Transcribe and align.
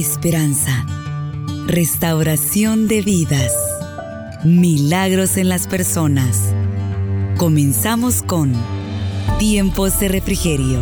esperanza, 0.00 0.86
restauración 1.66 2.86
de 2.86 3.02
vidas, 3.02 3.52
milagros 4.44 5.36
en 5.36 5.48
las 5.48 5.66
personas. 5.66 6.54
Comenzamos 7.36 8.22
con 8.22 8.52
Tiempos 9.40 9.98
de 9.98 10.08
Refrigerio. 10.08 10.78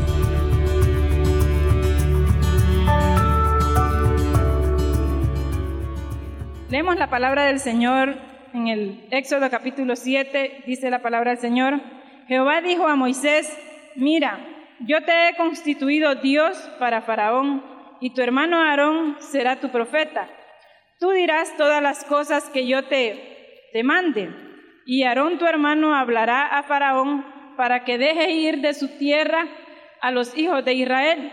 Leemos 6.68 6.96
la 6.96 7.08
palabra 7.08 7.46
del 7.46 7.58
Señor 7.58 8.16
en 8.52 8.68
el 8.68 9.06
Éxodo 9.10 9.48
capítulo 9.48 9.96
7, 9.96 10.64
dice 10.66 10.90
la 10.90 11.00
palabra 11.00 11.30
del 11.30 11.40
Señor. 11.40 11.80
Jehová 12.28 12.60
dijo 12.60 12.86
a 12.86 12.96
Moisés, 12.96 13.50
mira, 13.94 14.38
yo 14.80 15.02
te 15.04 15.30
he 15.30 15.36
constituido 15.36 16.16
Dios 16.16 16.58
para 16.78 17.00
Faraón, 17.00 17.75
y 18.00 18.10
tu 18.10 18.22
hermano 18.22 18.60
Aarón 18.60 19.16
será 19.20 19.60
tu 19.60 19.70
profeta. 19.70 20.28
Tú 20.98 21.10
dirás 21.10 21.56
todas 21.56 21.82
las 21.82 22.04
cosas 22.04 22.48
que 22.50 22.66
yo 22.66 22.84
te, 22.84 23.68
te 23.72 23.82
mande, 23.82 24.30
y 24.86 25.02
Aarón 25.02 25.38
tu 25.38 25.46
hermano 25.46 25.94
hablará 25.94 26.46
a 26.46 26.62
Faraón 26.62 27.24
para 27.56 27.84
que 27.84 27.98
deje 27.98 28.32
ir 28.32 28.60
de 28.60 28.74
su 28.74 28.98
tierra 28.98 29.46
a 30.00 30.10
los 30.10 30.36
hijos 30.36 30.64
de 30.64 30.74
Israel. 30.74 31.32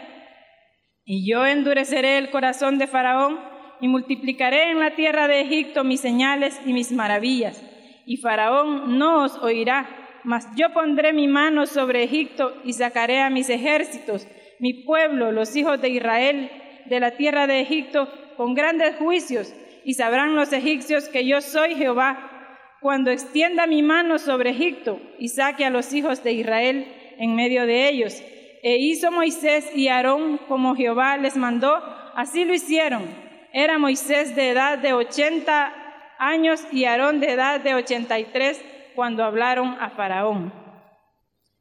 Y 1.06 1.30
yo 1.30 1.46
endureceré 1.46 2.18
el 2.18 2.30
corazón 2.32 2.78
de 2.78 2.88
Faraón 2.88 3.40
y 3.82 3.88
multiplicaré 3.88 4.72
en 4.72 4.80
la 4.80 4.96
tierra 4.96 5.28
de 5.28 5.42
Egipto 5.42 5.84
mis 5.84 6.00
señales 6.00 6.60
y 6.66 6.74
mis 6.74 6.92
maravillas. 6.92 7.62
Y 8.06 8.18
Faraón 8.18 8.98
no 8.98 9.24
os 9.24 9.38
oirá 9.44 10.04
mas 10.24 10.48
yo 10.56 10.72
pondré 10.74 11.14
mi 11.14 11.28
mano 11.28 11.66
sobre 11.66 12.04
Egipto 12.04 12.54
y 12.64 12.74
sacaré 12.74 13.22
a 13.22 13.30
mis 13.30 13.50
ejércitos, 13.50 14.28
mi 14.64 14.74
pueblo, 14.74 15.34
los 15.34 15.58
hijos 15.58 15.82
de 15.82 15.90
Israel, 15.90 16.50
de 16.86 17.02
la 17.02 17.18
tierra 17.18 17.48
de 17.48 17.60
Egipto, 17.60 18.08
con 18.38 18.54
grandes 18.54 18.96
juicios, 18.96 19.54
y 19.84 19.96
sabrán 19.96 20.38
los 20.38 20.54
egipcios 20.54 21.10
que 21.10 21.28
yo 21.28 21.42
soy 21.42 21.76
Jehová, 21.76 22.78
cuando 22.80 23.12
extienda 23.12 23.68
mi 23.68 23.84
mano 23.84 24.20
sobre 24.20 24.52
Egipto 24.52 25.02
y 25.20 25.28
saque 25.28 25.66
a 25.66 25.70
los 25.70 25.92
hijos 25.92 26.24
de 26.24 26.32
Israel 26.32 26.88
en 27.18 27.36
medio 27.36 27.66
de 27.66 27.90
ellos. 27.90 28.24
E 28.64 28.78
hizo 28.78 29.12
Moisés 29.12 29.70
y 29.76 29.90
Aarón 29.90 30.38
como 30.48 30.78
Jehová 30.78 31.18
les 31.18 31.36
mandó, 31.36 31.76
así 32.16 32.46
lo 32.46 32.54
hicieron. 32.54 33.04
Era 33.52 33.78
Moisés 33.78 34.34
de 34.34 34.52
edad 34.52 34.78
de 34.78 34.94
ochenta 34.94 35.74
años 36.18 36.66
y 36.72 36.86
Aarón 36.86 37.20
de 37.20 37.34
edad 37.34 37.60
de 37.60 37.76
ochenta 37.76 38.18
y 38.18 38.24
tres 38.24 38.64
cuando 38.96 39.26
hablaron 39.26 39.76
a 39.82 39.90
Faraón. 39.90 40.54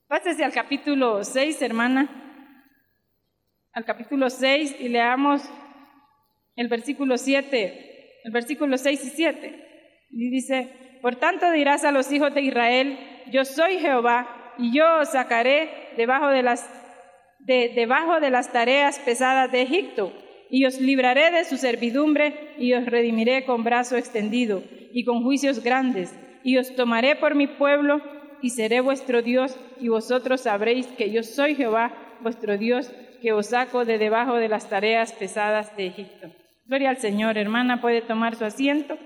Pásese 0.06 0.44
al 0.44 0.52
capítulo 0.52 1.24
6, 1.24 1.62
hermana, 1.62 2.21
al 3.72 3.84
capítulo 3.84 4.28
6 4.28 4.76
y 4.80 4.88
leamos 4.88 5.42
el 6.56 6.68
versículo 6.68 7.16
7, 7.16 8.20
el 8.24 8.32
versículo 8.32 8.76
6 8.76 9.04
y 9.04 9.10
7. 9.10 9.68
Y 10.10 10.30
dice, 10.30 10.98
por 11.00 11.16
tanto 11.16 11.50
dirás 11.50 11.84
a 11.84 11.92
los 11.92 12.12
hijos 12.12 12.34
de 12.34 12.42
Israel, 12.42 12.98
yo 13.30 13.44
soy 13.44 13.78
Jehová 13.78 14.54
y 14.58 14.76
yo 14.76 15.00
os 15.00 15.10
sacaré 15.10 15.70
debajo 15.96 16.28
de 16.28 16.42
las, 16.42 16.68
tareas 18.52 18.98
pesadas 18.98 19.50
de 19.50 19.62
Egipto 19.62 20.12
y 20.50 20.66
os 20.66 20.78
libraré 20.78 21.30
de 21.30 21.44
su 21.44 21.56
servidumbre 21.56 22.54
y 22.58 22.74
os 22.74 22.84
redimiré 22.84 23.46
con 23.46 23.64
brazo 23.64 23.96
extendido 23.96 24.62
y 24.92 25.04
con 25.04 25.22
juicios 25.22 25.62
grandes 25.62 26.14
y 26.44 26.58
os 26.58 26.74
tomaré 26.74 27.16
por 27.16 27.34
mi 27.34 27.46
pueblo 27.46 28.02
y 28.42 28.50
seré 28.50 28.80
vuestro 28.80 29.22
Dios, 29.22 29.56
y 29.80 29.88
vosotros 29.88 30.42
sabréis 30.42 30.88
que 30.88 31.12
yo 31.12 31.22
soy 31.22 31.54
Jehová, 31.54 31.94
vuestro 32.22 32.58
Dios, 32.58 32.92
que 33.22 33.32
os 33.32 33.46
saco 33.46 33.84
de 33.84 33.98
debajo 33.98 34.34
de 34.34 34.48
las 34.48 34.68
tareas 34.68 35.12
pesadas 35.12 35.74
de 35.76 35.86
Egipto. 35.86 36.28
Gloria 36.66 36.90
al 36.90 36.98
Señor, 36.98 37.38
hermana, 37.38 37.80
puede 37.80 38.02
tomar 38.02 38.34
su 38.34 38.44
asiento. 38.44 38.98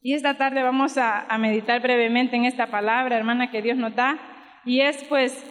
Y 0.00 0.14
esta 0.14 0.38
tarde 0.38 0.62
vamos 0.62 0.96
a, 0.96 1.26
meditar 1.38 1.82
brevemente 1.82 2.36
en 2.36 2.44
esta 2.44 2.68
palabra, 2.68 3.16
hermana, 3.16 3.50
que 3.50 3.62
Dios 3.62 3.76
nos 3.76 3.94
da, 3.96 4.18
y 4.64 4.80
es 4.80 5.02
pues 5.04 5.44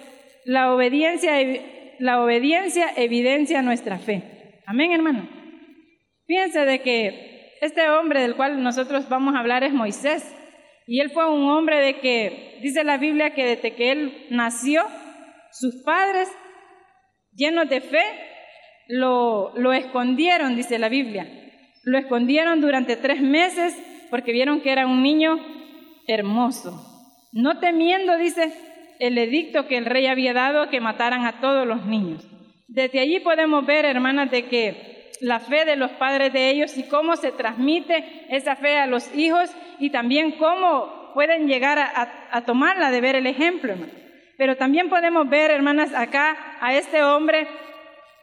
la 0.45 0.73
obediencia, 0.73 1.33
la 1.99 2.21
obediencia 2.23 2.87
evidencia 2.95 3.61
nuestra 3.61 3.97
fe. 3.97 4.61
Amén, 4.65 4.91
hermano. 4.93 5.27
Fíjense 6.25 6.65
de 6.65 6.81
que 6.81 7.57
este 7.61 7.89
hombre 7.89 8.21
del 8.21 8.35
cual 8.35 8.63
nosotros 8.63 9.09
vamos 9.09 9.35
a 9.35 9.39
hablar 9.39 9.63
es 9.63 9.73
Moisés. 9.73 10.33
Y 10.87 11.01
él 11.01 11.09
fue 11.09 11.29
un 11.29 11.49
hombre 11.49 11.81
de 11.81 11.99
que, 11.99 12.59
dice 12.61 12.83
la 12.83 12.97
Biblia, 12.97 13.33
que 13.33 13.45
desde 13.45 13.73
que 13.73 13.91
él 13.91 14.27
nació, 14.29 14.85
sus 15.51 15.83
padres, 15.83 16.29
llenos 17.35 17.69
de 17.69 17.81
fe, 17.81 18.03
lo, 18.87 19.51
lo 19.55 19.73
escondieron, 19.73 20.55
dice 20.55 20.79
la 20.79 20.89
Biblia. 20.89 21.27
Lo 21.83 21.97
escondieron 21.97 22.61
durante 22.61 22.95
tres 22.95 23.21
meses 23.21 23.75
porque 24.09 24.31
vieron 24.31 24.61
que 24.61 24.71
era 24.71 24.87
un 24.87 25.03
niño 25.03 25.37
hermoso. 26.07 26.91
No 27.31 27.59
temiendo, 27.59 28.17
dice, 28.17 28.53
el 28.99 29.17
edicto 29.17 29.67
que 29.67 29.77
el 29.77 29.85
rey 29.85 30.07
había 30.07 30.33
dado 30.33 30.69
que 30.69 30.79
mataran 30.79 31.25
a 31.25 31.39
todos 31.41 31.67
los 31.67 31.85
niños. 31.85 32.25
Desde 32.67 32.99
allí 32.99 33.19
podemos 33.19 33.65
ver, 33.65 33.85
hermanas, 33.85 34.31
de 34.31 34.45
que 34.45 35.11
la 35.21 35.39
fe 35.39 35.65
de 35.65 35.75
los 35.75 35.91
padres 35.91 36.33
de 36.33 36.49
ellos 36.49 36.77
y 36.77 36.83
cómo 36.83 37.15
se 37.15 37.31
transmite 37.31 38.25
esa 38.29 38.55
fe 38.55 38.77
a 38.77 38.87
los 38.87 39.13
hijos 39.15 39.49
y 39.79 39.89
también 39.89 40.31
cómo 40.31 41.11
pueden 41.13 41.47
llegar 41.47 41.79
a, 41.79 42.41
tomarla 42.45 42.91
de 42.91 43.01
ver 43.01 43.15
el 43.15 43.27
ejemplo, 43.27 43.73
Pero 44.37 44.57
también 44.57 44.89
podemos 44.89 45.29
ver, 45.29 45.51
hermanas, 45.51 45.93
acá 45.93 46.57
a 46.59 46.73
este 46.73 47.03
hombre 47.03 47.47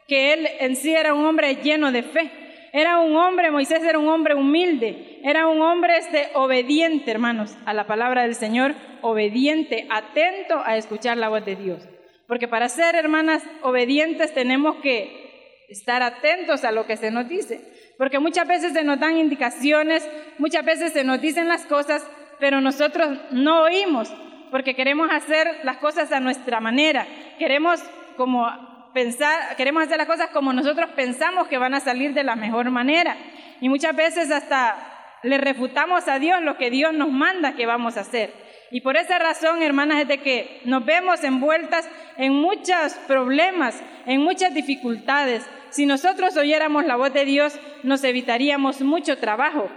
que 0.06 0.32
él 0.34 0.48
en 0.60 0.76
sí 0.76 0.94
era 0.94 1.14
un 1.14 1.24
hombre 1.24 1.56
lleno 1.56 1.92
de 1.92 2.02
fe. 2.02 2.30
Era 2.72 2.98
un 2.98 3.14
hombre, 3.16 3.50
Moisés 3.50 3.82
era 3.82 3.98
un 3.98 4.08
hombre 4.08 4.34
humilde, 4.34 5.20
era 5.22 5.46
un 5.46 5.60
hombre 5.60 5.98
este, 5.98 6.30
obediente, 6.34 7.10
hermanos, 7.10 7.54
a 7.66 7.74
la 7.74 7.86
palabra 7.86 8.22
del 8.22 8.34
Señor, 8.34 8.74
obediente, 9.02 9.86
atento 9.90 10.62
a 10.64 10.78
escuchar 10.78 11.18
la 11.18 11.28
voz 11.28 11.44
de 11.44 11.56
Dios. 11.56 11.86
Porque 12.26 12.48
para 12.48 12.70
ser 12.70 12.94
hermanas 12.94 13.42
obedientes 13.62 14.32
tenemos 14.32 14.76
que 14.76 15.66
estar 15.68 16.02
atentos 16.02 16.64
a 16.64 16.72
lo 16.72 16.86
que 16.86 16.96
se 16.96 17.10
nos 17.10 17.28
dice, 17.28 17.60
porque 17.98 18.18
muchas 18.18 18.48
veces 18.48 18.72
se 18.72 18.84
nos 18.84 18.98
dan 18.98 19.18
indicaciones, 19.18 20.08
muchas 20.38 20.64
veces 20.64 20.92
se 20.94 21.04
nos 21.04 21.20
dicen 21.20 21.48
las 21.48 21.66
cosas, 21.66 22.06
pero 22.40 22.60
nosotros 22.62 23.18
no 23.32 23.64
oímos, 23.64 24.12
porque 24.52 24.76
queremos 24.76 25.10
hacer 25.10 25.60
las 25.64 25.78
cosas 25.78 26.12
a 26.12 26.20
nuestra 26.20 26.60
manera, 26.60 27.06
queremos 27.38 27.82
como 28.18 28.46
pensar, 28.92 29.56
queremos 29.56 29.82
hacer 29.82 29.96
las 29.96 30.06
cosas 30.06 30.28
como 30.28 30.52
nosotros 30.52 30.90
pensamos 30.94 31.48
que 31.48 31.56
van 31.56 31.72
a 31.72 31.80
salir 31.80 32.12
de 32.12 32.22
la 32.22 32.36
mejor 32.36 32.70
manera, 32.70 33.16
y 33.62 33.70
muchas 33.70 33.96
veces 33.96 34.30
hasta 34.30 34.76
le 35.22 35.38
refutamos 35.38 36.06
a 36.06 36.18
Dios 36.18 36.42
lo 36.42 36.58
que 36.58 36.70
Dios 36.70 36.92
nos 36.92 37.10
manda 37.10 37.54
que 37.54 37.64
vamos 37.64 37.96
a 37.96 38.00
hacer. 38.00 38.34
Y 38.70 38.82
por 38.82 38.96
esa 38.96 39.18
razón, 39.18 39.62
hermanas, 39.62 40.02
es 40.02 40.08
de 40.08 40.18
que 40.18 40.60
nos 40.64 40.84
vemos 40.84 41.24
envueltas 41.24 41.88
en 42.16 42.34
muchos 42.34 42.92
problemas, 43.06 43.82
en 44.06 44.20
muchas 44.20 44.52
dificultades. 44.52 45.48
Si 45.70 45.86
nosotros 45.86 46.36
oyéramos 46.36 46.84
la 46.84 46.96
voz 46.96 47.12
de 47.12 47.24
Dios, 47.24 47.58
nos 47.82 48.02
evitaríamos 48.04 48.80
mucho 48.80 49.18
trabajo. 49.18 49.70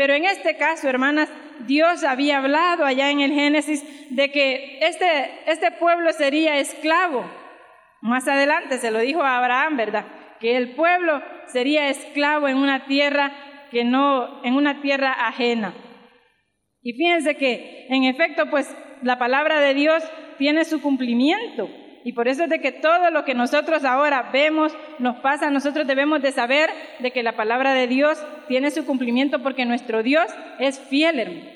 Pero 0.00 0.14
en 0.14 0.24
este 0.24 0.56
caso, 0.56 0.88
hermanas, 0.88 1.28
Dios 1.66 2.04
había 2.04 2.38
hablado 2.38 2.86
allá 2.86 3.10
en 3.10 3.20
el 3.20 3.34
Génesis 3.34 3.84
de 4.08 4.32
que 4.32 4.78
este, 4.80 5.30
este 5.46 5.72
pueblo 5.72 6.10
sería 6.14 6.56
esclavo. 6.56 7.30
Más 8.00 8.26
adelante 8.26 8.78
se 8.78 8.90
lo 8.90 9.00
dijo 9.00 9.22
a 9.22 9.36
Abraham, 9.36 9.76
¿verdad? 9.76 10.06
Que 10.40 10.56
el 10.56 10.70
pueblo 10.70 11.20
sería 11.48 11.90
esclavo 11.90 12.48
en 12.48 12.56
una 12.56 12.86
tierra 12.86 13.30
que 13.70 13.84
no, 13.84 14.42
en 14.42 14.54
una 14.54 14.80
tierra 14.80 15.12
ajena. 15.12 15.74
Y 16.80 16.94
fíjense 16.94 17.36
que, 17.36 17.86
en 17.90 18.04
efecto, 18.04 18.48
pues 18.48 18.74
la 19.02 19.18
palabra 19.18 19.60
de 19.60 19.74
Dios 19.74 20.02
tiene 20.38 20.64
su 20.64 20.80
cumplimiento. 20.80 21.68
Y 22.04 22.12
por 22.12 22.28
eso 22.28 22.44
es 22.44 22.50
de 22.50 22.60
que 22.60 22.72
todo 22.72 23.10
lo 23.10 23.24
que 23.24 23.34
nosotros 23.34 23.84
ahora 23.84 24.30
vemos, 24.32 24.72
nos 24.98 25.16
pasa, 25.16 25.50
nosotros 25.50 25.86
debemos 25.86 26.22
de 26.22 26.32
saber 26.32 26.70
de 27.00 27.10
que 27.10 27.22
la 27.22 27.36
palabra 27.36 27.74
de 27.74 27.86
Dios 27.86 28.22
tiene 28.48 28.70
su 28.70 28.86
cumplimiento 28.86 29.42
porque 29.42 29.66
nuestro 29.66 30.02
Dios 30.02 30.26
es 30.58 30.78
fiel, 30.78 31.20
hermano. 31.20 31.50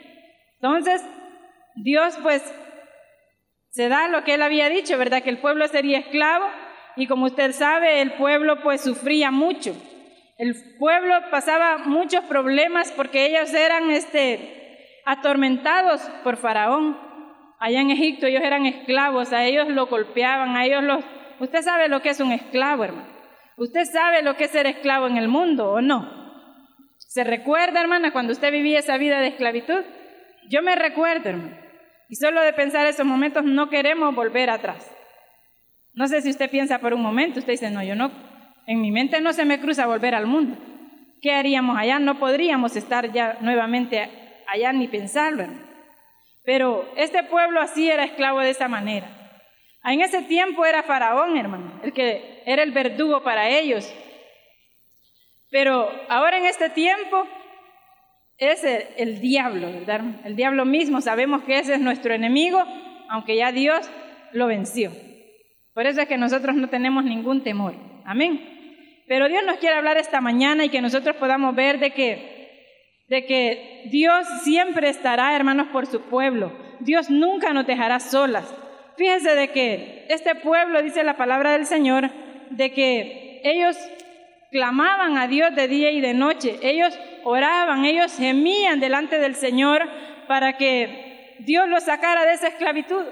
Entonces, 0.61 1.03
Dios 1.77 2.19
pues 2.23 2.43
se 3.71 3.89
da 3.89 4.09
lo 4.09 4.23
que 4.23 4.35
él 4.35 4.43
había 4.43 4.69
dicho, 4.69 4.97
¿verdad? 4.99 5.23
Que 5.23 5.31
el 5.31 5.39
pueblo 5.39 5.67
sería 5.69 5.99
esclavo 5.99 6.47
y 6.97 7.07
como 7.07 7.27
usted 7.27 7.53
sabe, 7.53 8.01
el 8.03 8.13
pueblo 8.13 8.63
pues 8.63 8.83
sufría 8.83 9.31
mucho. 9.31 9.75
El 10.39 10.55
pueblo 10.79 11.15
pasaba 11.31 11.79
muchos 11.79 12.25
problemas 12.25 12.93
porque 12.93 13.27
ellos 13.27 13.53
eran 13.53 13.91
este 13.91 15.01
atormentados 15.05 16.03
por 16.23 16.37
Faraón. 16.37 17.14
Allá 17.65 17.81
en 17.81 17.91
Egipto 17.91 18.27
ellos 18.27 18.43
eran 18.43 18.67
esclavos, 18.67 19.33
a 19.33 19.43
ellos 19.43 19.69
lo 19.69 19.87
golpeaban, 19.87 20.55
a 20.55 20.67
ellos 20.67 20.85
los... 20.85 21.03
Usted 21.41 21.63
sabe 21.63 21.89
lo 21.89 22.03
que 22.03 22.11
es 22.11 22.21
un 22.21 22.31
esclavo, 22.31 22.85
hermano. 22.85 23.09
Usted 23.57 23.87
sabe 23.87 24.23
lo 24.23 24.37
que 24.37 24.45
es 24.45 24.51
ser 24.51 24.67
esclavo 24.67 25.07
en 25.07 25.17
el 25.17 25.29
mundo 25.29 25.71
o 25.71 25.81
no. 25.81 26.07
¿Se 26.99 27.25
recuerda, 27.25 27.81
hermana, 27.81 28.13
cuando 28.13 28.35
usted 28.35 28.53
vivía 28.53 28.81
esa 28.81 28.99
vida 28.99 29.19
de 29.19 29.29
esclavitud? 29.29 29.83
Yo 30.51 30.61
me 30.61 30.77
recuerdo, 30.77 31.31
hermano. 31.31 31.57
Y 32.11 32.17
solo 32.17 32.43
de 32.43 32.53
pensar 32.53 32.87
esos 32.87 33.07
momentos 33.07 33.45
no 33.45 33.71
queremos 33.71 34.15
volver 34.15 34.51
atrás. 34.51 34.87
No 35.95 36.07
sé 36.07 36.21
si 36.21 36.29
usted 36.29 36.51
piensa 36.51 36.81
por 36.81 36.93
un 36.93 37.01
momento, 37.01 37.39
usted 37.39 37.55
dice, 37.55 37.71
no, 37.71 37.83
yo 37.83 37.97
no, 37.97 38.11
en 38.67 38.83
mi 38.83 38.91
mente 38.91 39.23
no 39.23 39.33
se 39.33 39.47
me 39.47 39.59
cruza 39.59 39.87
volver 39.87 40.15
al 40.15 40.27
mundo. 40.27 40.59
¿Qué 41.23 41.33
haríamos 41.33 41.79
allá? 41.79 41.99
No 41.99 42.19
podríamos 42.19 42.77
estar 42.77 43.11
ya 43.11 43.39
nuevamente 43.41 44.43
allá 44.53 44.71
ni 44.75 44.87
pensarlo. 44.87 45.47
Pero 46.45 46.89
este 46.97 47.23
pueblo 47.25 47.61
así 47.61 47.91
era 47.91 48.05
esclavo 48.05 48.41
de 48.41 48.51
esa 48.51 48.69
manera. 48.69 49.09
En 49.85 50.01
ese 50.01 50.23
tiempo 50.23 50.65
era 50.65 50.83
Faraón, 50.83 51.37
hermano, 51.37 51.81
el 51.83 51.93
que 51.93 52.43
era 52.47 52.63
el 52.63 52.73
verdugo 52.73 53.23
para 53.23 53.49
ellos. 53.49 53.93
Pero 55.51 55.91
ahora 56.09 56.39
en 56.39 56.47
este 56.47 56.71
tiempo 56.71 57.27
es 58.39 58.65
el, 58.65 59.21
diablo, 59.21 59.71
¿verdad? 59.71 60.01
El 60.25 60.37
diablo 60.37 60.65
mismo, 60.65 61.01
sabemos 61.01 61.45
que 61.45 61.59
ese 61.59 61.75
es 61.75 61.81
nuestro 61.81 62.15
enemigo, 62.15 62.63
aunque 63.09 63.37
ya 63.37 63.53
Dios 63.53 63.89
lo 64.33 64.47
venció. 64.47 64.91
Por 65.73 65.87
eso 65.87 66.01
es 66.01 66.09
que 66.09 66.19
nosotros 66.19 66.57
no 66.57 66.69
tenemos 66.69 67.05
ningún 67.05 67.43
temor. 67.43 67.75
Amén. 68.05 69.03
Pero 69.07 69.29
Dios 69.29 69.45
nos 69.45 69.59
quiere 69.59 69.77
hablar 69.77 69.99
esta 69.99 70.21
mañana 70.21 70.65
y 70.65 70.71
que 70.71 70.81
nosotros 70.81 71.17
podamos 71.17 71.55
ver 71.55 71.79
de 71.79 71.91
que, 71.91 72.34
de 73.09 73.27
que 73.27 73.83
Dios 73.91 74.27
siempre 74.43 74.89
estará, 74.89 75.35
hermanos, 75.37 75.69
por 75.73 75.87
su 75.87 76.01
pueblo. 76.03 76.53
Dios 76.81 77.11
nunca 77.11 77.53
nos 77.53 77.67
dejará 77.67 78.01
solas. 78.01 78.53
Fíjese 78.97 79.35
de 79.35 79.49
que 79.49 80.07
este 80.09 80.35
pueblo, 80.35 80.83
dice 80.83 81.05
la 81.05 81.17
palabra 81.17 81.53
del 81.53 81.67
Señor, 81.67 82.11
de 82.51 82.73
que 82.73 83.41
ellos 83.45 83.77
clamaban 84.51 85.19
a 85.19 85.27
Dios 85.27 85.55
de 85.55 85.69
día 85.69 85.91
y 85.91 86.01
de 86.01 86.15
noche. 86.15 86.59
Ellos 86.63 86.99
oraban, 87.25 87.85
ellos 87.85 88.17
gemían 88.17 88.81
delante 88.81 89.19
del 89.19 89.35
Señor 89.35 89.83
para 90.29 90.57
que 90.57 91.35
Dios 91.41 91.69
los 91.69 91.85
sacara 91.85 92.25
de 92.25 92.35
esa 92.35 92.49
esclavitud, 92.49 93.05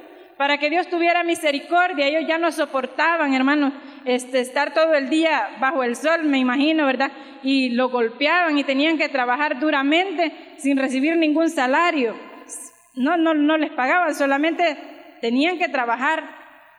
para 0.42 0.58
que 0.58 0.70
Dios 0.70 0.88
tuviera 0.88 1.22
misericordia. 1.22 2.08
Ellos 2.08 2.24
ya 2.26 2.36
no 2.36 2.50
soportaban, 2.50 3.32
hermanos, 3.32 3.72
este, 4.04 4.40
estar 4.40 4.74
todo 4.74 4.92
el 4.94 5.08
día 5.08 5.50
bajo 5.60 5.84
el 5.84 5.94
sol, 5.94 6.24
me 6.24 6.38
imagino, 6.38 6.84
¿verdad? 6.84 7.12
Y 7.44 7.68
lo 7.68 7.90
golpeaban 7.90 8.58
y 8.58 8.64
tenían 8.64 8.98
que 8.98 9.08
trabajar 9.08 9.60
duramente 9.60 10.32
sin 10.56 10.78
recibir 10.78 11.16
ningún 11.16 11.48
salario. 11.48 12.16
No, 12.96 13.16
no, 13.16 13.34
no 13.34 13.56
les 13.56 13.70
pagaban, 13.70 14.16
solamente 14.16 14.76
tenían 15.20 15.58
que 15.58 15.68
trabajar. 15.68 16.24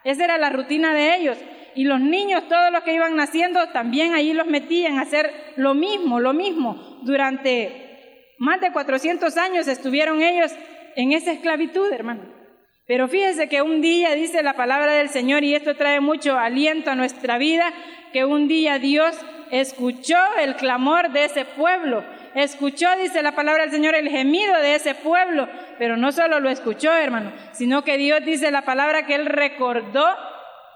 Esa 0.04 0.25
era 0.25 0.38
la 0.38 0.50
rutina 0.50 0.94
de 0.94 1.16
ellos. 1.16 1.38
Y 1.74 1.86
los 1.86 2.01
niños, 2.01 2.50
todos 2.50 2.69
los 2.69 2.83
que 2.83 2.94
iban 2.94 3.16
naciendo, 3.16 3.69
también 3.69 4.13
allí 4.13 4.33
los 4.33 4.48
metían 4.48 5.00
a 5.00 5.04
hacer 5.04 5.31
lo 5.56 5.74
mismo, 5.74 6.19
lo 6.19 6.33
mismo. 6.33 7.00
Durante 7.04 8.33
más 8.39 8.59
de 8.59 8.74
400 8.74 9.38
años 9.38 9.69
estuvieron 9.69 10.21
ellos 10.21 10.51
en 10.98 11.13
esa 11.13 11.31
esclavitud, 11.31 11.89
hermano. 11.94 12.43
Pero 12.85 13.07
fíjese 13.07 13.47
que 13.47 13.62
un 13.62 13.81
día 13.81 14.13
dice 14.13 14.44
la 14.44 14.53
palabra 14.53 14.94
del 14.94 15.09
Señor, 15.09 15.44
y 15.44 15.56
esto 15.56 15.75
trae 15.75 16.01
mucho 16.01 16.38
aliento 16.38 16.91
a 16.91 16.95
nuestra 16.95 17.38
vida, 17.38 17.71
que 18.12 18.25
un 18.25 18.47
día 18.47 18.77
Dios 18.77 19.15
escuchó 19.51 20.18
el 20.39 20.56
clamor 20.56 21.12
de 21.12 21.25
ese 21.25 21.45
pueblo, 21.45 22.03
escuchó, 22.35 22.88
dice 23.01 23.21
la 23.21 23.33
palabra 23.33 23.63
del 23.63 23.71
Señor, 23.71 23.95
el 23.95 24.09
gemido 24.09 24.57
de 24.59 24.75
ese 24.75 24.95
pueblo, 24.95 25.47
pero 25.77 25.95
no 25.95 26.12
solo 26.12 26.39
lo 26.39 26.50
escuchó, 26.50 26.91
hermano, 26.94 27.31
sino 27.53 27.83
que 27.83 27.97
Dios 27.97 28.25
dice 28.25 28.51
la 28.51 28.63
palabra 28.63 29.06
que 29.06 29.15
Él 29.15 29.27
recordó 29.27 30.06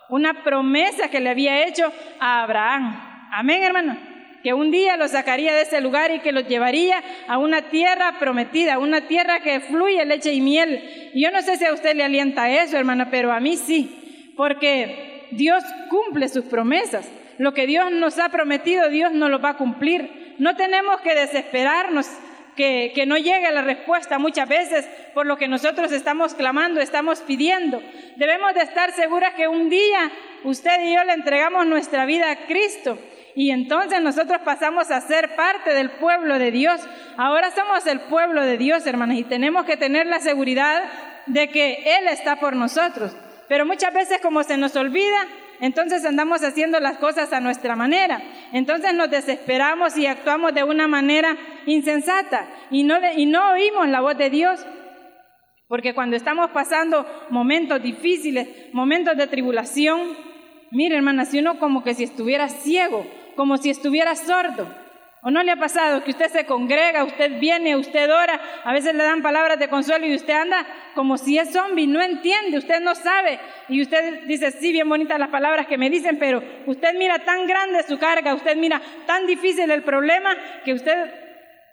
una 0.10 0.44
promesa 0.44 1.10
que 1.10 1.20
le 1.20 1.30
había 1.30 1.68
hecho 1.68 1.92
a 2.20 2.44
Abraham. 2.44 3.30
Amén, 3.32 3.64
hermano. 3.64 3.98
Que 4.44 4.54
un 4.54 4.72
día 4.72 4.98
lo 4.98 5.08
sacaría 5.08 5.54
de 5.54 5.64
ese 5.64 5.82
lugar 5.82 6.12
y 6.12 6.20
que 6.20 6.32
lo 6.32 6.42
llevaría 6.42 7.04
a 7.28 7.38
una 7.38 7.70
tierra 7.70 8.18
prometida, 8.20 8.80
una 8.80 9.08
tierra 9.08 9.40
que 9.40 9.60
fluye 9.60 10.06
leche 10.06 10.32
y 10.32 10.42
miel. 10.42 11.12
Y 11.14 11.24
yo 11.24 11.32
no 11.32 11.42
sé 11.42 11.58
si 11.58 11.66
a 11.66 11.74
usted 11.74 11.96
le 11.96 12.04
alienta 12.04 12.50
eso, 12.50 12.78
hermana, 12.78 13.10
pero 13.10 13.32
a 13.32 13.40
mí 13.40 13.58
sí, 13.58 14.34
porque 14.38 15.28
Dios 15.32 15.64
cumple 15.90 16.30
sus 16.30 16.46
promesas. 16.46 17.10
Lo 17.38 17.54
que 17.54 17.68
Dios 17.68 17.92
nos 17.92 18.18
ha 18.20 18.30
prometido, 18.30 18.90
Dios 18.90 19.12
nos 19.12 19.30
lo 19.30 19.40
va 19.40 19.50
a 19.50 19.58
cumplir. 19.58 20.36
No 20.38 20.56
tenemos 20.56 21.02
que 21.02 21.16
desesperarnos 21.16 22.08
que, 22.58 23.04
no 23.08 23.18
llegue 23.18 23.52
la 23.52 23.62
respuesta 23.62 24.18
muchas 24.18 24.50
veces 24.50 24.90
por 25.14 25.26
lo 25.26 25.38
que 25.38 25.48
nosotros 25.48 25.92
estamos 25.92 26.34
clamando, 26.34 26.82
estamos 26.82 27.20
pidiendo. 27.20 27.82
Debemos 28.16 28.54
de 28.56 28.62
estar 28.62 28.92
seguras 28.94 29.36
que 29.36 29.48
un 29.48 29.70
día 29.70 30.12
usted 30.44 30.82
y 30.84 30.96
yo 30.96 31.04
le 31.04 31.14
entregamos 31.14 31.68
nuestra 31.68 32.06
vida 32.06 32.32
a 32.32 32.48
Cristo 32.48 32.98
y 33.38 33.52
entonces 33.52 34.02
nosotros 34.02 34.40
pasamos 34.44 34.90
a 34.90 35.00
ser 35.00 35.36
parte 35.36 35.76
del 35.76 35.92
pueblo 35.92 36.40
de 36.40 36.50
Dios. 36.50 36.82
Ahora 37.18 37.52
somos 37.52 37.86
el 37.86 38.00
pueblo 38.00 38.42
de 38.42 38.58
Dios, 38.58 38.88
hermanos, 38.88 39.16
y 39.16 39.24
tenemos 39.26 39.64
que 39.66 39.78
tener 39.78 40.08
la 40.08 40.20
seguridad 40.20 40.82
de 41.28 41.48
que 41.50 41.84
Él 42.00 42.08
está 42.08 42.38
por 42.38 42.56
nosotros. 42.56 43.16
Pero 43.48 43.64
muchas 43.64 43.94
veces 43.94 44.20
como 44.24 44.42
se 44.42 44.58
nos 44.58 44.76
olvida, 44.76 45.28
entonces 45.60 46.04
andamos 46.04 46.44
haciendo 46.44 46.80
las 46.80 46.98
cosas 46.98 47.32
a 47.32 47.40
nuestra 47.40 47.76
manera. 47.76 48.24
Entonces 48.54 48.96
nos 48.96 49.12
desesperamos 49.12 49.96
y 50.00 50.08
actuamos 50.08 50.56
de 50.56 50.64
una 50.64 50.88
manera 50.88 51.38
insensata 51.68 52.48
y 52.72 52.86
no, 52.86 52.98
y 53.16 53.28
no 53.28 53.52
oímos 53.52 53.88
la 53.88 54.02
voz 54.02 54.18
de 54.18 54.32
Dios. 54.32 54.66
Porque 55.68 55.94
cuando 55.94 56.16
estamos 56.16 56.50
pasando 56.50 57.06
momentos 57.30 57.84
difíciles, 57.84 58.74
momentos 58.74 59.16
de 59.16 59.28
tribulación, 59.28 60.18
mire 60.72 60.96
hermana, 60.96 61.26
si 61.26 61.38
uno 61.38 61.60
como 61.60 61.84
que 61.84 61.94
si 61.94 62.04
estuviera 62.04 62.50
ciego, 62.50 63.06
como 63.38 63.56
si 63.56 63.70
estuviera 63.70 64.14
sordo, 64.16 64.68
¿O 65.24 65.32
no 65.32 65.42
le 65.42 65.52
ha 65.52 65.56
pasado 65.58 66.04
que 66.04 66.12
usted 66.12 66.30
se 66.30 66.46
congrega, 66.46 67.04
usted 67.04 67.40
viene, 67.40 67.76
usted 67.76 68.10
ora, 68.10 68.40
a 68.64 68.72
veces 68.72 68.94
le 68.94 69.04
dan 69.04 69.24
palabras 69.24 69.58
de 69.58 69.68
consuelo 69.68 70.06
y 70.06 70.16
usted 70.16 70.34
anda 70.34 70.66
como 70.94 71.18
si 71.18 71.40
es 71.40 71.52
zombie, 71.52 71.88
no 71.88 72.02
entiende, 72.02 72.58
usted 72.58 72.80
no 72.82 72.94
sabe. 72.94 73.40
Y 73.68 73.82
usted 73.82 74.26
dice, 74.26 74.52
sí, 74.52 74.72
bien 74.72 74.88
bonitas 74.88 75.20
las 75.20 75.30
palabras 75.30 75.66
que 75.66 75.78
me 75.78 75.90
dicen, 75.90 76.20
pero 76.20 76.44
usted 76.68 76.94
mira 76.94 77.20
tan 77.20 77.48
grande 77.48 77.84
su 77.84 77.98
carga, 77.98 78.36
usted 78.36 78.56
mira 78.58 78.80
tan 79.08 79.26
difícil 79.26 79.70
el 79.72 79.84
problema 79.84 80.36
que 80.64 80.74
usted 80.74 81.12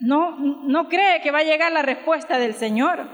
no, 0.01 0.37
no 0.39 0.89
cree 0.89 1.21
que 1.21 1.31
va 1.31 1.41
a 1.41 1.45
llegar 1.45 1.71
la 1.71 1.83
respuesta 1.83 2.39
del 2.39 2.55
Señor. 2.55 3.07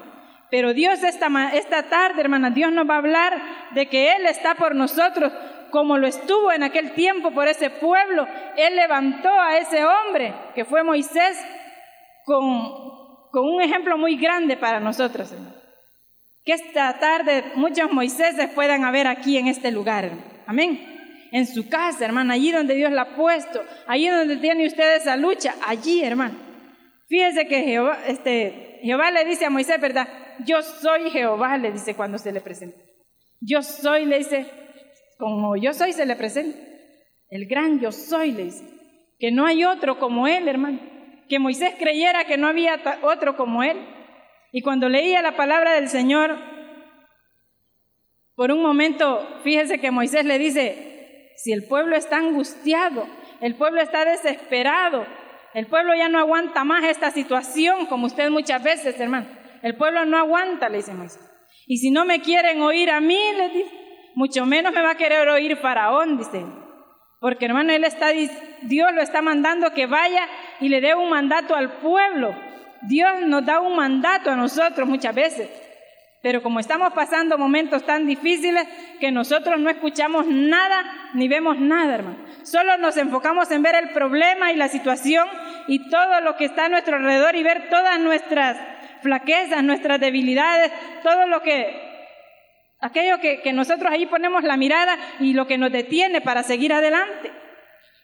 Pero 0.49 0.75
Dios 0.75 1.03
esta, 1.03 1.29
esta 1.55 1.89
tarde, 1.91 2.21
hermana, 2.21 2.51
Dios 2.51 2.73
nos 2.73 2.89
va 2.89 2.95
a 2.95 2.99
hablar 2.99 3.43
de 3.73 3.87
que 3.87 4.13
Él 4.13 4.27
está 4.27 4.55
por 4.55 4.75
nosotros, 4.75 5.33
como 5.71 5.99
lo 5.99 6.07
estuvo 6.07 6.53
en 6.53 6.63
aquel 6.63 6.93
tiempo 6.93 7.31
por 7.31 7.49
ese 7.49 7.71
pueblo, 7.71 8.27
Él 8.57 8.77
levantó 8.77 9.31
a 9.31 9.59
ese 9.59 9.85
hombre 9.85 10.35
que 10.55 10.65
fue 10.65 10.83
Moisés 10.83 11.39
con, 12.25 13.29
con 13.31 13.49
un 13.49 13.63
ejemplo 13.63 13.97
muy 13.99 14.17
grande 14.17 14.57
para 14.57 14.81
nosotros. 14.81 15.33
Que 16.45 16.53
esta 16.53 16.99
tarde 16.99 17.53
muchos 17.55 17.93
Moiséses 17.93 18.51
puedan 18.51 18.85
haber 18.85 19.07
aquí 19.07 19.37
en 19.37 19.47
este 19.47 19.71
lugar. 19.71 20.11
Amén. 20.47 21.29
En 21.33 21.47
su 21.47 21.69
casa, 21.69 22.05
hermano, 22.05 22.33
allí 22.33 22.51
donde 22.51 22.75
Dios 22.75 22.91
la 22.91 23.03
ha 23.03 23.17
puesto, 23.17 23.63
allí 23.87 24.09
donde 24.09 24.37
tiene 24.39 24.67
usted 24.67 24.97
esa 24.97 25.17
lucha, 25.17 25.55
allí, 25.67 26.03
hermano. 26.03 26.35
Fíjese 27.09 27.47
que 27.47 27.63
Jehová, 27.63 27.99
este, 28.07 28.81
Jehová 28.83 29.11
le 29.11 29.25
dice 29.25 29.45
a 29.45 29.51
Moisés, 29.51 29.81
¿verdad? 29.81 30.09
Yo 30.45 30.63
soy 30.63 31.11
Jehová, 31.11 31.57
le 31.59 31.73
dice 31.73 31.95
cuando 31.95 32.19
se 32.19 32.33
le 32.33 32.41
presenta. 32.41 32.79
Yo 33.41 33.63
soy, 33.63 34.07
le 34.07 34.19
dice, 34.19 34.47
como 35.21 35.57
yo 35.57 35.73
soy 35.73 35.93
se 35.93 36.07
le 36.07 36.17
presenta. 36.17 36.59
El 37.29 37.47
gran 37.47 37.79
yo 37.79 37.93
soy, 37.93 38.33
le 38.33 38.45
dice. 38.45 38.65
Que 39.21 39.31
no 39.31 39.47
hay 39.47 39.65
otro 39.65 40.01
como 40.01 40.27
él, 40.27 40.49
hermano. 40.49 40.81
Que 41.29 41.39
Moisés 41.39 41.75
creyera 41.79 42.25
que 42.25 42.39
no 42.39 42.49
había 42.49 42.81
otro 43.03 43.37
como 43.37 43.63
él. 43.63 43.77
Y 44.51 44.63
cuando 44.63 44.89
leía 44.89 45.23
la 45.23 45.37
palabra 45.37 45.75
del 45.75 45.89
Señor, 45.89 46.37
por 48.35 48.51
un 48.51 48.63
momento, 48.63 49.41
fíjese 49.45 49.79
que 49.79 49.93
Moisés 49.93 50.25
le 50.25 50.39
dice, 50.39 51.35
si 51.37 51.53
el 51.53 51.65
pueblo 51.69 51.95
está 51.95 52.17
angustiado, 52.17 53.07
el 53.41 53.55
pueblo 53.55 53.81
está 53.81 54.05
desesperado, 54.05 55.07
el 55.55 55.67
pueblo 55.67 55.95
ya 55.95 56.09
no 56.09 56.19
aguanta 56.19 56.65
más 56.65 56.85
esta 56.85 57.11
situación, 57.11 57.87
como 57.87 58.07
usted 58.07 58.31
muchas 58.31 58.63
veces, 58.63 58.99
hermano. 58.99 59.29
El 59.63 59.77
pueblo 59.77 60.05
no 60.07 60.17
aguanta, 60.17 60.69
le 60.69 60.79
dice 60.79 60.95
Moisés. 60.95 61.21
Y 61.67 61.77
si 61.77 61.91
no 61.91 62.05
me 62.05 62.21
quieren 62.23 62.63
oír 62.63 62.91
a 62.91 63.01
mí, 63.01 63.21
le 63.37 63.49
dice, 63.51 63.80
mucho 64.21 64.45
menos 64.45 64.75
me 64.75 64.83
va 64.83 64.91
a 64.91 64.97
querer 64.97 65.27
oír 65.31 65.57
Faraón, 65.57 66.19
dice. 66.19 66.45
Porque 67.21 67.47
hermano, 67.47 67.73
él 67.73 67.85
está, 67.85 68.09
Dios 68.61 68.93
lo 68.93 69.01
está 69.01 69.23
mandando 69.23 69.73
que 69.73 69.87
vaya 69.87 70.29
y 70.61 70.69
le 70.69 70.83
dé 70.83 70.95
un 70.95 71.09
mandato 71.09 71.55
al 71.55 71.79
pueblo. 71.79 72.37
Dios 72.83 73.23
nos 73.25 73.47
da 73.47 73.61
un 73.61 73.75
mandato 73.75 74.31
a 74.31 74.37
nosotros 74.37 74.87
muchas 74.87 75.15
veces. 75.15 75.49
Pero 76.23 76.43
como 76.43 76.61
estamos 76.61 76.93
pasando 76.93 77.39
momentos 77.39 77.83
tan 77.87 78.07
difíciles 78.07 78.69
que 79.01 79.11
nosotros 79.11 79.59
no 79.59 79.71
escuchamos 79.71 80.27
nada 80.27 80.85
ni 81.15 81.27
vemos 81.27 81.59
nada, 81.59 81.95
hermano. 81.95 82.19
Solo 82.43 82.77
nos 82.77 82.99
enfocamos 82.99 83.51
en 83.51 83.63
ver 83.63 83.75
el 83.75 83.89
problema 83.89 84.53
y 84.53 84.57
la 84.57 84.69
situación 84.69 85.27
y 85.67 85.89
todo 85.89 86.21
lo 86.21 86.37
que 86.37 86.45
está 86.45 86.67
a 86.67 86.69
nuestro 86.69 86.97
alrededor 86.97 87.37
y 87.37 87.43
ver 87.43 87.71
todas 87.71 87.99
nuestras 87.99 88.59
flaquezas, 89.01 89.65
nuestras 89.65 89.99
debilidades, 89.99 90.71
todo 91.03 91.27
lo 91.27 91.41
que 91.41 91.90
Aquello 92.81 93.19
que, 93.21 93.53
nosotros 93.53 93.93
ahí 93.93 94.07
ponemos 94.07 94.43
la 94.43 94.57
mirada 94.57 94.97
y 95.21 95.35
lo 95.35 95.47
que 95.47 95.59
nos 95.59 95.71
detiene 95.71 96.21
para 96.21 96.43
seguir 96.43 96.73
adelante. 96.73 97.31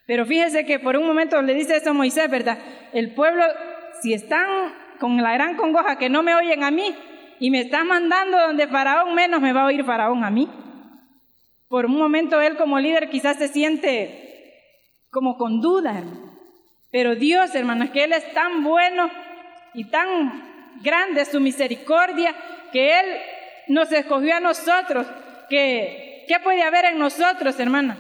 Pero 0.07 0.27
fíjese 0.27 0.67
que 0.67 0.79
por 0.79 0.97
un 0.97 1.07
momento 1.07 1.41
le 1.43 1.55
dice 1.55 1.77
eso 1.77 1.91
a 1.91 1.95
Moisés, 1.95 2.31
¿verdad? 2.31 2.59
El 2.93 3.15
pueblo, 3.15 3.45
si 4.03 4.13
están 4.13 4.75
con 5.01 5.23
la 5.23 5.33
gran 5.33 5.57
congoja 5.57 5.99
que 5.99 6.11
no 6.11 6.23
me 6.23 6.35
oyen 6.35 6.63
a 6.63 6.71
mí 6.71 6.95
y 7.41 7.51
me 7.51 7.61
están 7.61 7.87
mandando 7.87 8.39
donde 8.39 8.69
Faraón 8.69 9.15
menos 9.15 9.41
me 9.41 9.53
va 9.53 9.63
a 9.63 9.67
oír 9.67 9.85
Faraón 9.85 10.25
a 10.25 10.31
mí. 10.31 10.49
Por 11.69 11.87
un 11.87 11.97
momento 11.97 12.41
él 12.41 12.57
como 12.57 12.79
líder 12.79 13.11
quizás 13.11 13.39
se 13.39 13.49
siente 13.49 14.23
como 15.11 15.39
con 15.39 15.63
duda, 15.63 16.03
Pero 16.91 17.15
Dios, 17.15 17.55
hermanas, 17.55 17.91
que 17.91 18.05
Él 18.05 18.13
es 18.13 18.33
tan 18.35 18.63
bueno 18.63 19.11
y 19.73 19.85
tan 19.89 20.43
grande 20.83 21.25
su 21.25 21.41
misericordia, 21.41 22.35
que 22.71 23.01
Él 23.01 23.07
nos 23.69 23.91
escogió 23.93 24.37
a 24.37 24.41
nosotros, 24.41 25.07
que 25.49 26.25
¿qué 26.29 26.41
puede 26.41 26.63
haber 26.63 26.87
en 26.87 26.99
nosotros, 26.99 27.59
hermana? 27.59 27.97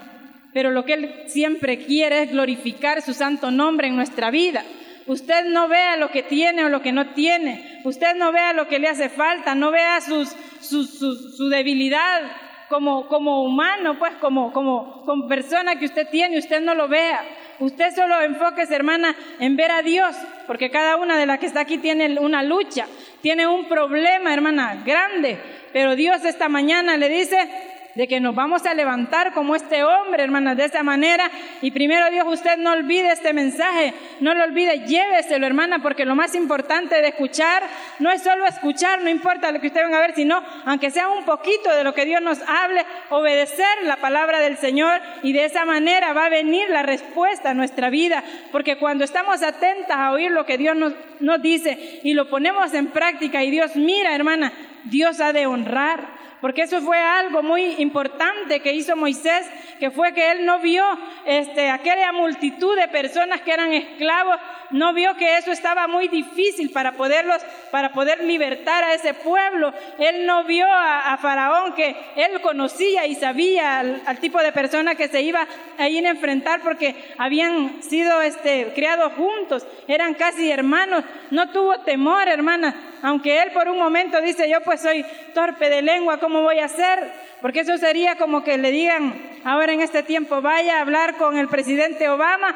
Pero 0.53 0.71
lo 0.71 0.85
que 0.85 0.95
Él 0.95 1.25
siempre 1.27 1.79
quiere 1.79 2.23
es 2.23 2.31
glorificar 2.31 3.03
su 3.03 3.13
santo 3.15 3.51
nombre 3.51 3.89
en 3.89 3.97
nuestra 3.97 4.31
vida. 4.31 4.65
Usted 5.07 5.45
no 5.47 5.69
vea 5.69 5.97
lo 5.97 6.11
que 6.11 6.23
tiene 6.23 6.65
o 6.65 6.69
lo 6.69 6.83
que 6.83 6.93
no 6.93 7.09
tiene. 7.11 7.81
Usted 7.85 8.17
no 8.17 8.33
vea 8.33 8.53
lo 8.53 8.67
que 8.67 8.79
le 8.79 8.89
hace 8.89 9.09
falta, 9.09 9.55
no 9.55 9.71
vea 9.71 10.01
sus, 10.01 10.35
su, 10.61 11.49
debilidad 11.49 12.23
como, 12.69 13.07
como 13.09 13.45
humano, 13.45 13.99
pues 13.99 14.15
como, 14.21 14.53
como, 14.53 15.03
como 15.05 15.29
persona 15.29 15.79
que 15.79 15.85
usted 15.85 16.09
tiene, 16.11 16.39
usted 16.39 16.61
no 16.61 16.75
lo 16.75 16.89
vea. 16.89 17.25
Usted 17.59 17.95
solo 17.95 18.21
enfóquese, 18.21 18.75
hermana, 18.75 19.17
en 19.39 19.57
ver 19.57 19.71
a 19.71 19.83
Dios, 19.83 20.15
porque 20.47 20.71
cada 20.71 20.97
una 20.97 21.17
de 21.17 21.27
las 21.27 21.39
que 21.39 21.47
está 21.47 21.61
aquí 21.61 21.79
tiene 21.79 22.19
una 22.19 22.43
lucha, 22.43 22.87
tiene 23.23 23.47
un 23.47 23.67
problema, 23.67 24.35
hermana, 24.35 24.83
grande. 24.85 25.39
Pero 25.73 25.97
Dios 25.97 26.25
esta 26.25 26.49
mañana 26.49 26.97
le 26.97 27.09
dice, 27.09 27.49
de 27.97 28.07
que 28.07 28.21
nos 28.21 28.35
vamos 28.35 28.67
a 28.67 28.75
levantar 28.75 29.33
como 29.33 29.57
este 29.57 29.83
hombre, 29.83 30.23
hermanas, 30.23 30.57
de 30.57 30.67
esa 30.67 30.83
manera. 30.83 31.31
Y 31.63 31.71
primero 31.71 32.11
Dios, 32.11 32.27
usted 32.29 32.59
no 32.59 32.73
olvide 32.73 33.11
este 33.11 33.33
mensaje, 33.33 33.95
no 34.21 34.35
lo 34.35 34.45
olvide, 34.45 34.81
lléveselo, 34.87 35.47
hermana, 35.47 35.81
porque 35.81 36.05
lo 36.05 36.15
más 36.15 36.35
importante 36.35 37.01
de 37.01 37.09
escuchar 37.09 37.63
no 37.99 38.11
es 38.11 38.23
solo 38.23 38.47
escuchar, 38.47 39.03
no 39.03 39.09
importa 39.09 39.51
lo 39.51 39.61
que 39.61 39.69
usted 39.69 39.83
venga 39.83 39.97
a 39.97 40.03
ver, 40.03 40.15
sino, 40.15 40.43
aunque 40.67 40.91
sea 40.91 41.09
un 41.09 41.25
poquito 41.25 41.75
de 41.75 41.85
lo 41.85 41.95
que 41.95 42.05
Dios 42.05 42.21
nos 42.21 42.39
hable, 42.43 42.85
obedecer 43.09 43.67
la 43.85 43.97
palabra 43.97 44.41
del 44.41 44.59
Señor 44.59 45.01
y 45.23 45.33
de 45.33 45.47
esa 45.47 45.65
manera 45.65 46.13
va 46.13 46.27
a 46.27 46.31
venir 46.31 46.69
la 46.69 46.83
respuesta 46.83 47.51
a 47.51 47.55
nuestra 47.55 47.89
vida, 47.89 48.23
porque 48.53 48.77
cuando 48.77 49.05
estamos 49.05 49.43
atentas 49.43 49.97
a 49.97 50.13
oír 50.13 50.31
lo 50.31 50.45
que 50.45 50.59
Dios 50.59 50.77
nos, 50.77 50.93
nos 51.21 51.41
dice 51.41 52.01
y 52.03 52.13
lo 52.13 52.29
ponemos 52.29 52.75
en 52.75 52.89
práctica 52.89 53.43
y 53.43 53.51
Dios 53.51 53.75
mira, 53.75 54.15
hermana, 54.15 54.53
Dios 54.85 55.21
ha 55.21 55.33
de 55.33 55.47
honrar 55.47 56.16
porque 56.47 56.63
eso 56.63 56.81
fue 56.81 56.97
algo 56.97 57.43
muy 57.43 57.75
importante 57.79 58.61
que 58.61 58.73
hizo 58.73 58.95
Moisés, 58.95 59.49
que 59.81 59.91
fue 59.91 60.15
que 60.15 60.31
él 60.31 60.47
no 60.47 60.61
vio 60.61 60.85
este, 61.25 61.71
aquella 61.71 62.13
multitud 62.13 62.79
de 62.79 62.87
personas 62.87 63.41
que 63.41 63.53
eran 63.53 63.73
esclavos, 63.73 64.37
no 64.71 64.93
vio 64.95 65.17
que 65.17 65.39
eso 65.39 65.51
estaba 65.51 65.89
muy 65.89 66.07
difícil 66.07 66.71
para 66.71 66.93
poderlos, 66.93 67.43
para 67.73 67.91
poder 67.91 68.23
libertar 68.23 68.85
a 68.85 68.95
ese 68.95 69.13
pueblo. 69.13 69.73
Él 69.99 70.25
no 70.25 70.45
vio 70.45 70.67
a, 70.71 71.17
Faraón 71.21 71.73
que 71.73 71.97
él 72.15 72.41
conocía 72.41 73.07
y 73.07 73.17
sabía 73.17 73.81
al, 73.81 74.19
tipo 74.21 74.41
de 74.41 74.53
persona 74.53 74.95
que 74.95 75.09
se 75.09 75.23
iba 75.23 75.47
a 75.79 75.89
ir 75.89 76.07
a 76.07 76.11
enfrentar 76.11 76.61
porque 76.61 76.95
habían 77.19 77.83
sido 77.83 78.21
este, 78.23 78.73
criados 78.75 79.13
juntos, 79.15 79.67
eran 79.89 80.15
casi 80.15 80.49
hermanos. 80.51 81.03
No 81.31 81.49
tuvo 81.51 81.81
temor, 81.81 82.29
hermana, 82.29 82.75
aunque 83.03 83.43
él 83.43 83.51
por 83.53 83.69
un 83.69 83.79
momento 83.79 84.21
dice, 84.21 84.49
yo 84.49 84.61
pues 84.63 84.81
soy 84.81 85.05
torpe 85.35 85.69
de 85.69 85.83
lengua, 85.83 86.19
¿cómo 86.37 86.49
voy 86.49 86.59
a 86.59 86.67
hacer? 86.67 87.13
Porque 87.41 87.61
eso 87.61 87.79
sería 87.79 88.17
como 88.17 88.45
que 88.45 88.59
le 88.59 88.71
digan 88.71 89.15
ahora 89.43 89.73
en 89.73 89.81
este 89.81 90.03
tiempo, 90.03 90.43
vaya 90.43 90.77
a 90.77 90.81
hablar 90.83 91.17
con 91.17 91.39
el 91.39 91.49
presidente 91.49 92.11
Obama 92.11 92.55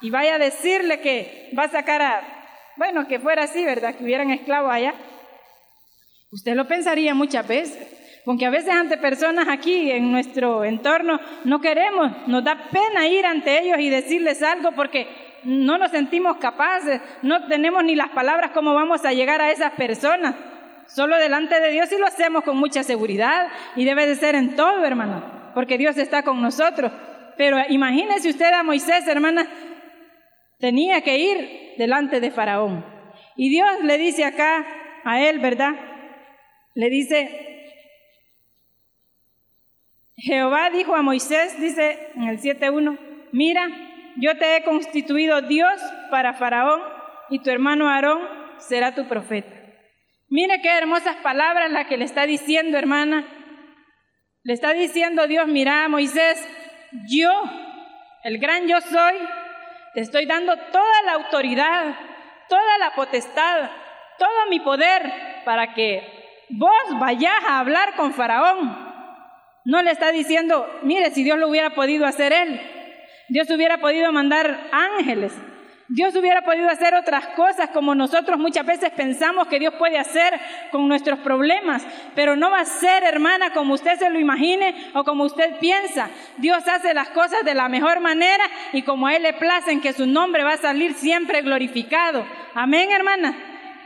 y 0.00 0.08
vaya 0.08 0.36
a 0.36 0.38
decirle 0.38 1.00
que 1.00 1.50
va 1.58 1.64
a 1.64 1.68
sacar 1.68 2.00
a, 2.00 2.22
bueno, 2.76 3.06
que 3.06 3.20
fuera 3.20 3.42
así, 3.42 3.62
¿verdad? 3.62 3.94
Que 3.94 4.04
hubieran 4.04 4.30
esclavos 4.30 4.72
allá. 4.72 4.94
Usted 6.32 6.54
lo 6.54 6.66
pensaría 6.66 7.12
muchas 7.12 7.46
veces. 7.46 7.88
Porque 8.24 8.46
a 8.46 8.50
veces 8.50 8.70
ante 8.70 8.96
personas 8.96 9.48
aquí 9.48 9.90
en 9.90 10.10
nuestro 10.10 10.64
entorno 10.64 11.20
no 11.44 11.60
queremos, 11.60 12.26
nos 12.26 12.42
da 12.42 12.70
pena 12.70 13.06
ir 13.06 13.26
ante 13.26 13.60
ellos 13.60 13.78
y 13.80 13.90
decirles 13.90 14.42
algo 14.42 14.72
porque 14.72 15.08
no 15.44 15.76
nos 15.76 15.90
sentimos 15.90 16.38
capaces, 16.38 17.02
no 17.22 17.46
tenemos 17.48 17.84
ni 17.84 17.96
las 17.96 18.10
palabras 18.10 18.52
cómo 18.52 18.72
vamos 18.74 19.04
a 19.04 19.12
llegar 19.12 19.42
a 19.42 19.50
esas 19.50 19.72
personas. 19.72 20.34
Solo 20.94 21.16
delante 21.18 21.60
de 21.60 21.70
Dios 21.70 21.92
y 21.92 21.98
lo 21.98 22.06
hacemos 22.06 22.42
con 22.42 22.56
mucha 22.56 22.82
seguridad 22.82 23.46
y 23.76 23.84
debe 23.84 24.06
de 24.06 24.16
ser 24.16 24.34
en 24.34 24.56
todo, 24.56 24.84
hermano, 24.84 25.52
porque 25.54 25.78
Dios 25.78 25.96
está 25.96 26.24
con 26.24 26.42
nosotros. 26.42 26.90
Pero 27.36 27.58
imagínese 27.68 28.28
usted 28.28 28.52
a 28.52 28.64
Moisés, 28.64 29.06
hermana, 29.06 29.48
tenía 30.58 31.00
que 31.02 31.16
ir 31.16 31.74
delante 31.78 32.20
de 32.20 32.32
Faraón. 32.32 32.84
Y 33.36 33.50
Dios 33.50 33.70
le 33.84 33.98
dice 33.98 34.24
acá 34.24 34.66
a 35.04 35.22
él, 35.22 35.38
¿verdad? 35.38 35.74
Le 36.74 36.90
dice, 36.90 37.76
Jehová 40.16 40.70
dijo 40.70 40.96
a 40.96 41.02
Moisés, 41.02 41.58
dice 41.60 42.10
en 42.16 42.24
el 42.24 42.40
7.1, 42.40 42.98
mira, 43.30 43.68
yo 44.16 44.36
te 44.38 44.56
he 44.56 44.64
constituido 44.64 45.40
Dios 45.42 45.80
para 46.10 46.34
Faraón 46.34 46.80
y 47.30 47.38
tu 47.38 47.50
hermano 47.50 47.88
Aarón 47.88 48.20
será 48.58 48.92
tu 48.92 49.06
profeta. 49.06 49.59
Mire 50.32 50.62
qué 50.62 50.70
hermosas 50.78 51.16
palabras 51.16 51.72
las 51.72 51.88
que 51.88 51.96
le 51.96 52.04
está 52.04 52.24
diciendo, 52.24 52.78
hermana. 52.78 53.26
Le 54.44 54.52
está 54.52 54.72
diciendo 54.72 55.26
Dios, 55.26 55.48
mira, 55.48 55.88
Moisés, 55.88 56.48
yo, 57.08 57.30
el 58.22 58.38
gran 58.38 58.68
yo 58.68 58.80
soy, 58.80 59.14
te 59.92 60.02
estoy 60.02 60.26
dando 60.26 60.56
toda 60.56 61.02
la 61.04 61.14
autoridad, 61.14 61.96
toda 62.48 62.78
la 62.78 62.94
potestad, 62.94 63.70
todo 64.20 64.46
mi 64.48 64.60
poder 64.60 65.42
para 65.44 65.74
que 65.74 66.46
vos 66.50 66.98
vayas 67.00 67.34
a 67.48 67.58
hablar 67.58 67.96
con 67.96 68.14
Faraón. 68.14 68.88
No 69.64 69.82
le 69.82 69.90
está 69.90 70.12
diciendo, 70.12 70.64
mire, 70.84 71.10
si 71.10 71.24
Dios 71.24 71.38
lo 71.38 71.48
hubiera 71.48 71.70
podido 71.70 72.06
hacer 72.06 72.32
él, 72.32 72.60
Dios 73.28 73.50
hubiera 73.50 73.78
podido 73.78 74.12
mandar 74.12 74.68
ángeles, 74.70 75.36
Dios 75.92 76.14
hubiera 76.14 76.42
podido 76.42 76.68
hacer 76.68 76.94
otras 76.94 77.26
cosas 77.34 77.70
como 77.70 77.96
nosotros 77.96 78.38
muchas 78.38 78.64
veces 78.64 78.90
pensamos 78.90 79.48
que 79.48 79.58
Dios 79.58 79.74
puede 79.74 79.98
hacer 79.98 80.38
con 80.70 80.86
nuestros 80.86 81.18
problemas, 81.18 81.84
pero 82.14 82.36
no 82.36 82.48
va 82.48 82.60
a 82.60 82.64
ser, 82.64 83.02
hermana, 83.02 83.52
como 83.52 83.74
usted 83.74 83.98
se 83.98 84.08
lo 84.08 84.20
imagine 84.20 84.92
o 84.94 85.02
como 85.02 85.24
usted 85.24 85.58
piensa. 85.58 86.08
Dios 86.36 86.62
hace 86.68 86.94
las 86.94 87.08
cosas 87.08 87.44
de 87.44 87.54
la 87.54 87.68
mejor 87.68 87.98
manera 87.98 88.44
y 88.72 88.82
como 88.82 89.08
a 89.08 89.16
Él 89.16 89.24
le 89.24 89.32
placen 89.32 89.80
que 89.80 89.92
su 89.92 90.06
nombre 90.06 90.44
va 90.44 90.52
a 90.52 90.58
salir 90.58 90.94
siempre 90.94 91.42
glorificado. 91.42 92.24
Amén, 92.54 92.92
hermana. 92.92 93.34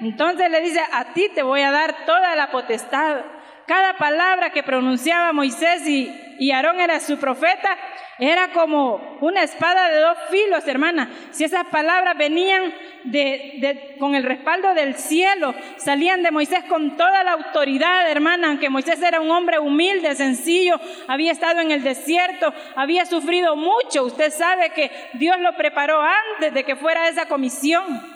Entonces 0.02 0.50
le 0.50 0.60
dice, 0.60 0.82
a 0.92 1.14
ti 1.14 1.30
te 1.34 1.42
voy 1.42 1.62
a 1.62 1.70
dar 1.70 2.04
toda 2.04 2.36
la 2.36 2.50
potestad. 2.50 3.22
Cada 3.66 3.96
palabra 3.96 4.50
que 4.50 4.62
pronunciaba 4.62 5.32
Moisés 5.32 5.86
y, 5.88 6.14
y 6.38 6.50
Aarón 6.50 6.80
era 6.80 7.00
su 7.00 7.16
profeta, 7.16 7.78
era 8.18 8.52
como 8.52 9.18
una 9.20 9.42
espada 9.42 9.88
de 9.88 10.00
dos 10.00 10.18
filos, 10.30 10.66
hermana. 10.66 11.10
Si 11.32 11.44
esas 11.44 11.66
palabras 11.66 12.16
venían 12.16 12.72
de, 13.04 13.96
con 13.98 14.14
el 14.14 14.22
respaldo 14.22 14.72
del 14.74 14.94
cielo, 14.94 15.54
salían 15.76 16.22
de 16.22 16.30
Moisés 16.30 16.64
con 16.64 16.96
toda 16.96 17.24
la 17.24 17.32
autoridad, 17.32 18.10
hermana, 18.10 18.48
aunque 18.48 18.70
Moisés 18.70 19.02
era 19.02 19.20
un 19.20 19.30
hombre 19.30 19.58
humilde, 19.58 20.14
sencillo, 20.14 20.80
había 21.08 21.32
estado 21.32 21.60
en 21.60 21.70
el 21.70 21.82
desierto, 21.82 22.52
había 22.76 23.04
sufrido 23.06 23.56
mucho. 23.56 24.04
Usted 24.04 24.30
sabe 24.30 24.70
que 24.70 24.90
Dios 25.14 25.38
lo 25.40 25.54
preparó 25.56 26.00
antes 26.00 26.54
de 26.54 26.64
que 26.64 26.76
fuera 26.76 27.08
esa 27.08 27.26
comisión. 27.26 28.13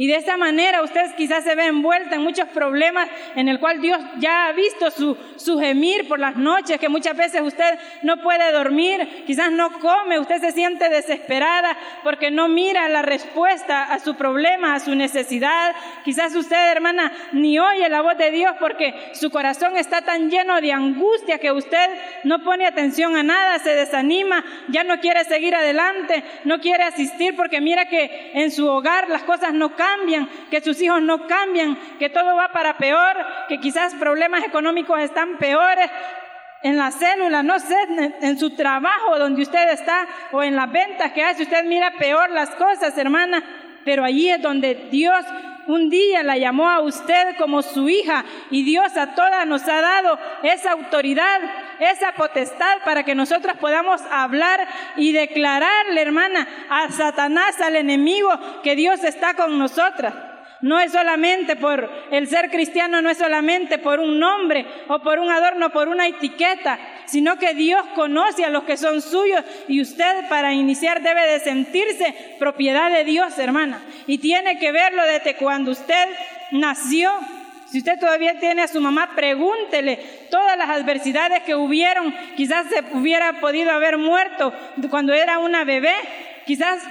Y 0.00 0.06
de 0.06 0.16
esta 0.16 0.38
manera 0.38 0.80
usted 0.80 1.14
quizás 1.14 1.44
se 1.44 1.54
ve 1.54 1.66
envuelta 1.66 2.14
en 2.14 2.22
muchos 2.22 2.48
problemas 2.48 3.06
en 3.36 3.48
el 3.48 3.60
cual 3.60 3.82
Dios 3.82 4.00
ya 4.18 4.46
ha 4.46 4.52
visto 4.52 4.90
su, 4.90 5.14
su 5.36 5.58
gemir 5.58 6.08
por 6.08 6.18
las 6.18 6.36
noches, 6.36 6.80
que 6.80 6.88
muchas 6.88 7.14
veces 7.14 7.42
usted 7.42 7.78
no 8.00 8.16
puede 8.22 8.50
dormir, 8.50 9.24
quizás 9.26 9.52
no 9.52 9.70
come, 9.78 10.18
usted 10.18 10.40
se 10.40 10.52
siente 10.52 10.88
desesperada 10.88 11.76
porque 12.02 12.30
no 12.30 12.48
mira 12.48 12.88
la 12.88 13.02
respuesta 13.02 13.92
a 13.92 13.98
su 13.98 14.14
problema, 14.14 14.72
a 14.72 14.80
su 14.80 14.94
necesidad. 14.94 15.74
Quizás 16.02 16.34
usted, 16.34 16.72
hermana, 16.72 17.12
ni 17.32 17.58
oye 17.58 17.86
la 17.90 18.00
voz 18.00 18.16
de 18.16 18.30
Dios 18.30 18.54
porque 18.58 18.94
su 19.12 19.30
corazón 19.30 19.76
está 19.76 20.00
tan 20.00 20.30
lleno 20.30 20.62
de 20.62 20.72
angustia 20.72 21.36
que 21.36 21.52
usted 21.52 21.90
no 22.24 22.42
pone 22.42 22.64
atención 22.64 23.16
a 23.16 23.22
nada, 23.22 23.58
se 23.58 23.74
desanima, 23.74 24.46
ya 24.68 24.82
no 24.82 24.98
quiere 24.98 25.24
seguir 25.24 25.54
adelante, 25.54 26.24
no 26.44 26.58
quiere 26.58 26.84
asistir 26.84 27.36
porque 27.36 27.60
mira 27.60 27.84
que 27.84 28.30
en 28.32 28.50
su 28.50 28.66
hogar 28.66 29.10
las 29.10 29.24
cosas 29.24 29.52
no 29.52 29.76
cambian 29.76 29.89
que 30.50 30.60
sus 30.60 30.80
hijos 30.80 31.02
no 31.02 31.26
cambian, 31.26 31.78
que 31.98 32.08
todo 32.08 32.36
va 32.36 32.52
para 32.52 32.76
peor, 32.76 33.16
que 33.48 33.60
quizás 33.60 33.94
problemas 33.94 34.44
económicos 34.44 35.00
están 35.00 35.36
peores, 35.36 35.90
en 36.62 36.76
la 36.76 36.90
célula, 36.90 37.42
no 37.42 37.58
sé, 37.58 37.74
en 38.20 38.38
su 38.38 38.50
trabajo 38.50 39.18
donde 39.18 39.42
usted 39.42 39.70
está 39.70 40.06
o 40.30 40.42
en 40.42 40.56
las 40.56 40.70
ventas 40.70 41.12
que 41.12 41.24
hace, 41.24 41.44
usted 41.44 41.64
mira 41.64 41.92
peor 41.98 42.30
las 42.30 42.50
cosas, 42.50 42.96
hermana, 42.98 43.42
pero 43.84 44.04
allí 44.04 44.28
es 44.28 44.42
donde 44.42 44.74
Dios 44.90 45.24
un 45.66 45.90
día 45.90 46.22
la 46.22 46.36
llamó 46.36 46.68
a 46.68 46.80
usted 46.80 47.36
como 47.38 47.62
su 47.62 47.88
hija 47.88 48.24
y 48.50 48.64
Dios 48.64 48.96
a 48.96 49.14
todas 49.14 49.46
nos 49.46 49.66
ha 49.68 49.80
dado 49.80 50.18
esa 50.42 50.72
autoridad, 50.72 51.40
esa 51.78 52.12
potestad 52.12 52.78
para 52.84 53.04
que 53.04 53.14
nosotros 53.14 53.56
podamos 53.58 54.00
hablar 54.10 54.66
y 54.96 55.12
declararle, 55.12 56.00
hermana, 56.00 56.46
a 56.68 56.90
Satanás, 56.90 57.60
al 57.60 57.76
enemigo, 57.76 58.30
que 58.62 58.76
Dios 58.76 59.04
está 59.04 59.34
con 59.34 59.58
nosotras. 59.58 60.29
No 60.62 60.78
es 60.78 60.92
solamente 60.92 61.56
por 61.56 61.90
el 62.10 62.28
ser 62.28 62.50
cristiano, 62.50 63.00
no 63.00 63.08
es 63.08 63.16
solamente 63.16 63.78
por 63.78 63.98
un 63.98 64.18
nombre 64.18 64.66
o 64.88 64.98
por 64.98 65.18
un 65.18 65.30
adorno, 65.30 65.70
por 65.70 65.88
una 65.88 66.06
etiqueta, 66.06 66.78
sino 67.06 67.38
que 67.38 67.54
Dios 67.54 67.82
conoce 67.94 68.44
a 68.44 68.50
los 68.50 68.64
que 68.64 68.76
son 68.76 69.00
suyos 69.00 69.42
y 69.68 69.80
usted 69.80 70.28
para 70.28 70.52
iniciar 70.52 71.00
debe 71.02 71.26
de 71.26 71.40
sentirse 71.40 72.14
propiedad 72.38 72.90
de 72.90 73.04
Dios, 73.04 73.38
hermana. 73.38 73.82
Y 74.06 74.18
tiene 74.18 74.58
que 74.58 74.70
verlo 74.70 75.02
desde 75.04 75.36
cuando 75.36 75.70
usted 75.70 76.08
nació. 76.50 77.10
Si 77.70 77.78
usted 77.78 77.98
todavía 77.98 78.38
tiene 78.38 78.62
a 78.62 78.68
su 78.68 78.80
mamá, 78.80 79.12
pregúntele 79.14 79.96
todas 80.30 80.58
las 80.58 80.68
adversidades 80.68 81.42
que 81.44 81.54
hubieron. 81.54 82.14
Quizás 82.36 82.66
se 82.66 82.84
hubiera 82.92 83.40
podido 83.40 83.70
haber 83.70 83.96
muerto 83.96 84.52
cuando 84.90 85.14
era 85.14 85.38
una 85.38 85.64
bebé. 85.64 85.94
Quizás 86.44 86.82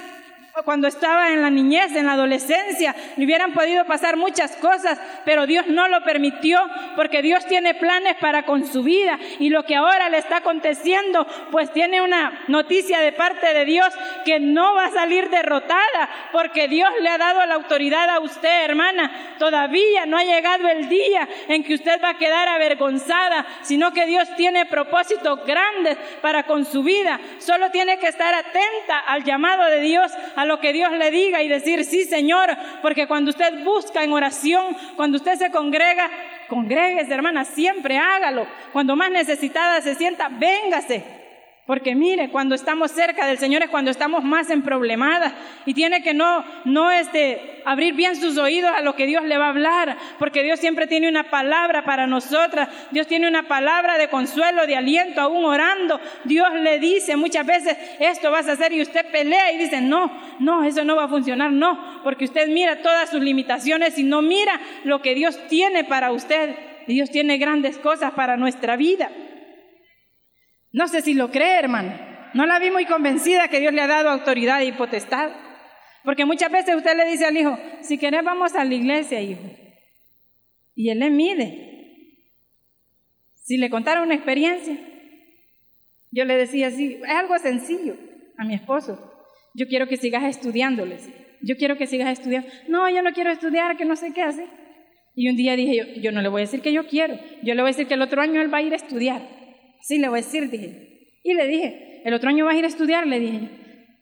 cuando 0.66 0.88
estaba 0.88 1.32
en 1.32 1.42
la 1.42 1.50
niñez, 1.50 1.96
en 1.96 2.06
la 2.06 2.14
adolescencia, 2.14 2.96
le 3.16 3.26
hubieran 3.26 3.54
podido 3.54 3.86
pasar 3.86 4.18
muchas 4.18 4.56
cosas, 4.58 5.00
pero 5.26 5.48
Dios 5.48 5.68
no 5.68 5.88
lo 5.88 6.04
permitió 6.04 6.60
porque 6.96 7.22
Dios 7.22 7.46
tiene 7.46 7.74
planes 7.74 8.16
para 8.18 8.44
con 8.44 8.66
su 8.66 8.84
vida 8.84 9.18
y 9.40 9.50
lo 9.50 9.64
que 9.64 9.76
ahora 9.76 10.10
le 10.10 10.18
está 10.18 10.38
aconteciendo, 10.38 11.26
pues 11.52 11.72
tiene 11.72 12.02
una 12.02 12.44
noticia 12.48 13.00
de 13.00 13.12
parte 13.12 13.54
de 13.54 13.66
Dios 13.66 13.88
que 14.26 14.40
no 14.40 14.76
va 14.76 14.86
a 14.86 14.92
salir 14.92 15.30
derrotada 15.30 16.10
porque 16.32 16.68
Dios 16.68 16.90
le 17.02 17.10
ha 17.10 17.18
dado 17.18 17.46
la 17.46 17.56
autoridad 17.56 18.10
a 18.10 18.20
usted, 18.20 18.66
hermana. 18.66 19.36
Todavía 19.38 20.06
no 20.06 20.18
ha 20.18 20.24
llegado 20.24 20.68
el 20.68 20.90
día 20.90 21.28
en 21.48 21.64
que 21.64 21.76
usted 21.76 22.02
va 22.04 22.10
a 22.10 22.18
quedar 22.18 22.48
avergonzada, 22.50 23.46
sino 23.62 23.94
que 23.94 24.06
Dios 24.06 24.28
tiene 24.36 24.66
propósitos 24.66 25.46
grandes 25.46 25.98
para 26.22 26.44
con 26.44 26.66
su 26.66 26.84
vida. 26.84 27.20
Solo 27.40 27.72
tiene 27.72 27.98
que 27.98 28.08
estar 28.08 28.34
atenta 28.34 29.00
al 29.08 29.24
llamado 29.24 29.66
de 29.66 29.80
Dios, 29.80 30.12
a 30.40 30.46
lo 30.46 30.62
que 30.62 30.72
Dios 30.72 30.94
le 30.94 31.12
diga 31.12 31.44
y 31.44 31.50
decir, 31.50 31.84
sí 31.84 32.06
Señor, 32.06 32.50
porque 32.82 33.08
cuando 33.08 33.30
usted 33.30 33.62
busca 33.66 34.06
en 34.06 34.14
oración, 34.14 34.76
cuando 34.96 35.18
usted 35.18 35.36
se 35.38 35.52
congrega, 35.52 36.10
congréguese 36.48 37.14
hermana, 37.14 37.44
siempre 37.44 37.98
hágalo. 37.98 38.48
Cuando 38.72 38.96
más 38.96 39.12
necesitada 39.12 39.82
se 39.82 39.96
sienta, 39.96 40.30
véngase. 40.30 41.19
Porque 41.70 41.94
mire, 41.94 42.32
cuando 42.32 42.56
estamos 42.56 42.90
cerca 42.90 43.28
del 43.28 43.38
Señor 43.38 43.62
es 43.62 43.70
cuando 43.70 43.92
estamos 43.92 44.24
más 44.24 44.50
en 44.50 44.64
problemadas 44.64 45.34
y 45.68 45.76
tiene 45.76 46.02
que 46.02 46.16
no, 46.16 46.44
no 46.66 46.90
este, 46.90 47.62
abrir 47.64 47.94
bien 47.94 48.16
sus 48.16 48.40
oídos 48.40 48.72
a 48.76 48.82
lo 48.82 48.96
que 48.96 49.06
Dios 49.06 49.24
le 49.24 49.38
va 49.38 49.46
a 49.46 49.50
hablar, 49.50 49.96
porque 50.18 50.42
Dios 50.42 50.60
siempre 50.60 50.88
tiene 50.88 51.08
una 51.08 51.30
palabra 51.30 51.86
para 51.86 52.08
nosotras, 52.08 52.70
Dios 52.90 53.06
tiene 53.06 53.28
una 53.28 53.48
palabra 53.48 54.00
de 54.00 54.08
consuelo, 54.08 54.66
de 54.66 54.78
aliento, 54.78 55.22
aún 55.22 55.46
orando. 55.46 56.02
Dios 56.24 56.52
le 56.56 56.80
dice 56.80 57.16
muchas 57.18 57.46
veces, 57.46 57.78
esto 58.00 58.32
vas 58.32 58.48
a 58.48 58.54
hacer 58.54 58.74
y 58.74 58.82
usted 58.82 59.06
pelea 59.12 59.52
y 59.52 59.60
dice, 59.60 59.80
no, 59.80 60.12
no, 60.40 60.64
eso 60.64 60.84
no 60.84 60.96
va 60.96 61.04
a 61.04 61.08
funcionar, 61.08 61.52
no, 61.52 62.02
porque 62.04 62.26
usted 62.26 62.48
mira 62.48 62.82
todas 62.82 63.12
sus 63.12 63.22
limitaciones 63.22 63.96
y 64.00 64.04
no 64.04 64.24
mira 64.24 64.60
lo 64.86 65.04
que 65.04 65.14
Dios 65.14 65.40
tiene 65.50 65.84
para 65.84 66.12
usted. 66.12 66.56
Y 66.88 66.96
Dios 66.96 67.12
tiene 67.12 67.38
grandes 67.38 67.78
cosas 67.78 68.14
para 68.14 68.38
nuestra 68.38 68.76
vida. 68.76 69.12
No 70.72 70.88
sé 70.88 71.02
si 71.02 71.14
lo 71.14 71.32
cree, 71.32 71.60
hermana. 71.60 72.32
No 72.34 72.46
la 72.46 72.60
vi 72.60 72.70
muy 72.70 72.86
convencida 72.86 73.48
que 73.48 73.60
Dios 73.60 73.74
le 73.74 73.82
ha 73.82 73.88
dado 73.88 74.10
autoridad 74.10 74.62
y 74.62 74.72
potestad. 74.72 75.32
Porque 76.04 76.26
muchas 76.26 76.52
veces 76.52 76.76
usted 76.76 76.96
le 76.96 77.06
dice 77.06 77.26
al 77.26 77.38
hijo, 77.38 77.58
si 77.82 77.98
querés 77.98 78.24
vamos 78.24 78.56
a 78.56 78.64
la 78.64 78.74
iglesia, 78.74 79.22
hijo. 79.22 79.42
Y 80.76 80.90
él 80.90 81.00
le 81.00 81.10
mide. 81.10 81.70
Si 83.34 83.58
le 83.58 83.70
contara 83.70 84.04
una 84.04 84.16
experiencia, 84.16 84.78
yo 86.12 86.26
le 86.26 86.38
decía 86.38 86.68
así, 86.68 87.00
es 87.04 87.10
algo 87.10 87.38
sencillo 87.40 87.96
a 88.38 88.46
mi 88.46 88.54
esposo. 88.54 88.98
Yo 89.56 89.68
quiero 89.68 89.88
que 89.88 89.98
sigas 89.98 90.24
estudiándoles. 90.24 91.10
Yo 91.42 91.56
quiero 91.58 91.78
que 91.78 91.88
sigas 91.88 92.12
estudiando. 92.12 92.48
No, 92.68 92.90
yo 92.90 93.02
no 93.02 93.12
quiero 93.12 93.32
estudiar, 93.32 93.76
que 93.76 93.86
no 93.86 93.96
sé 93.96 94.14
qué 94.14 94.22
hacer. 94.22 94.48
Y 95.16 95.30
un 95.30 95.36
día 95.36 95.56
dije 95.56 95.76
yo, 95.76 96.02
yo 96.02 96.12
no 96.12 96.22
le 96.22 96.30
voy 96.30 96.42
a 96.42 96.46
decir 96.46 96.62
que 96.62 96.72
yo 96.72 96.88
quiero. 96.88 97.20
Yo 97.44 97.56
le 97.56 97.62
voy 97.62 97.70
a 97.70 97.74
decir 97.74 97.88
que 97.88 97.96
el 97.96 98.02
otro 98.02 98.22
año 98.22 98.42
él 98.42 98.54
va 98.54 98.60
a 98.60 98.62
ir 98.62 98.74
a 98.74 98.78
estudiar. 98.78 99.39
Sí, 99.82 99.98
le 99.98 100.10
voy 100.10 100.20
a 100.20 100.24
decir, 100.24 100.50
dije. 100.50 101.20
Y 101.24 101.34
le 101.34 101.48
dije, 101.48 102.02
el 102.06 102.14
otro 102.14 102.30
año 102.30 102.46
vas 102.46 102.56
a 102.56 102.58
ir 102.58 102.66
a 102.66 102.68
estudiar, 102.68 103.08
le 103.08 103.20
dije. 103.20 103.50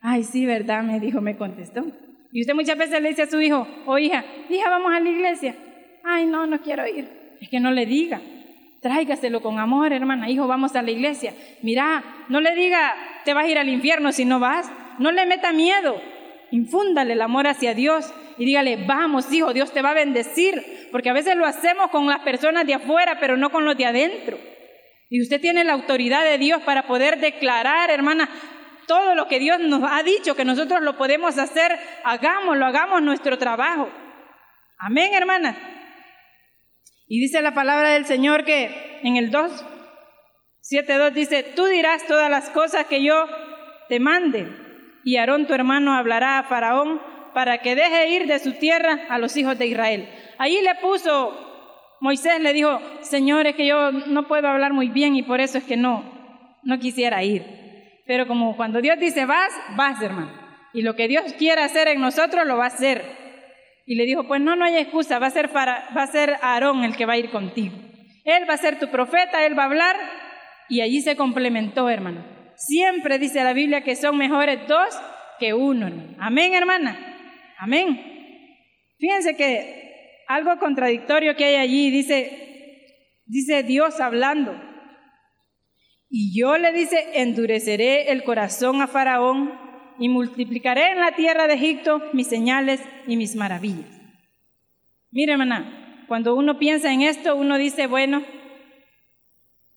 Ay, 0.01 0.24
sí, 0.24 0.46
¿verdad? 0.46 0.84
Me 0.84 1.00
dijo, 1.00 1.22
me 1.22 1.38
contestó. 1.38 1.86
Y 2.31 2.41
usted 2.41 2.53
muchas 2.53 2.77
veces 2.77 3.01
le 3.01 3.10
dice 3.10 3.24
a 3.24 3.27
su 3.27 3.41
hijo 3.41 3.67
o 3.86 3.98
hija, 3.98 4.24
hija, 4.50 4.69
vamos 4.69 4.93
a 4.93 4.99
la 4.99 5.10
iglesia. 5.10 5.56
Ay, 6.04 6.25
no, 6.25 6.45
no 6.45 6.62
quiero 6.62 6.88
ir. 6.88 7.10
Es 7.41 7.49
que 7.49 7.60
no 7.60 7.71
le 7.71 7.86
diga. 7.86 8.21
Tráigaselo 8.82 9.41
con 9.41 9.60
amor, 9.60 9.91
hermana. 9.91 10.30
Hijo, 10.30 10.47
vamos 10.47 10.75
a 10.75 10.82
la 10.82 10.91
iglesia. 10.91 11.34
Mira, 11.63 12.04
no 12.30 12.41
le 12.41 12.54
diga, 12.56 12.93
te 13.25 13.34
vas 13.34 13.45
a 13.45 13.49
ir 13.49 13.58
al 13.58 13.69
infierno 13.69 14.12
si 14.12 14.25
no 14.25 14.39
vas. 14.39 14.69
No 14.99 15.12
le 15.12 15.25
meta 15.25 15.51
miedo. 15.51 15.99
Infúndale 16.51 17.13
el 17.13 17.21
amor 17.21 17.47
hacia 17.47 17.73
Dios 17.73 18.13
y 18.38 18.45
dígale, 18.45 18.86
vamos, 18.86 19.32
hijo, 19.34 19.51
Dios 19.54 19.73
te 19.73 19.82
va 19.82 19.91
a 19.91 19.95
bendecir. 19.95 20.63
Porque 20.91 21.10
a 21.10 21.13
veces 21.13 21.36
lo 21.36 21.45
hacemos 21.45 21.89
con 21.89 22.06
las 22.08 22.19
personas 22.19 22.65
de 22.65 22.75
afuera, 22.75 23.17
pero 23.19 23.36
no 23.36 23.49
con 23.49 23.65
los 23.65 23.75
de 23.75 23.86
adentro. 23.86 24.38
Y 25.10 25.22
usted 25.22 25.39
tiene 25.39 25.63
la 25.63 25.74
autoridad 25.74 26.24
de 26.24 26.38
Dios 26.38 26.62
para 26.63 26.88
poder 26.88 27.20
declarar, 27.20 27.89
hermana, 27.89 28.30
todo 28.88 29.15
lo 29.15 29.28
que 29.28 29.39
Dios 29.39 29.60
nos 29.60 29.84
ha 29.89 30.04
dicho 30.04 30.36
que 30.36 30.46
nosotros 30.46 30.82
lo 30.82 30.98
podemos 30.98 31.38
hacer, 31.38 31.78
hagámoslo, 32.04 32.65
hagamos 32.65 33.02
nuestro 33.02 33.38
trabajo. 33.38 33.89
Amén, 34.80 35.13
hermana. 35.13 35.58
Y 37.08 37.22
dice 37.22 37.41
la 37.41 37.54
palabra 37.54 37.89
del 37.91 38.06
Señor 38.06 38.43
que 38.43 39.00
en 39.04 39.15
el 39.15 39.32
2, 39.32 39.65
7.2 40.70 41.12
dice, 41.12 41.43
tú 41.43 41.65
dirás 41.65 42.06
todas 42.06 42.30
las 42.30 42.50
cosas 42.50 42.86
que 42.86 43.04
yo 43.04 43.28
te 43.88 44.00
mande. 44.00 44.48
Y 45.04 45.15
Aarón 45.15 45.48
tu 45.48 45.54
hermano 45.54 45.93
hablará 45.93 46.39
a 46.39 46.43
Faraón 46.43 47.02
para 47.34 47.60
que 47.60 47.76
deje 47.76 48.10
ir 48.10 48.28
de 48.28 48.39
su 48.39 48.54
tierra 48.54 49.06
a 49.10 49.20
los 49.20 49.38
hijos 49.38 49.58
de 49.58 49.67
Israel. 49.67 50.10
Ahí 50.38 50.62
le 50.62 50.76
puso 50.76 51.46
Moisés 51.99 52.39
le 52.41 52.53
dijo, 52.53 52.79
Señor, 53.01 53.47
es 53.47 53.55
que 53.55 53.65
yo 53.65 53.91
no 53.91 54.27
puedo 54.27 54.47
hablar 54.47 54.73
muy 54.73 54.89
bien 54.89 55.15
y 55.15 55.23
por 55.23 55.41
eso 55.41 55.57
es 55.57 55.63
que 55.63 55.77
no, 55.77 56.03
no 56.63 56.79
quisiera 56.79 57.23
ir. 57.23 57.43
Pero 58.05 58.27
como 58.27 58.55
cuando 58.55 58.81
Dios 58.81 58.99
dice 58.99 59.25
vas, 59.25 59.51
vas, 59.75 60.01
hermano. 60.01 60.31
Y 60.73 60.81
lo 60.81 60.95
que 60.95 61.07
Dios 61.07 61.33
quiera 61.33 61.65
hacer 61.65 61.88
en 61.88 61.99
nosotros 61.99 62.45
lo 62.45 62.57
va 62.57 62.65
a 62.65 62.67
hacer. 62.67 63.03
Y 63.86 63.95
le 63.95 64.05
dijo, 64.05 64.27
pues 64.27 64.41
no, 64.41 64.55
no 64.55 64.65
hay 64.65 64.77
excusa, 64.77 65.17
va 65.17 65.27
a 65.27 65.31
ser, 65.31 65.49
para, 65.49 65.89
va 65.95 66.03
a 66.03 66.07
ser 66.07 66.36
Aarón 66.41 66.83
el 66.83 66.95
que 66.95 67.05
va 67.05 67.13
a 67.13 67.17
ir 67.17 67.29
contigo. 67.29 67.75
Él 68.25 68.43
va 68.47 68.55
a 68.55 68.57
ser 68.57 68.77
tu 68.79 68.89
profeta, 68.89 69.45
él 69.45 69.57
va 69.57 69.63
a 69.63 69.67
hablar. 69.67 69.95
Y 70.69 70.81
allí 70.81 71.01
se 71.01 71.15
complementó, 71.15 71.89
hermano. 71.89 72.25
Siempre 72.55 73.17
dice 73.17 73.43
la 73.43 73.53
Biblia 73.53 73.81
que 73.81 73.95
son 73.95 74.17
mejores 74.17 74.67
dos 74.67 74.89
que 75.39 75.53
uno. 75.53 75.89
Amén, 76.19 76.53
hermana. 76.53 76.97
Amén. 77.57 77.99
Fíjense 78.99 79.38
que 79.38 79.87
algo 80.27 80.57
contradictorio 80.59 81.35
que 81.35 81.45
hay 81.45 81.55
allí, 81.55 81.89
dice, 81.89 83.23
dice 83.25 83.63
Dios 83.63 83.99
hablando. 83.99 84.55
Y 86.09 86.39
yo 86.39 86.57
le 86.57 86.71
dice, 86.71 87.21
endureceré 87.21 88.11
el 88.11 88.23
corazón 88.23 88.81
a 88.81 88.87
Faraón 88.87 89.53
y 89.99 90.09
multiplicaré 90.09 90.91
en 90.91 90.99
la 90.99 91.13
tierra 91.13 91.47
de 91.47 91.55
Egipto 91.55 92.01
mis 92.13 92.27
señales 92.27 92.81
y 93.07 93.17
mis 93.17 93.35
maravillas. 93.35 93.89
Mire, 95.11 95.33
hermana, 95.33 96.05
cuando 96.07 96.35
uno 96.35 96.59
piensa 96.59 96.93
en 96.93 97.01
esto, 97.01 97.35
uno 97.35 97.57
dice, 97.57 97.87
bueno, 97.87 98.23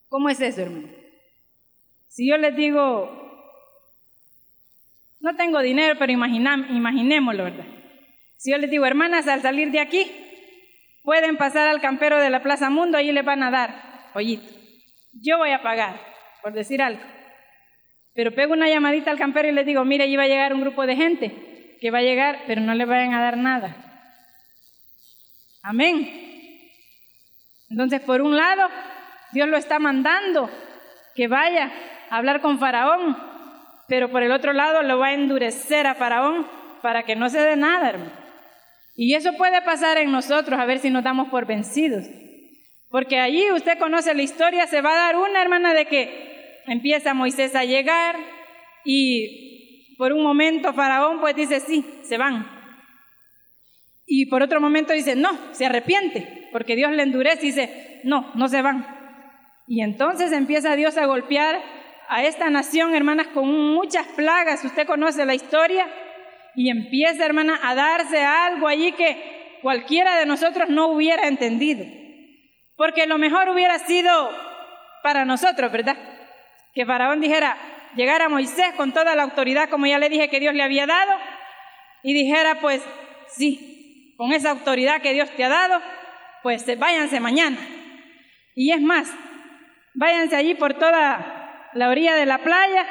¿cómo 0.07 0.29
es 0.29 0.39
eso, 0.39 0.61
hermano? 0.61 0.89
Si 2.07 2.29
yo 2.29 2.37
les 2.37 2.55
digo, 2.55 3.09
no 5.19 5.35
tengo 5.35 5.61
dinero, 5.61 5.95
pero 5.97 6.11
imaginémoslo, 6.11 7.45
¿verdad? 7.45 7.65
Si 8.37 8.51
yo 8.51 8.57
les 8.57 8.69
digo, 8.69 8.85
hermanas, 8.85 9.27
al 9.27 9.41
salir 9.41 9.71
de 9.71 9.79
aquí, 9.79 10.11
Pueden 11.03 11.37
pasar 11.37 11.67
al 11.67 11.81
campero 11.81 12.19
de 12.19 12.29
la 12.29 12.43
Plaza 12.43 12.69
Mundo, 12.69 12.97
allí 12.97 13.11
les 13.11 13.25
van 13.25 13.43
a 13.43 13.51
dar 13.51 14.11
pollito. 14.13 14.53
Yo 15.13 15.37
voy 15.37 15.51
a 15.51 15.61
pagar, 15.61 15.99
por 16.41 16.53
decir 16.53 16.81
algo. 16.81 17.01
Pero 18.13 18.33
pego 18.33 18.53
una 18.53 18.69
llamadita 18.69 19.11
al 19.11 19.17
campero 19.17 19.47
y 19.47 19.51
les 19.51 19.65
digo, 19.65 19.83
mire, 19.85 20.03
allí 20.03 20.15
va 20.15 20.23
a 20.23 20.27
llegar 20.27 20.53
un 20.53 20.61
grupo 20.61 20.85
de 20.85 20.95
gente 20.95 21.77
que 21.79 21.91
va 21.91 21.99
a 21.99 22.03
llegar, 22.03 22.43
pero 22.45 22.61
no 22.61 22.75
le 22.75 22.85
vayan 22.85 23.13
a 23.13 23.23
dar 23.23 23.37
nada. 23.37 23.75
Amén. 25.63 26.31
Entonces, 27.69 28.01
por 28.01 28.21
un 28.21 28.35
lado, 28.35 28.69
Dios 29.31 29.47
lo 29.47 29.57
está 29.57 29.79
mandando 29.79 30.49
que 31.15 31.27
vaya 31.27 31.71
a 32.09 32.17
hablar 32.17 32.41
con 32.41 32.59
Faraón, 32.59 33.17
pero 33.87 34.09
por 34.11 34.23
el 34.23 34.31
otro 34.31 34.53
lado 34.53 34.83
lo 34.83 34.99
va 34.99 35.07
a 35.07 35.13
endurecer 35.13 35.87
a 35.87 35.95
Faraón 35.95 36.47
para 36.81 37.03
que 37.03 37.15
no 37.15 37.29
se 37.29 37.39
dé 37.39 37.55
nada, 37.55 37.89
hermano. 37.89 38.20
Y 38.93 39.15
eso 39.15 39.33
puede 39.37 39.61
pasar 39.61 39.97
en 39.97 40.11
nosotros, 40.11 40.59
a 40.59 40.65
ver 40.65 40.79
si 40.79 40.89
nos 40.89 41.03
damos 41.03 41.29
por 41.29 41.45
vencidos. 41.45 42.05
Porque 42.89 43.19
allí 43.19 43.49
usted 43.51 43.77
conoce 43.79 44.13
la 44.13 44.21
historia, 44.21 44.67
se 44.67 44.81
va 44.81 44.91
a 44.91 45.05
dar 45.07 45.15
una 45.15 45.41
hermana 45.41 45.73
de 45.73 45.85
que 45.85 46.61
empieza 46.67 47.13
Moisés 47.13 47.55
a 47.55 47.63
llegar 47.63 48.17
y 48.83 49.95
por 49.97 50.13
un 50.13 50.23
momento 50.23 50.73
Faraón 50.73 51.19
pues 51.21 51.35
dice, 51.35 51.59
sí, 51.61 51.85
se 52.03 52.17
van. 52.17 52.45
Y 54.05 54.25
por 54.25 54.43
otro 54.43 54.59
momento 54.59 54.91
dice, 54.91 55.15
no, 55.15 55.29
se 55.53 55.65
arrepiente, 55.65 56.49
porque 56.51 56.75
Dios 56.75 56.91
le 56.91 57.03
endurece 57.03 57.45
y 57.45 57.51
dice, 57.51 58.01
no, 58.03 58.29
no 58.35 58.49
se 58.49 58.61
van. 58.61 58.85
Y 59.67 59.81
entonces 59.81 60.33
empieza 60.33 60.75
Dios 60.75 60.97
a 60.97 61.05
golpear 61.05 61.61
a 62.09 62.25
esta 62.25 62.49
nación, 62.49 62.93
hermanas, 62.93 63.27
con 63.27 63.47
muchas 63.47 64.05
plagas. 64.07 64.65
Usted 64.65 64.85
conoce 64.85 65.25
la 65.25 65.33
historia 65.33 65.87
y 66.55 66.69
empieza, 66.69 67.25
hermana, 67.25 67.59
a 67.63 67.75
darse 67.75 68.23
algo 68.23 68.67
allí 68.67 68.91
que 68.93 69.59
cualquiera 69.61 70.17
de 70.17 70.25
nosotros 70.25 70.69
no 70.69 70.87
hubiera 70.87 71.27
entendido. 71.27 71.85
Porque 72.75 73.07
lo 73.07 73.17
mejor 73.17 73.49
hubiera 73.49 73.79
sido 73.79 74.31
para 75.03 75.25
nosotros, 75.25 75.71
¿verdad? 75.71 75.97
Que 76.73 76.85
Faraón 76.85 77.21
dijera, 77.21 77.57
llegara 77.95 78.29
Moisés 78.29 78.73
con 78.75 78.91
toda 78.91 79.15
la 79.15 79.23
autoridad, 79.23 79.69
como 79.69 79.85
ya 79.85 79.99
le 79.99 80.09
dije 80.09 80.29
que 80.29 80.39
Dios 80.39 80.53
le 80.53 80.63
había 80.63 80.87
dado, 80.87 81.11
y 82.03 82.13
dijera, 82.13 82.55
pues 82.55 82.81
sí, 83.27 84.15
con 84.17 84.33
esa 84.33 84.51
autoridad 84.51 85.01
que 85.01 85.13
Dios 85.13 85.29
te 85.31 85.43
ha 85.43 85.49
dado, 85.49 85.81
pues 86.43 86.65
váyanse 86.79 87.19
mañana. 87.19 87.57
Y 88.55 88.71
es 88.71 88.81
más, 88.81 89.13
váyanse 89.93 90.35
allí 90.35 90.55
por 90.55 90.73
toda 90.73 91.69
la 91.73 91.89
orilla 91.89 92.15
de 92.15 92.25
la 92.25 92.39
playa, 92.39 92.85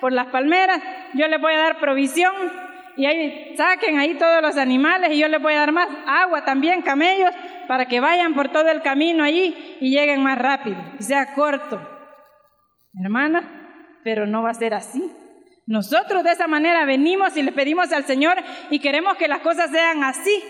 por 0.00 0.12
las 0.12 0.26
palmeras, 0.26 0.82
yo 1.14 1.26
les 1.28 1.40
voy 1.40 1.54
a 1.54 1.58
dar 1.58 1.78
provisión 1.78 2.34
y 2.96 3.06
ahí 3.06 3.54
saquen 3.56 3.98
ahí 3.98 4.14
todos 4.14 4.40
los 4.40 4.56
animales 4.56 5.12
y 5.12 5.18
yo 5.18 5.28
les 5.28 5.40
voy 5.40 5.54
a 5.54 5.60
dar 5.60 5.72
más 5.72 5.88
agua 6.06 6.44
también, 6.44 6.82
camellos, 6.82 7.30
para 7.68 7.86
que 7.86 8.00
vayan 8.00 8.34
por 8.34 8.50
todo 8.50 8.68
el 8.68 8.80
camino 8.80 9.22
allí 9.22 9.76
y 9.80 9.90
lleguen 9.90 10.22
más 10.22 10.38
rápido 10.38 10.76
y 10.98 11.02
sea 11.02 11.34
corto. 11.34 11.80
Hermana, 13.02 14.00
pero 14.02 14.26
no 14.26 14.42
va 14.42 14.50
a 14.50 14.54
ser 14.54 14.72
así. 14.72 15.12
Nosotros 15.66 16.24
de 16.24 16.30
esa 16.32 16.46
manera 16.46 16.84
venimos 16.84 17.36
y 17.36 17.42
le 17.42 17.52
pedimos 17.52 17.92
al 17.92 18.04
Señor 18.04 18.36
y 18.70 18.78
queremos 18.78 19.16
que 19.16 19.28
las 19.28 19.40
cosas 19.40 19.70
sean 19.70 20.02
así. 20.02 20.42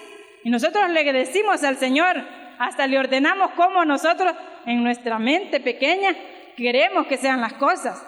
Y 0.44 0.50
nosotros 0.50 0.88
le 0.90 1.12
decimos 1.12 1.64
al 1.64 1.76
Señor, 1.76 2.22
hasta 2.58 2.86
le 2.86 2.98
ordenamos 2.98 3.50
cómo 3.52 3.84
nosotros 3.84 4.34
en 4.66 4.84
nuestra 4.84 5.18
mente 5.18 5.58
pequeña 5.58 6.14
queremos 6.56 7.06
que 7.06 7.16
sean 7.16 7.40
las 7.40 7.54
cosas. 7.54 8.04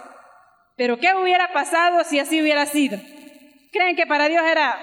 Pero 0.76 0.98
¿qué 0.98 1.12
hubiera 1.20 1.52
pasado 1.52 2.04
si 2.04 2.20
así 2.20 2.40
hubiera 2.40 2.66
sido? 2.66 2.98
¿Creen 3.72 3.96
que 3.96 4.06
para 4.06 4.28
Dios 4.28 4.42
era, 4.44 4.78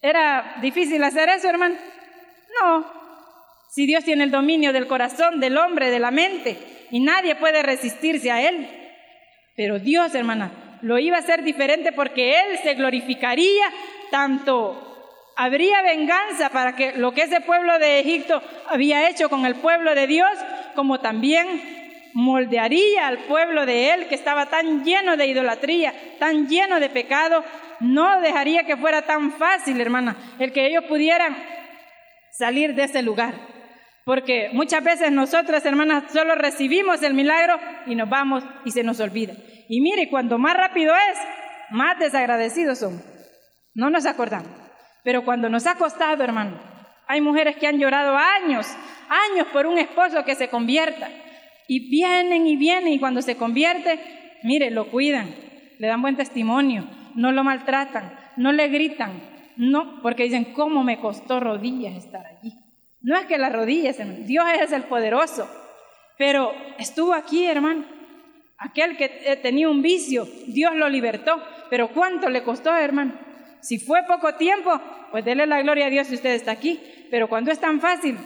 era 0.00 0.56
difícil 0.60 1.02
hacer 1.04 1.28
eso, 1.28 1.48
hermano? 1.48 1.76
No. 2.60 3.00
Si 3.70 3.86
Dios 3.86 4.04
tiene 4.04 4.24
el 4.24 4.30
dominio 4.30 4.72
del 4.72 4.86
corazón, 4.86 5.40
del 5.40 5.56
hombre, 5.56 5.90
de 5.90 6.00
la 6.00 6.10
mente, 6.10 6.56
y 6.90 7.00
nadie 7.00 7.36
puede 7.36 7.62
resistirse 7.62 8.30
a 8.30 8.48
Él. 8.48 8.68
Pero 9.56 9.78
Dios, 9.78 10.14
hermana, 10.14 10.78
lo 10.82 10.98
iba 10.98 11.16
a 11.16 11.20
hacer 11.20 11.42
diferente 11.42 11.92
porque 11.92 12.40
Él 12.40 12.58
se 12.62 12.74
glorificaría 12.74 13.70
tanto 14.10 14.90
habría 15.40 15.80
venganza 15.80 16.50
para 16.50 16.76
que 16.76 16.92
lo 16.92 17.12
que 17.12 17.22
ese 17.22 17.40
pueblo 17.40 17.78
de 17.78 18.00
Egipto 18.00 18.42
había 18.68 19.08
hecho 19.08 19.30
con 19.30 19.46
el 19.46 19.54
pueblo 19.54 19.94
de 19.94 20.06
Dios, 20.06 20.30
como 20.74 21.00
también 21.00 21.79
moldearía 22.14 23.06
al 23.06 23.18
pueblo 23.24 23.66
de 23.66 23.92
él 23.92 24.06
que 24.08 24.14
estaba 24.14 24.46
tan 24.46 24.84
lleno 24.84 25.16
de 25.16 25.26
idolatría, 25.26 25.94
tan 26.18 26.48
lleno 26.48 26.80
de 26.80 26.88
pecado, 26.88 27.44
no 27.80 28.20
dejaría 28.20 28.64
que 28.64 28.76
fuera 28.76 29.02
tan 29.02 29.32
fácil, 29.32 29.80
hermana, 29.80 30.16
el 30.38 30.52
que 30.52 30.66
ellos 30.66 30.84
pudieran 30.84 31.36
salir 32.32 32.74
de 32.74 32.84
ese 32.84 33.02
lugar. 33.02 33.34
Porque 34.04 34.50
muchas 34.52 34.82
veces 34.82 35.12
nosotras, 35.12 35.64
hermanas, 35.64 36.04
solo 36.12 36.34
recibimos 36.34 37.02
el 37.02 37.14
milagro 37.14 37.58
y 37.86 37.94
nos 37.94 38.08
vamos 38.08 38.42
y 38.64 38.70
se 38.70 38.82
nos 38.82 38.98
olvida. 39.00 39.34
Y 39.68 39.80
mire, 39.80 40.08
cuando 40.08 40.38
más 40.38 40.56
rápido 40.56 40.94
es, 40.94 41.18
más 41.70 41.98
desagradecidos 41.98 42.78
somos. 42.78 43.02
No 43.74 43.90
nos 43.90 44.06
acordamos. 44.06 44.50
Pero 45.04 45.24
cuando 45.24 45.48
nos 45.48 45.66
ha 45.66 45.76
costado, 45.76 46.24
hermano, 46.24 46.58
hay 47.06 47.20
mujeres 47.20 47.56
que 47.56 47.66
han 47.66 47.78
llorado 47.78 48.16
años, 48.16 48.66
años 49.08 49.46
por 49.52 49.66
un 49.66 49.78
esposo 49.78 50.24
que 50.24 50.34
se 50.34 50.48
convierta. 50.48 51.08
Y 51.70 51.88
vienen 51.88 52.48
y 52.48 52.56
vienen 52.56 52.92
y 52.92 52.98
cuando 52.98 53.22
se 53.22 53.36
convierte, 53.36 54.00
mire, 54.42 54.72
lo 54.72 54.90
cuidan, 54.90 55.32
le 55.78 55.86
dan 55.86 56.02
buen 56.02 56.16
testimonio, 56.16 56.84
no 57.14 57.30
lo 57.30 57.44
maltratan, 57.44 58.12
no 58.36 58.50
le 58.50 58.66
gritan, 58.66 59.12
no, 59.56 60.02
porque 60.02 60.24
dicen, 60.24 60.52
¿cómo 60.52 60.82
me 60.82 60.98
costó 60.98 61.38
rodillas 61.38 61.94
estar 61.94 62.26
allí? 62.26 62.54
No 63.02 63.16
es 63.16 63.26
que 63.26 63.38
las 63.38 63.52
rodillas, 63.52 63.98
Dios 64.26 64.44
es 64.60 64.72
el 64.72 64.82
poderoso, 64.82 65.48
pero 66.18 66.52
estuvo 66.76 67.14
aquí, 67.14 67.44
hermano. 67.44 67.84
Aquel 68.58 68.96
que 68.96 69.38
tenía 69.40 69.68
un 69.68 69.80
vicio, 69.80 70.26
Dios 70.48 70.74
lo 70.74 70.88
libertó, 70.88 71.40
pero 71.70 71.92
¿cuánto 71.92 72.30
le 72.30 72.42
costó, 72.42 72.74
hermano? 72.74 73.14
Si 73.60 73.78
fue 73.78 74.02
poco 74.08 74.34
tiempo, 74.34 74.72
pues 75.12 75.24
déle 75.24 75.46
la 75.46 75.62
gloria 75.62 75.86
a 75.86 75.90
Dios 75.90 76.08
si 76.08 76.16
usted 76.16 76.34
está 76.34 76.50
aquí. 76.50 76.80
Pero 77.12 77.28
cuando 77.28 77.52
es 77.52 77.60
tan 77.60 77.80
fácil, 77.80 78.16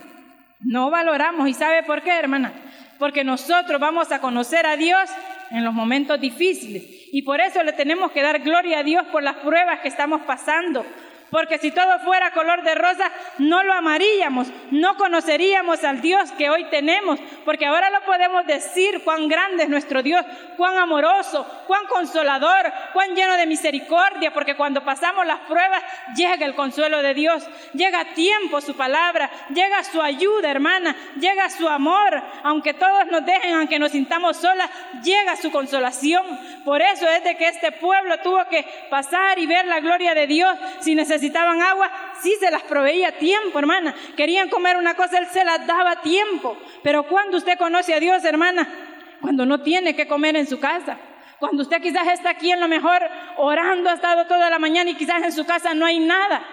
no 0.61 0.89
valoramos. 0.89 1.47
¿Y 1.47 1.53
sabe 1.53 1.83
por 1.83 2.01
qué, 2.01 2.09
hermana? 2.11 2.64
Porque 2.99 3.23
nosotros 3.23 3.79
vamos 3.79 4.11
a 4.11 4.19
conocer 4.19 4.65
a 4.65 4.77
Dios 4.77 5.09
en 5.51 5.63
los 5.63 5.73
momentos 5.73 6.19
difíciles. 6.19 6.83
Y 7.11 7.21
por 7.21 7.39
eso 7.39 7.63
le 7.63 7.73
tenemos 7.73 8.11
que 8.11 8.21
dar 8.21 8.39
gloria 8.39 8.79
a 8.79 8.83
Dios 8.83 9.05
por 9.11 9.23
las 9.23 9.35
pruebas 9.37 9.79
que 9.79 9.87
estamos 9.87 10.21
pasando, 10.21 10.85
porque 11.31 11.57
si 11.57 11.71
todo 11.71 11.99
fuera 11.99 12.31
color 12.31 12.61
de 12.63 12.75
rosa, 12.75 13.11
no 13.39 13.63
lo 13.63 13.73
amaríamos, 13.73 14.47
no 14.71 14.95
conoceríamos 14.95 15.83
al 15.83 16.01
Dios 16.01 16.31
que 16.33 16.49
hoy 16.49 16.65
tenemos, 16.65 17.19
porque 17.43 17.65
ahora 17.65 17.89
lo 17.89 18.01
podemos 18.01 18.45
decir 18.45 19.03
cuán 19.03 19.27
grande 19.27 19.63
es 19.63 19.69
nuestro 19.69 20.03
Dios, 20.03 20.23
cuán 20.55 20.77
amoroso, 20.77 21.45
cuán 21.67 21.85
consolador, 21.87 22.71
cuán 22.93 23.15
lleno 23.15 23.35
de 23.37 23.47
misericordia, 23.47 24.33
porque 24.33 24.55
cuando 24.55 24.83
pasamos 24.83 25.25
las 25.25 25.39
pruebas 25.41 25.83
llega 26.15 26.45
el 26.45 26.55
consuelo 26.55 27.01
de 27.01 27.13
Dios, 27.13 27.47
llega 27.73 28.13
tiempo 28.13 28.61
su 28.61 28.75
palabra, 28.75 29.29
llega 29.53 29.83
su 29.83 30.01
ayuda, 30.01 30.51
hermana, 30.51 30.95
llega 31.19 31.49
su 31.49 31.67
amor, 31.67 32.21
aunque 32.43 32.73
todos 32.73 33.07
nos 33.07 33.25
dejen, 33.25 33.55
aunque 33.55 33.79
nos 33.79 33.91
sintamos 33.91 34.37
solas, 34.37 34.69
llega 35.03 35.35
su 35.35 35.51
consolación. 35.51 36.23
Por 36.63 36.81
eso 36.81 37.07
es 37.07 37.23
de 37.23 37.35
que 37.35 37.47
este 37.47 37.71
pueblo 37.71 38.19
tuvo 38.19 38.45
que 38.49 38.65
pasar 38.89 39.39
y 39.39 39.47
ver 39.47 39.65
la 39.65 39.79
gloria 39.79 40.13
de 40.13 40.27
Dios 40.27 40.55
sin 40.79 40.97
necesidad 40.97 41.14
necesitaban 41.15 41.61
agua, 41.61 41.89
sí 42.21 42.35
se 42.39 42.51
las 42.51 42.63
proveía 42.63 43.09
a 43.09 43.11
tiempo, 43.13 43.57
hermana. 43.57 43.95
Querían 44.15 44.49
comer 44.49 44.77
una 44.77 44.95
cosa, 44.95 45.17
Él 45.17 45.27
se 45.31 45.43
las 45.43 45.65
daba 45.65 45.91
a 45.91 46.01
tiempo. 46.01 46.57
Pero 46.83 47.03
cuando 47.03 47.37
usted 47.37 47.57
conoce 47.57 47.93
a 47.93 47.99
Dios, 47.99 48.23
hermana, 48.23 48.67
cuando 49.21 49.45
no 49.45 49.61
tiene 49.61 49.95
que 49.95 50.07
comer 50.07 50.35
en 50.35 50.47
su 50.47 50.59
casa, 50.59 50.97
cuando 51.39 51.63
usted 51.63 51.81
quizás 51.81 52.07
está 52.07 52.31
aquí 52.31 52.51
en 52.51 52.59
lo 52.59 52.67
mejor 52.67 53.01
orando, 53.37 53.89
ha 53.89 53.93
estado 53.93 54.25
toda 54.25 54.49
la 54.49 54.59
mañana 54.59 54.89
y 54.89 54.95
quizás 54.95 55.23
en 55.23 55.31
su 55.31 55.45
casa 55.45 55.73
no 55.73 55.85
hay 55.85 55.99
nada, 55.99 56.45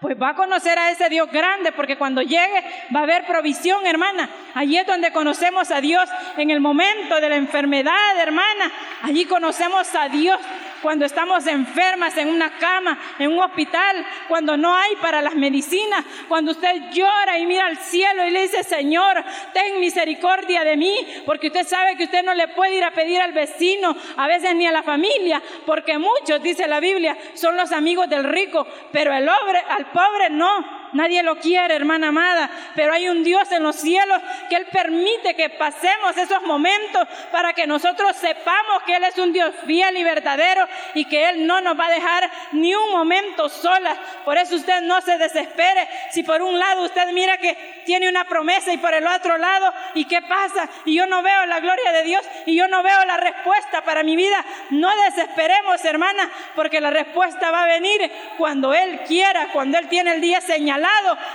pues 0.00 0.20
va 0.20 0.30
a 0.30 0.34
conocer 0.34 0.78
a 0.78 0.90
ese 0.90 1.08
Dios 1.08 1.30
grande, 1.30 1.72
porque 1.72 1.96
cuando 1.96 2.20
llegue 2.20 2.64
va 2.94 3.00
a 3.00 3.02
haber 3.04 3.26
provisión, 3.26 3.86
hermana. 3.86 4.28
Allí 4.54 4.76
es 4.76 4.86
donde 4.86 5.10
conocemos 5.10 5.70
a 5.70 5.80
Dios 5.80 6.08
en 6.36 6.50
el 6.50 6.60
momento 6.60 7.20
de 7.20 7.28
la 7.28 7.36
enfermedad, 7.36 8.18
hermana. 8.18 8.70
Allí 9.02 9.24
conocemos 9.24 9.94
a 9.94 10.08
Dios 10.08 10.38
cuando 10.86 11.04
estamos 11.04 11.44
enfermas 11.48 12.16
en 12.16 12.28
una 12.28 12.58
cama, 12.58 12.96
en 13.18 13.32
un 13.32 13.40
hospital, 13.40 14.06
cuando 14.28 14.56
no 14.56 14.72
hay 14.72 14.94
para 15.02 15.20
las 15.20 15.34
medicinas, 15.34 16.04
cuando 16.28 16.52
usted 16.52 16.92
llora 16.92 17.36
y 17.40 17.44
mira 17.44 17.66
al 17.66 17.76
cielo 17.76 18.24
y 18.24 18.30
le 18.30 18.42
dice, 18.42 18.62
Señor, 18.62 19.16
ten 19.52 19.80
misericordia 19.80 20.62
de 20.62 20.76
mí, 20.76 20.96
porque 21.26 21.48
usted 21.48 21.66
sabe 21.66 21.96
que 21.96 22.04
usted 22.04 22.22
no 22.22 22.34
le 22.34 22.46
puede 22.46 22.76
ir 22.76 22.84
a 22.84 22.92
pedir 22.92 23.20
al 23.20 23.32
vecino, 23.32 23.96
a 24.16 24.28
veces 24.28 24.54
ni 24.54 24.64
a 24.64 24.70
la 24.70 24.84
familia, 24.84 25.42
porque 25.66 25.98
muchos, 25.98 26.40
dice 26.40 26.68
la 26.68 26.78
Biblia, 26.78 27.18
son 27.34 27.56
los 27.56 27.72
amigos 27.72 28.08
del 28.08 28.22
rico, 28.22 28.64
pero 28.92 29.12
el 29.12 29.24
pobre, 29.24 29.64
al 29.68 29.86
pobre 29.86 30.30
no. 30.30 30.85
Nadie 30.96 31.22
lo 31.22 31.36
quiere, 31.36 31.74
hermana 31.74 32.08
amada, 32.08 32.48
pero 32.74 32.90
hay 32.90 33.06
un 33.10 33.22
Dios 33.22 33.52
en 33.52 33.62
los 33.62 33.76
cielos 33.76 34.18
que 34.48 34.56
Él 34.56 34.66
permite 34.72 35.34
que 35.34 35.50
pasemos 35.50 36.16
esos 36.16 36.40
momentos 36.42 37.06
para 37.30 37.52
que 37.52 37.66
nosotros 37.66 38.16
sepamos 38.16 38.82
que 38.86 38.96
Él 38.96 39.04
es 39.04 39.18
un 39.18 39.30
Dios 39.30 39.54
fiel 39.66 39.94
y 39.98 40.02
verdadero 40.02 40.66
y 40.94 41.04
que 41.04 41.28
Él 41.28 41.46
no 41.46 41.60
nos 41.60 41.78
va 41.78 41.86
a 41.86 41.90
dejar 41.90 42.30
ni 42.52 42.74
un 42.74 42.90
momento 42.92 43.50
solas. 43.50 43.98
Por 44.24 44.38
eso 44.38 44.56
usted 44.56 44.80
no 44.80 45.02
se 45.02 45.18
desespere 45.18 45.86
si 46.12 46.22
por 46.22 46.40
un 46.40 46.58
lado 46.58 46.84
usted 46.84 47.12
mira 47.12 47.36
que 47.36 47.82
tiene 47.84 48.08
una 48.08 48.24
promesa 48.24 48.72
y 48.72 48.78
por 48.78 48.94
el 48.94 49.06
otro 49.06 49.36
lado, 49.36 49.70
¿y 49.94 50.06
qué 50.06 50.22
pasa? 50.22 50.66
Y 50.86 50.94
yo 50.94 51.06
no 51.06 51.22
veo 51.22 51.44
la 51.44 51.60
gloria 51.60 51.92
de 51.92 52.04
Dios 52.04 52.24
y 52.46 52.56
yo 52.56 52.68
no 52.68 52.82
veo 52.82 53.04
la 53.04 53.18
respuesta 53.18 53.82
para 53.82 54.02
mi 54.02 54.16
vida. 54.16 54.42
No 54.70 54.88
desesperemos, 55.04 55.84
hermana, 55.84 56.30
porque 56.54 56.80
la 56.80 56.88
respuesta 56.88 57.50
va 57.50 57.64
a 57.64 57.66
venir 57.66 58.10
cuando 58.38 58.72
Él 58.72 59.00
quiera, 59.06 59.48
cuando 59.52 59.76
Él 59.76 59.88
tiene 59.88 60.12
el 60.12 60.22
día 60.22 60.40
señalado 60.40 60.85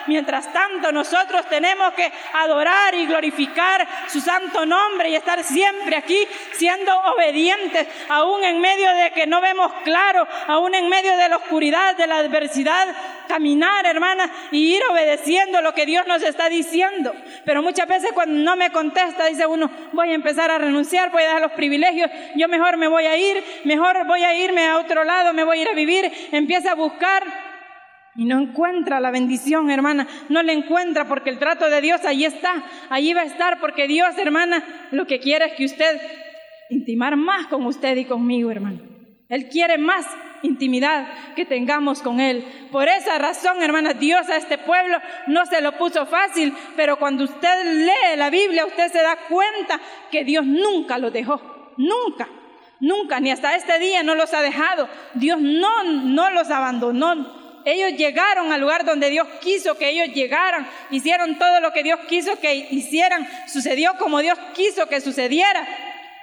Mientras 0.08 0.52
tanto, 0.52 0.92
nosotros 0.92 1.46
tenemos 1.48 1.94
que 1.94 2.12
adorar 2.34 2.94
y 2.96 3.06
glorificar 3.06 3.88
su 4.08 4.20
santo 4.20 4.66
nombre 4.66 5.10
y 5.10 5.16
estar 5.16 5.44
siempre 5.44 5.96
aquí 5.96 6.28
siendo 6.54 6.94
obedientes, 7.16 7.88
aún 8.10 8.44
en 8.44 8.60
medio 8.60 8.92
de 8.94 9.12
que 9.12 9.28
no 9.28 9.42
vemos 9.42 9.72
claro, 9.84 10.28
aún 10.48 10.76
en 10.76 10.90
medio 10.90 11.16
de 11.18 11.30
la 11.30 11.38
oscuridad, 11.38 11.96
de 11.96 12.08
la 12.08 12.18
adversidad, 12.18 12.88
caminar, 13.28 13.86
hermana, 13.86 14.30
y 14.52 14.76
ir 14.76 14.82
obedeciendo 14.90 15.62
lo 15.62 15.74
que 15.74 15.86
Dios 15.86 16.06
nos 16.08 16.24
está 16.24 16.50
diciendo. 16.50 17.14
Pero 17.46 17.62
muchas 17.62 17.88
veces 17.88 18.12
cuando 18.14 18.42
no 18.44 18.56
me 18.56 18.72
contesta, 18.72 19.26
dice 19.26 19.46
uno, 19.46 19.70
voy 19.94 20.12
a 20.12 20.16
empezar 20.16 20.52
a 20.52 20.58
renunciar, 20.58 21.12
voy 21.12 21.24
a 21.24 21.28
dar 21.28 21.42
los 21.42 21.52
privilegios, 21.54 22.10
yo 22.36 22.48
mejor 22.48 22.78
me 22.78 22.88
voy 22.88 23.06
a 23.06 23.16
ir, 23.16 23.44
mejor 23.64 24.06
voy 24.06 24.24
a 24.24 24.34
irme 24.34 24.68
a 24.68 24.78
otro 24.78 25.04
lado, 25.04 25.34
me 25.34 25.44
voy 25.44 25.60
a 25.60 25.62
ir 25.62 25.70
a 25.70 25.74
vivir, 25.74 26.12
empieza 26.32 26.72
a 26.72 26.76
buscar 26.76 27.51
y 28.16 28.26
no 28.26 28.40
encuentra 28.40 29.00
la 29.00 29.12
bendición, 29.12 29.70
hermana. 29.70 30.08
No 30.30 30.44
la 30.44 30.54
encuentra 30.54 31.08
porque 31.08 31.30
el 31.30 31.40
trato 31.40 31.70
de 31.70 31.82
Dios 31.82 32.04
ahí 32.06 32.26
está. 32.26 32.64
Allí 32.90 33.14
va 33.14 33.22
a 33.22 33.26
estar 33.26 33.60
porque 33.60 33.88
Dios, 33.88 34.18
hermana, 34.18 34.64
lo 34.92 35.08
que 35.08 35.20
quiere 35.20 35.46
es 35.46 35.54
que 35.54 35.66
usted 35.66 36.02
intimar 36.70 37.16
más 37.16 37.48
con 37.48 37.66
usted 37.66 37.96
y 37.98 38.06
conmigo, 38.06 38.52
hermano. 38.52 38.80
Él 39.30 39.48
quiere 39.48 39.78
más 39.78 40.06
intimidad 40.44 41.08
que 41.36 41.46
tengamos 41.46 42.02
con 42.02 42.20
Él. 42.20 42.44
Por 42.72 42.90
esa 42.90 43.18
razón, 43.18 43.62
hermana, 43.62 43.94
Dios 43.94 44.28
a 44.30 44.36
este 44.36 44.58
pueblo 44.58 44.98
no 45.28 45.46
se 45.46 45.62
lo 45.62 45.78
puso 45.78 46.06
fácil, 46.06 46.54
pero 46.76 46.98
cuando 46.98 47.24
usted 47.24 47.86
lee 47.86 48.18
la 48.18 48.30
Biblia, 48.30 48.66
usted 48.66 48.92
se 48.92 49.02
da 49.02 49.18
cuenta 49.30 49.80
que 50.12 50.26
Dios 50.26 50.46
nunca 50.46 50.98
lo 50.98 51.12
dejó, 51.12 51.42
nunca. 51.78 52.28
Nunca, 52.82 53.20
ni 53.20 53.30
hasta 53.30 53.56
este 53.56 53.78
día 53.78 54.02
no 54.02 54.16
los 54.16 54.34
ha 54.34 54.42
dejado. 54.42 54.90
Dios 55.14 55.40
no, 55.40 55.84
no 55.84 56.32
los 56.32 56.50
abandonó. 56.50 57.41
Ellos 57.66 57.98
llegaron 57.98 58.52
al 58.52 58.62
lugar 58.62 58.86
donde 58.86 59.10
Dios 59.10 59.28
quiso 59.42 59.78
que 59.78 59.90
ellos 59.90 60.14
llegaran. 60.14 60.68
Hicieron 60.90 61.38
todo 61.38 61.60
lo 61.60 61.72
que 61.72 61.84
Dios 61.84 62.00
quiso 62.08 62.40
que 62.40 62.54
hicieran. 62.72 63.28
Sucedió 63.48 63.96
como 63.98 64.20
Dios 64.20 64.38
quiso 64.54 64.88
que 64.88 65.02
sucediera. 65.02 65.68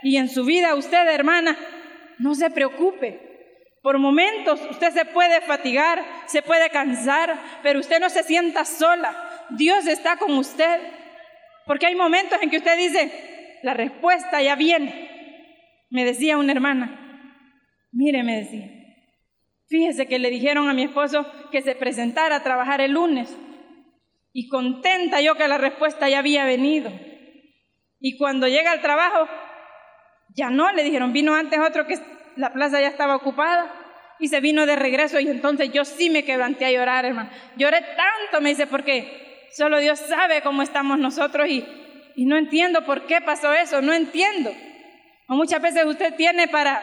Y 0.03 0.17
en 0.17 0.29
su 0.29 0.45
vida 0.45 0.75
usted, 0.75 1.07
hermana, 1.09 1.57
no 2.19 2.35
se 2.35 2.51
preocupe. 2.51 3.29
Por 3.83 3.99
momentos 3.99 4.61
usted 4.71 4.93
se 4.93 5.05
puede 5.05 5.41
fatigar, 5.41 6.05
se 6.27 6.43
puede 6.43 6.69
cansar, 6.71 7.39
pero 7.63 7.81
usted 7.81 8.01
no 8.01 8.11
se 8.11 8.23
sienta 8.23 8.65
sola. 8.65 9.47
Dios 9.51 9.87
está 9.87 10.17
con 10.17 10.37
usted. 10.37 10.81
Porque 11.67 11.87
hay 11.87 11.95
momentos 11.95 12.39
en 12.43 12.51
que 12.51 12.59
usted 12.59 12.77
dice, 12.77 13.59
la 13.63 13.75
respuesta 13.75 14.43
ya 14.43 14.57
viene. 14.57 15.87
Me 15.91 16.05
decía 16.05 16.37
una 16.37 16.53
hermana, 16.53 17.31
mire, 17.93 18.23
me 18.23 18.39
decía, 18.39 18.78
fíjese 19.69 20.07
que 20.07 20.19
le 20.19 20.31
dijeron 20.31 20.69
a 20.69 20.75
mi 20.75 20.85
esposo 20.85 21.27
que 21.51 21.63
se 21.63 21.75
presentara 21.75 22.37
a 22.37 22.43
trabajar 22.43 22.81
el 22.81 22.93
lunes. 22.93 23.37
Y 24.33 24.49
contenta 24.49 25.21
yo 25.21 25.35
que 25.35 25.49
la 25.49 25.59
respuesta 25.59 26.09
ya 26.09 26.19
había 26.19 26.45
venido. 26.45 26.91
Y 28.01 28.17
cuando 28.17 28.47
llega 28.47 28.73
al 28.73 28.81
trabajo, 28.81 29.29
ya 30.35 30.51
no, 30.51 30.71
le 30.73 30.85
dijeron, 30.85 31.13
vino 31.13 31.35
antes 31.35 31.59
otro 31.59 31.87
que 31.87 31.99
la 32.37 32.53
plaza 32.53 32.81
ya 32.81 32.89
estaba 32.89 33.17
ocupada 33.17 33.75
y 34.21 34.29
se 34.29 34.41
vino 34.41 34.67
de 34.67 34.77
regreso 34.77 35.19
y 35.21 35.29
entonces 35.29 35.73
yo 35.73 35.85
sí 35.85 36.11
me 36.11 36.25
quebranté 36.25 36.67
a 36.67 36.71
llorar, 36.71 37.05
hermano. 37.05 37.31
Lloré 37.57 37.81
tanto, 37.81 38.41
me 38.41 38.51
dice, 38.51 38.67
porque 38.67 39.49
solo 39.53 39.79
Dios 39.79 39.99
sabe 39.99 40.43
cómo 40.43 40.63
estamos 40.63 40.99
nosotros 40.99 41.49
y, 41.49 41.65
y 42.17 42.25
no 42.27 42.37
entiendo 42.37 42.85
por 42.85 43.07
qué 43.07 43.21
pasó 43.21 43.53
eso, 43.53 43.81
no 43.81 43.93
entiendo. 43.93 44.53
O 45.29 45.35
muchas 45.35 45.61
veces 45.61 45.85
usted 45.85 46.15
tiene 46.15 46.49
para, 46.49 46.83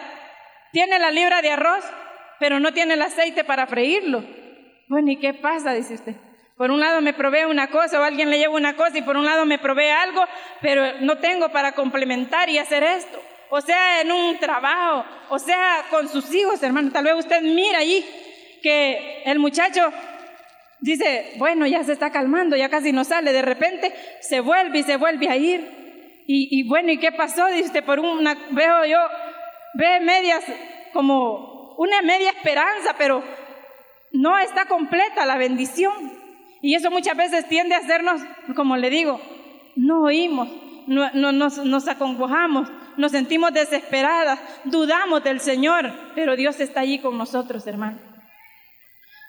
tiene 0.72 1.00
la 1.00 1.12
libra 1.12 1.42
de 1.42 1.52
arroz, 1.52 1.84
pero 2.40 2.60
no 2.60 2.74
tiene 2.74 2.96
el 2.96 3.02
aceite 3.02 3.44
para 3.44 3.68
freírlo. 3.68 4.24
Bueno, 4.88 5.12
¿y 5.12 5.18
qué 5.18 5.34
pasa? 5.34 5.74
Dice 5.74 5.96
usted. 5.96 6.16
Por 6.58 6.72
un 6.72 6.80
lado 6.80 7.02
me 7.02 7.14
provee 7.14 7.44
una 7.44 7.68
cosa 7.68 8.00
o 8.00 8.04
alguien 8.04 8.30
le 8.30 8.38
lleva 8.38 8.56
una 8.56 8.76
cosa 8.76 8.98
y 8.98 9.02
por 9.02 9.18
un 9.18 9.26
lado 9.26 9.46
me 9.46 9.60
provee 9.60 9.90
algo, 9.90 10.24
pero 10.62 11.02
no 11.02 11.18
tengo 11.18 11.50
para 11.50 11.74
complementar 11.74 12.50
y 12.50 12.58
hacer 12.58 12.84
esto. 12.84 13.22
O 13.50 13.60
sea, 13.62 14.02
en 14.02 14.12
un 14.12 14.38
trabajo, 14.40 15.06
o 15.30 15.40
sea, 15.40 15.86
con 15.90 16.08
sus 16.08 16.34
hijos, 16.34 16.64
hermano. 16.64 16.92
Tal 16.92 17.04
vez 17.04 17.16
usted 17.16 17.42
mira 17.42 17.80
allí 17.80 18.06
que 18.62 19.24
el 19.26 19.40
muchacho 19.40 19.92
dice, 20.80 21.34
bueno, 21.38 21.68
ya 21.68 21.84
se 21.84 21.92
está 21.92 22.10
calmando, 22.12 22.56
ya 22.56 22.70
casi 22.70 22.92
no 22.92 23.04
sale. 23.04 23.34
De 23.34 23.42
repente 23.42 23.94
se 24.22 24.40
vuelve 24.40 24.80
y 24.80 24.84
se 24.84 24.98
vuelve 24.98 25.30
a 25.30 25.36
ir. 25.36 25.86
Y, 26.28 26.68
bueno, 26.68 26.92
¿y 26.92 26.98
qué 26.98 27.12
pasó? 27.12 27.46
Dice, 27.48 27.84
por 27.84 28.00
una, 28.00 28.36
veo 28.50 28.86
yo, 28.86 28.98
ve 29.76 30.00
medias, 30.00 30.44
como 30.92 31.55
una 31.78 32.02
media 32.02 32.32
esperanza, 32.32 32.96
pero 32.98 33.24
no 34.12 34.38
está 34.40 34.66
completa 34.66 35.26
la 35.26 35.38
bendición. 35.38 35.94
Y 36.62 36.76
eso 36.76 36.90
muchas 36.90 37.16
veces 37.16 37.48
tiende 37.48 37.76
a 37.76 37.80
hacernos, 37.80 38.22
como 38.56 38.78
le 38.78 38.90
digo, 38.90 39.22
no 39.76 40.04
oímos, 40.04 40.50
no, 40.88 41.12
nos, 41.32 41.58
nos 41.60 41.88
acongojamos, 41.88 42.70
nos 42.98 43.12
sentimos 43.12 43.54
desesperadas, 43.54 44.40
dudamos 44.64 45.24
del 45.24 45.40
Señor, 45.40 45.92
pero 46.16 46.36
Dios 46.36 46.60
está 46.60 46.82
allí 46.82 47.00
con 47.00 47.18
nosotros, 47.18 47.68
hermano. 47.68 48.00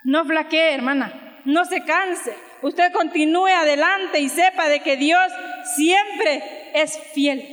No 0.05 0.25
flaquee, 0.25 0.75
hermana, 0.75 1.41
no 1.45 1.65
se 1.65 1.85
canse. 1.85 2.37
Usted 2.63 2.93
continúe 2.93 3.49
adelante 3.49 4.21
y 4.21 4.29
sepa 4.29 4.69
de 4.69 4.81
que 4.81 4.97
Dios 4.97 5.27
siempre 5.75 6.43
es 6.75 6.99
fiel. 7.13 7.45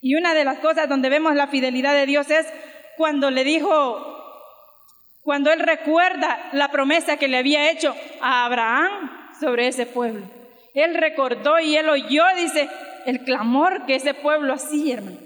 Y 0.00 0.14
una 0.14 0.32
de 0.32 0.44
las 0.44 0.58
cosas 0.58 0.88
donde 0.88 1.08
vemos 1.08 1.34
la 1.34 1.48
fidelidad 1.48 1.92
de 1.92 2.06
Dios 2.06 2.30
es 2.30 2.46
cuando 2.98 3.30
le 3.30 3.44
dijo, 3.44 4.18
cuando 5.22 5.50
él 5.52 5.60
recuerda 5.60 6.50
la 6.52 6.70
promesa 6.70 7.16
que 7.16 7.28
le 7.28 7.38
había 7.38 7.70
hecho 7.70 7.94
a 8.20 8.44
Abraham 8.44 9.10
sobre 9.40 9.68
ese 9.68 9.86
pueblo. 9.86 10.26
Él 10.74 10.94
recordó 10.94 11.58
y 11.60 11.76
él 11.76 11.88
oyó, 11.88 12.24
dice, 12.36 12.68
el 13.06 13.24
clamor 13.24 13.86
que 13.86 13.94
ese 13.94 14.14
pueblo 14.14 14.52
hacía, 14.52 14.94
hermano. 14.94 15.18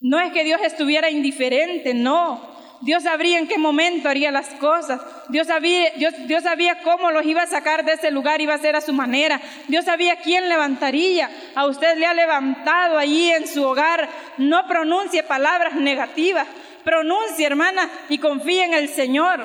No 0.00 0.20
es 0.20 0.32
que 0.32 0.44
Dios 0.44 0.60
estuviera 0.62 1.10
indiferente, 1.10 1.92
no. 1.94 2.56
Dios 2.82 3.02
sabría 3.04 3.38
en 3.38 3.48
qué 3.48 3.58
momento 3.58 4.08
haría 4.08 4.30
las 4.30 4.48
cosas. 4.54 5.00
Dios 5.28 5.46
sabía, 5.46 5.90
Dios, 5.96 6.14
Dios 6.26 6.42
sabía 6.42 6.82
cómo 6.82 7.10
los 7.10 7.24
iba 7.24 7.42
a 7.42 7.46
sacar 7.46 7.84
de 7.84 7.94
ese 7.94 8.10
lugar, 8.10 8.40
iba 8.40 8.54
a 8.54 8.58
ser 8.58 8.76
a 8.76 8.80
su 8.80 8.92
manera. 8.92 9.40
Dios 9.68 9.84
sabía 9.84 10.16
quién 10.16 10.48
levantaría. 10.48 11.30
A 11.54 11.66
usted 11.66 11.96
le 11.96 12.06
ha 12.06 12.14
levantado 12.14 12.98
allí 12.98 13.30
en 13.30 13.48
su 13.48 13.64
hogar. 13.64 14.08
No 14.36 14.66
pronuncie 14.68 15.22
palabras 15.22 15.74
negativas. 15.74 16.46
Pronuncie, 16.86 17.44
hermana, 17.44 17.90
y 18.08 18.18
confíe 18.18 18.62
en 18.62 18.72
el 18.72 18.88
Señor. 18.88 19.44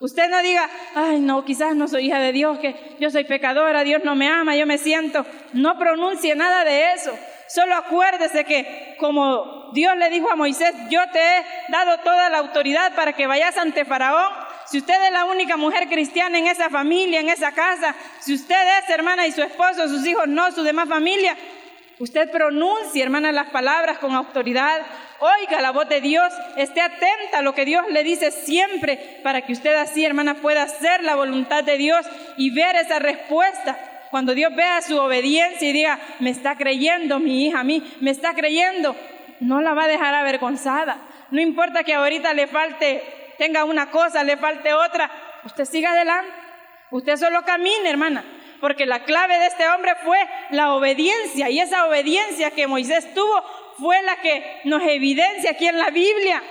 Usted 0.00 0.30
no 0.30 0.40
diga, 0.40 0.66
ay, 0.94 1.20
no, 1.20 1.44
quizás 1.44 1.76
no 1.76 1.88
soy 1.88 2.06
hija 2.06 2.18
de 2.20 2.32
Dios, 2.32 2.58
que 2.58 2.96
yo 2.98 3.10
soy 3.10 3.24
pecadora, 3.24 3.84
Dios 3.84 4.02
no 4.02 4.14
me 4.14 4.28
ama, 4.28 4.56
yo 4.56 4.64
me 4.64 4.78
siento. 4.78 5.26
No 5.52 5.78
pronuncie 5.78 6.34
nada 6.34 6.64
de 6.64 6.94
eso. 6.94 7.12
Solo 7.48 7.76
acuérdese 7.76 8.46
que 8.46 8.96
como 8.98 9.72
Dios 9.74 9.94
le 9.98 10.08
dijo 10.08 10.30
a 10.30 10.36
Moisés, 10.36 10.74
yo 10.88 11.02
te 11.12 11.18
he 11.18 11.44
dado 11.68 11.98
toda 11.98 12.30
la 12.30 12.38
autoridad 12.38 12.94
para 12.94 13.12
que 13.12 13.26
vayas 13.26 13.58
ante 13.58 13.84
Faraón. 13.84 14.32
Si 14.64 14.78
usted 14.78 14.94
es 15.04 15.12
la 15.12 15.26
única 15.26 15.58
mujer 15.58 15.86
cristiana 15.86 16.38
en 16.38 16.46
esa 16.46 16.70
familia, 16.70 17.20
en 17.20 17.28
esa 17.28 17.52
casa, 17.52 17.94
si 18.20 18.32
usted 18.32 18.78
es 18.78 18.88
hermana 18.88 19.26
y 19.26 19.32
su 19.32 19.42
esposo, 19.42 19.86
sus 19.86 20.06
hijos 20.06 20.26
no, 20.28 20.50
su 20.50 20.62
demás 20.62 20.88
familia, 20.88 21.36
usted 21.98 22.30
pronuncie, 22.30 23.02
hermana, 23.02 23.32
las 23.32 23.50
palabras 23.50 23.98
con 23.98 24.14
autoridad. 24.14 24.80
Oiga 25.24 25.62
la 25.62 25.70
voz 25.70 25.88
de 25.88 26.02
Dios, 26.02 26.30
esté 26.58 26.82
atenta 26.82 27.38
a 27.38 27.42
lo 27.42 27.54
que 27.54 27.64
Dios 27.64 27.82
le 27.88 28.02
dice 28.02 28.30
siempre 28.30 29.20
para 29.22 29.40
que 29.40 29.54
usted 29.54 29.74
así, 29.74 30.04
hermana, 30.04 30.34
pueda 30.34 30.64
hacer 30.64 31.02
la 31.02 31.14
voluntad 31.14 31.64
de 31.64 31.78
Dios 31.78 32.04
y 32.36 32.50
ver 32.50 32.76
esa 32.76 32.98
respuesta 32.98 33.78
cuando 34.10 34.34
Dios 34.34 34.54
vea 34.54 34.82
su 34.82 34.98
obediencia 34.98 35.66
y 35.66 35.72
diga, 35.72 35.98
me 36.20 36.28
está 36.28 36.56
creyendo 36.56 37.20
mi 37.20 37.46
hija 37.46 37.60
a 37.60 37.64
mí, 37.64 37.82
me 38.02 38.10
está 38.10 38.34
creyendo, 38.34 38.94
no 39.40 39.62
la 39.62 39.72
va 39.72 39.84
a 39.84 39.88
dejar 39.88 40.14
avergonzada. 40.14 40.98
No 41.30 41.40
importa 41.40 41.84
que 41.84 41.94
ahorita 41.94 42.34
le 42.34 42.46
falte, 42.46 43.02
tenga 43.38 43.64
una 43.64 43.90
cosa, 43.90 44.24
le 44.24 44.36
falte 44.36 44.74
otra, 44.74 45.10
usted 45.44 45.64
siga 45.64 45.92
adelante. 45.92 46.32
Usted 46.90 47.16
solo 47.16 47.42
camine, 47.46 47.88
hermana, 47.88 48.22
porque 48.60 48.86
la 48.86 49.04
clave 49.04 49.38
de 49.38 49.46
este 49.46 49.68
hombre 49.68 49.92
fue 50.04 50.18
la 50.50 50.74
obediencia 50.74 51.50
y 51.50 51.60
esa 51.60 51.86
obediencia 51.86 52.50
que 52.50 52.66
Moisés 52.66 53.12
tuvo 53.14 53.42
fue 53.78 54.02
la 54.02 54.16
que 54.16 54.60
nos 54.64 54.82
evidencia 54.82 55.50
aquí 55.50 55.66
en 55.66 55.78
la 55.78 55.90
Biblia, 55.90 56.42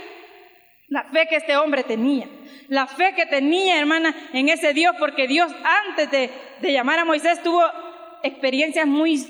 la 0.87 1.03
fe 1.05 1.27
que 1.27 1.37
este 1.37 1.55
hombre 1.57 1.83
tenía 1.83 2.27
la 2.73 2.87
fe 2.87 3.13
que 3.15 3.25
tenía, 3.25 3.79
hermana, 3.79 4.15
en 4.33 4.49
ese 4.49 4.73
Dios, 4.73 4.95
porque 4.99 5.27
Dios 5.27 5.51
antes 5.87 6.09
de, 6.11 6.71
llamar 6.71 6.99
a 6.99 7.05
Moisés 7.05 7.41
tuvo 7.43 7.61
experiencias 8.23 8.87
muy 8.87 9.23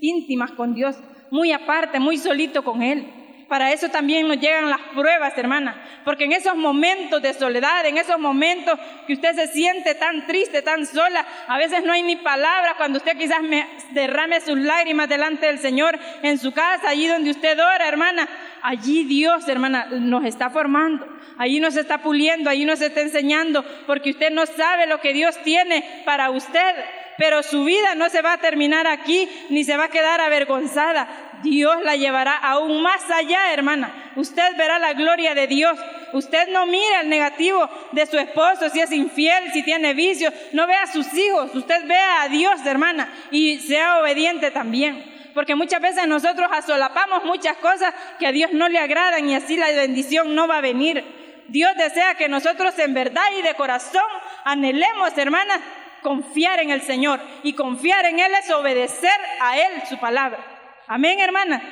íntimas 0.00 0.52
con 0.52 0.74
Dios, 0.74 0.96
muy 1.30 1.52
aparte, 1.52 2.00
muy 2.00 2.18
solito 2.18 2.62
con 2.62 2.82
Él. 2.82 3.06
Para 3.50 3.72
eso 3.72 3.88
también 3.88 4.28
nos 4.28 4.38
llegan 4.38 4.70
las 4.70 4.80
pruebas, 4.94 5.36
hermana, 5.36 5.74
porque 6.04 6.22
en 6.22 6.30
esos 6.30 6.54
momentos 6.54 7.20
de 7.20 7.34
soledad, 7.34 7.84
en 7.84 7.98
esos 7.98 8.16
momentos 8.16 8.78
que 9.08 9.14
usted 9.14 9.34
se 9.34 9.48
siente 9.48 9.96
tan 9.96 10.24
triste, 10.24 10.62
tan 10.62 10.86
sola, 10.86 11.26
a 11.48 11.58
veces 11.58 11.82
no 11.82 11.92
hay 11.92 12.04
ni 12.04 12.14
palabras, 12.14 12.74
cuando 12.76 12.98
usted 12.98 13.18
quizás 13.18 13.42
me 13.42 13.66
derrame 13.90 14.40
sus 14.40 14.56
lágrimas 14.56 15.08
delante 15.08 15.46
del 15.46 15.58
Señor 15.58 15.98
en 16.22 16.38
su 16.38 16.52
casa, 16.52 16.90
allí 16.90 17.08
donde 17.08 17.32
usted 17.32 17.58
ora, 17.58 17.88
hermana, 17.88 18.28
allí 18.62 19.02
Dios, 19.02 19.48
hermana, 19.48 19.88
nos 19.90 20.24
está 20.24 20.50
formando, 20.50 21.08
allí 21.36 21.58
nos 21.58 21.74
está 21.76 21.98
puliendo, 21.98 22.50
allí 22.50 22.64
nos 22.64 22.80
está 22.80 23.00
enseñando, 23.00 23.64
porque 23.88 24.10
usted 24.10 24.30
no 24.30 24.46
sabe 24.46 24.86
lo 24.86 25.00
que 25.00 25.12
Dios 25.12 25.36
tiene 25.42 26.02
para 26.04 26.30
usted, 26.30 26.76
pero 27.18 27.42
su 27.42 27.64
vida 27.64 27.94
no 27.96 28.08
se 28.10 28.22
va 28.22 28.34
a 28.34 28.38
terminar 28.38 28.86
aquí, 28.86 29.28
ni 29.50 29.64
se 29.64 29.76
va 29.76 29.86
a 29.86 29.90
quedar 29.90 30.20
avergonzada. 30.20 31.08
Dios 31.42 31.76
la 31.84 31.96
llevará 31.96 32.34
aún 32.36 32.82
más 32.82 33.10
allá, 33.10 33.52
hermana. 33.52 34.12
Usted 34.16 34.56
verá 34.56 34.78
la 34.78 34.92
gloria 34.92 35.34
de 35.34 35.46
Dios. 35.46 35.78
Usted 36.12 36.48
no 36.48 36.66
mira 36.66 37.00
el 37.00 37.08
negativo 37.08 37.68
de 37.92 38.06
su 38.06 38.18
esposo, 38.18 38.68
si 38.70 38.80
es 38.80 38.92
infiel, 38.92 39.52
si 39.52 39.62
tiene 39.62 39.94
vicios. 39.94 40.32
No 40.52 40.66
vea 40.66 40.82
a 40.82 40.92
sus 40.92 41.12
hijos. 41.14 41.54
Usted 41.54 41.86
vea 41.86 42.22
a 42.22 42.28
Dios, 42.28 42.64
hermana, 42.66 43.12
y 43.30 43.58
sea 43.60 44.00
obediente 44.00 44.50
también 44.50 45.10
porque 45.34 45.54
muchas 45.54 45.80
veces 45.80 46.08
nosotros 46.08 46.48
asolapamos 46.50 47.24
muchas 47.24 47.56
cosas 47.58 47.94
que 48.18 48.26
a 48.26 48.32
Dios 48.32 48.52
no 48.52 48.68
le 48.68 48.80
agradan 48.80 49.28
y 49.28 49.36
así 49.36 49.56
la 49.56 49.70
bendición 49.70 50.34
no 50.34 50.48
va 50.48 50.58
a 50.58 50.60
venir. 50.60 51.04
Dios 51.48 51.72
desea 51.76 52.14
que 52.14 52.28
nosotros 52.28 52.78
en 52.78 52.94
verdad 52.94 53.22
y 53.38 53.42
de 53.42 53.54
corazón 53.54 54.02
anhelemos, 54.44 55.16
hermanas, 55.16 55.60
confiar 56.02 56.60
en 56.60 56.70
el 56.70 56.82
Señor. 56.82 57.20
Y 57.42 57.54
confiar 57.54 58.04
en 58.06 58.20
Él 58.20 58.32
es 58.34 58.50
obedecer 58.50 59.18
a 59.40 59.58
Él 59.58 59.82
su 59.88 59.98
palabra. 59.98 60.59
Amén, 60.92 61.20
hermana. 61.20 61.62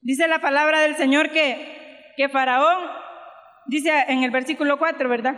Dice 0.00 0.28
la 0.28 0.38
palabra 0.38 0.78
del 0.78 0.94
Señor 0.94 1.30
que, 1.30 2.12
que 2.16 2.28
Faraón 2.28 2.88
dice 3.66 3.90
en 4.06 4.22
el 4.22 4.30
versículo 4.30 4.78
4, 4.78 5.08
¿verdad? 5.08 5.34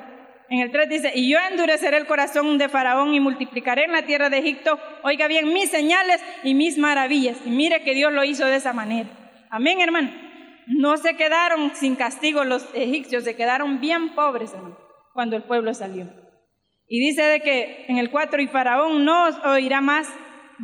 En 0.51 0.61
el 0.61 0.71
3 0.71 0.87
dice, 0.87 1.13
y 1.15 1.31
yo 1.31 1.39
endureceré 1.51 1.97
el 1.97 2.05
corazón 2.05 2.59
de 2.59 2.69
Faraón 2.69 3.15
y 3.15 3.21
multiplicaré 3.21 3.85
en 3.85 3.93
la 3.93 4.03
tierra 4.03 4.29
de 4.29 4.37
Egipto, 4.37 4.79
oiga 5.03 5.29
bien, 5.29 5.51
mis 5.55 5.71
señales 5.71 6.23
y 6.43 6.53
mis 6.53 6.77
maravillas. 6.77 7.39
Y 7.47 7.49
mire 7.49 7.83
que 7.83 7.95
Dios 7.95 8.13
lo 8.13 8.23
hizo 8.23 8.45
de 8.45 8.57
esa 8.57 8.75
manera. 8.75 9.09
Amén, 9.49 9.81
hermano. 9.81 10.11
No 10.67 10.99
se 10.99 11.17
quedaron 11.17 11.75
sin 11.75 11.97
castigo 11.97 12.45
los 12.45 12.69
egipcios, 12.75 13.25
se 13.25 13.35
quedaron 13.35 13.81
bien 13.81 14.15
pobres, 14.15 14.55
cuando 15.15 15.37
el 15.37 15.43
pueblo 15.45 15.73
salió. 15.73 16.07
Y 16.87 17.01
dice 17.01 17.23
de 17.23 17.41
que 17.41 17.87
en 17.89 17.97
el 17.97 18.11
4, 18.11 18.43
y 18.43 18.47
Faraón 18.47 19.07
no 19.07 19.25
os 19.25 19.43
oirá 19.47 19.81
más, 19.81 20.13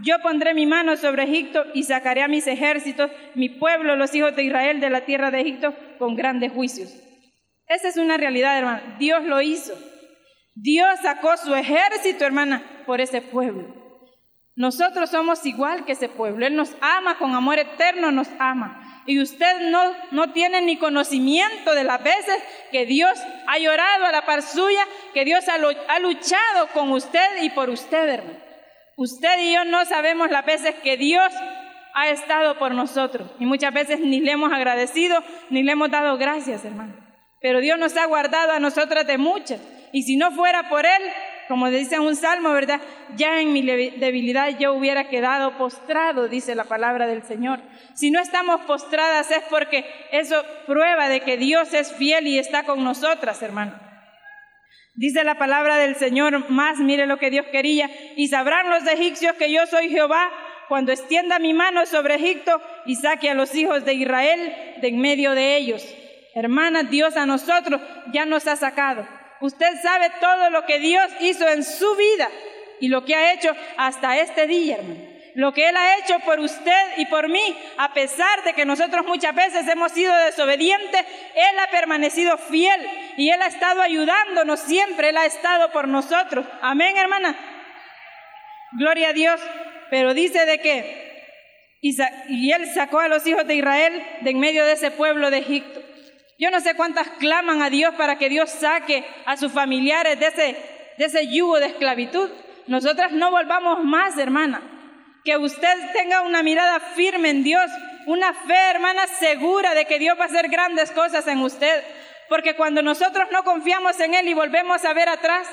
yo 0.00 0.18
pondré 0.20 0.54
mi 0.54 0.66
mano 0.66 0.96
sobre 0.96 1.24
Egipto 1.24 1.64
y 1.74 1.82
sacaré 1.82 2.22
a 2.22 2.28
mis 2.28 2.46
ejércitos, 2.46 3.10
mi 3.34 3.48
pueblo, 3.50 3.96
los 3.96 4.14
hijos 4.14 4.34
de 4.34 4.44
Israel, 4.44 4.80
de 4.80 4.90
la 4.90 5.04
tierra 5.04 5.30
de 5.30 5.40
Egipto, 5.40 5.74
con 5.98 6.16
grandes 6.16 6.52
juicios. 6.52 6.90
Esa 7.66 7.88
es 7.88 7.96
una 7.96 8.16
realidad, 8.16 8.58
hermana. 8.58 8.96
Dios 8.98 9.24
lo 9.24 9.40
hizo. 9.40 9.74
Dios 10.54 11.00
sacó 11.02 11.36
su 11.36 11.54
ejército, 11.54 12.24
hermana, 12.24 12.62
por 12.86 13.00
ese 13.00 13.20
pueblo. 13.20 13.82
Nosotros 14.54 15.10
somos 15.10 15.44
igual 15.46 15.84
que 15.84 15.92
ese 15.92 16.08
pueblo. 16.08 16.46
Él 16.46 16.56
nos 16.56 16.74
ama 16.80 17.16
con 17.18 17.34
amor 17.34 17.58
eterno, 17.58 18.12
nos 18.12 18.28
ama. 18.38 19.02
Y 19.06 19.20
usted 19.20 19.70
no, 19.70 19.80
no 20.10 20.32
tiene 20.32 20.60
ni 20.60 20.76
conocimiento 20.76 21.74
de 21.74 21.84
las 21.84 22.02
veces 22.02 22.36
que 22.70 22.86
Dios 22.86 23.18
ha 23.46 23.58
llorado 23.58 24.04
a 24.04 24.12
la 24.12 24.26
par 24.26 24.42
suya, 24.42 24.86
que 25.14 25.24
Dios 25.24 25.48
ha, 25.48 25.54
ha 25.54 25.98
luchado 25.98 26.68
con 26.74 26.92
usted 26.92 27.42
y 27.42 27.50
por 27.50 27.70
usted, 27.70 28.08
hermano. 28.08 28.41
Usted 28.96 29.38
y 29.40 29.54
yo 29.54 29.64
no 29.64 29.84
sabemos 29.84 30.30
las 30.30 30.44
veces 30.44 30.74
que 30.82 30.96
Dios 30.96 31.32
ha 31.94 32.08
estado 32.10 32.58
por 32.58 32.74
nosotros. 32.74 33.30
Y 33.38 33.46
muchas 33.46 33.72
veces 33.72 34.00
ni 34.00 34.20
le 34.20 34.32
hemos 34.32 34.52
agradecido, 34.52 35.22
ni 35.50 35.62
le 35.62 35.72
hemos 35.72 35.90
dado 35.90 36.16
gracias, 36.18 36.64
hermano. 36.64 36.94
Pero 37.40 37.60
Dios 37.60 37.78
nos 37.78 37.96
ha 37.96 38.06
guardado 38.06 38.52
a 38.52 38.60
nosotras 38.60 39.06
de 39.06 39.18
muchas. 39.18 39.60
Y 39.92 40.02
si 40.02 40.16
no 40.16 40.30
fuera 40.30 40.68
por 40.68 40.86
Él, 40.86 41.02
como 41.48 41.68
dice 41.70 41.98
un 41.98 42.16
salmo, 42.16 42.50
¿verdad? 42.52 42.80
Ya 43.16 43.40
en 43.40 43.52
mi 43.52 43.62
debilidad 43.62 44.58
yo 44.58 44.72
hubiera 44.72 45.08
quedado 45.08 45.58
postrado, 45.58 46.28
dice 46.28 46.54
la 46.54 46.64
palabra 46.64 47.06
del 47.06 47.22
Señor. 47.24 47.60
Si 47.94 48.10
no 48.10 48.20
estamos 48.20 48.62
postradas 48.62 49.30
es 49.30 49.42
porque 49.50 49.84
eso 50.12 50.42
prueba 50.66 51.08
de 51.08 51.20
que 51.20 51.36
Dios 51.36 51.74
es 51.74 51.92
fiel 51.92 52.26
y 52.26 52.38
está 52.38 52.62
con 52.62 52.82
nosotras, 52.84 53.42
hermano. 53.42 53.91
Dice 54.94 55.24
la 55.24 55.38
palabra 55.38 55.78
del 55.78 55.96
Señor, 55.96 56.50
más 56.50 56.78
mire 56.78 57.06
lo 57.06 57.18
que 57.18 57.30
Dios 57.30 57.46
quería, 57.50 57.90
y 58.16 58.28
sabrán 58.28 58.68
los 58.68 58.86
egipcios 58.86 59.34
que 59.36 59.50
yo 59.50 59.66
soy 59.66 59.88
Jehová 59.88 60.30
cuando 60.68 60.92
extienda 60.92 61.38
mi 61.38 61.54
mano 61.54 61.86
sobre 61.86 62.16
Egipto 62.16 62.60
y 62.86 62.96
saque 62.96 63.30
a 63.30 63.34
los 63.34 63.54
hijos 63.54 63.84
de 63.84 63.94
Israel 63.94 64.54
de 64.80 64.88
en 64.88 65.00
medio 65.00 65.32
de 65.32 65.56
ellos. 65.56 65.82
Hermanas, 66.34 66.90
Dios 66.90 67.16
a 67.16 67.26
nosotros 67.26 67.80
ya 68.12 68.26
nos 68.26 68.46
ha 68.46 68.56
sacado. 68.56 69.06
Usted 69.40 69.74
sabe 69.82 70.10
todo 70.20 70.50
lo 70.50 70.64
que 70.66 70.78
Dios 70.78 71.10
hizo 71.20 71.48
en 71.48 71.64
su 71.64 71.96
vida 71.96 72.28
y 72.80 72.88
lo 72.88 73.04
que 73.04 73.14
ha 73.14 73.32
hecho 73.34 73.54
hasta 73.76 74.18
este 74.18 74.46
día, 74.46 74.76
hermano. 74.76 75.11
Lo 75.34 75.52
que 75.52 75.68
Él 75.68 75.76
ha 75.76 75.98
hecho 75.98 76.18
por 76.20 76.40
usted 76.40 76.98
y 76.98 77.06
por 77.06 77.28
mí, 77.28 77.56
a 77.78 77.94
pesar 77.94 78.44
de 78.44 78.52
que 78.52 78.66
nosotros 78.66 79.06
muchas 79.06 79.34
veces 79.34 79.66
hemos 79.66 79.92
sido 79.92 80.14
desobedientes, 80.24 81.00
Él 81.34 81.58
ha 81.58 81.70
permanecido 81.70 82.36
fiel 82.36 82.86
y 83.16 83.30
Él 83.30 83.40
ha 83.40 83.46
estado 83.46 83.80
ayudándonos 83.80 84.60
siempre, 84.60 85.08
Él 85.08 85.16
ha 85.16 85.24
estado 85.24 85.72
por 85.72 85.88
nosotros. 85.88 86.44
Amén, 86.60 86.96
hermana. 86.96 87.34
Gloria 88.72 89.10
a 89.10 89.12
Dios. 89.12 89.40
Pero 89.90 90.14
dice 90.14 90.46
de 90.46 90.58
que, 90.58 91.26
y 91.82 92.50
Él 92.52 92.66
sacó 92.72 93.00
a 93.00 93.08
los 93.08 93.26
hijos 93.26 93.46
de 93.46 93.56
Israel 93.56 94.02
de 94.22 94.30
en 94.30 94.38
medio 94.38 94.64
de 94.64 94.72
ese 94.72 94.90
pueblo 94.90 95.30
de 95.30 95.38
Egipto. 95.38 95.82
Yo 96.38 96.50
no 96.50 96.60
sé 96.60 96.74
cuántas 96.74 97.08
claman 97.18 97.62
a 97.62 97.70
Dios 97.70 97.94
para 97.94 98.16
que 98.16 98.28
Dios 98.28 98.50
saque 98.50 99.04
a 99.26 99.36
sus 99.36 99.52
familiares 99.52 100.18
de 100.18 100.26
ese, 100.26 100.56
de 100.96 101.04
ese 101.04 101.28
yugo 101.28 101.60
de 101.60 101.66
esclavitud. 101.66 102.30
Nosotras 102.66 103.12
no 103.12 103.30
volvamos 103.30 103.84
más, 103.84 104.16
hermana. 104.16 104.71
Que 105.24 105.36
usted 105.36 105.92
tenga 105.92 106.22
una 106.22 106.42
mirada 106.42 106.80
firme 106.80 107.30
en 107.30 107.44
Dios, 107.44 107.70
una 108.06 108.32
fe, 108.34 108.70
hermana, 108.70 109.06
segura 109.06 109.74
de 109.74 109.84
que 109.84 109.98
Dios 109.98 110.18
va 110.18 110.24
a 110.24 110.26
hacer 110.26 110.48
grandes 110.48 110.90
cosas 110.90 111.26
en 111.28 111.38
usted. 111.38 111.84
Porque 112.28 112.56
cuando 112.56 112.82
nosotros 112.82 113.28
no 113.30 113.44
confiamos 113.44 113.98
en 114.00 114.14
Él 114.14 114.28
y 114.28 114.34
volvemos 114.34 114.84
a 114.84 114.94
ver 114.94 115.08
atrás, 115.08 115.48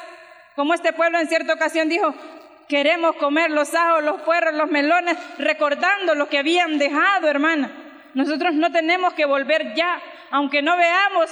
como 0.56 0.74
este 0.74 0.94
pueblo 0.94 1.20
en 1.20 1.28
cierta 1.28 1.54
ocasión 1.54 1.88
dijo, 1.90 2.14
queremos 2.68 3.16
comer 3.18 3.52
los 3.52 3.74
ajos, 3.74 4.04
los 4.04 4.22
puerros, 4.22 4.54
los 4.54 4.70
melones, 4.70 5.18
recordando 5.38 6.16
lo 6.16 6.30
que 6.30 6.38
habían 6.38 6.78
dejado, 6.78 7.28
hermana. 7.28 7.72
Nosotros 8.14 8.54
no 8.56 8.72
tenemos 8.72 9.14
que 9.14 9.26
volver 9.26 9.74
ya, 9.76 10.02
aunque 10.32 10.62
no 10.62 10.76
veamos 10.78 11.30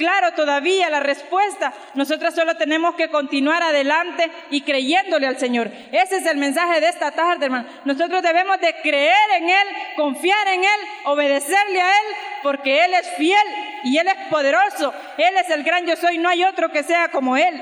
claro 0.00 0.32
todavía 0.32 0.88
la 0.88 1.00
respuesta, 1.00 1.74
nosotros 1.92 2.34
solo 2.34 2.56
tenemos 2.56 2.94
que 2.94 3.10
continuar 3.10 3.62
adelante 3.62 4.30
y 4.50 4.62
creyéndole 4.62 5.26
al 5.26 5.38
Señor. 5.38 5.70
Ese 5.92 6.16
es 6.16 6.26
el 6.26 6.38
mensaje 6.38 6.80
de 6.80 6.88
esta 6.88 7.10
tarde, 7.10 7.44
hermano. 7.44 7.68
Nosotros 7.84 8.22
debemos 8.22 8.58
de 8.62 8.74
creer 8.80 9.30
en 9.36 9.50
Él, 9.50 9.68
confiar 9.96 10.48
en 10.48 10.64
Él, 10.64 10.80
obedecerle 11.04 11.82
a 11.82 11.90
Él, 11.90 12.16
porque 12.42 12.82
Él 12.82 12.94
es 12.94 13.08
fiel 13.18 13.46
y 13.84 13.98
Él 13.98 14.08
es 14.08 14.16
poderoso. 14.30 14.94
Él 15.18 15.36
es 15.36 15.50
el 15.50 15.64
gran 15.64 15.84
yo 15.86 15.94
soy, 15.96 16.16
no 16.16 16.30
hay 16.30 16.44
otro 16.44 16.70
que 16.70 16.82
sea 16.82 17.08
como 17.08 17.36
Él. 17.36 17.54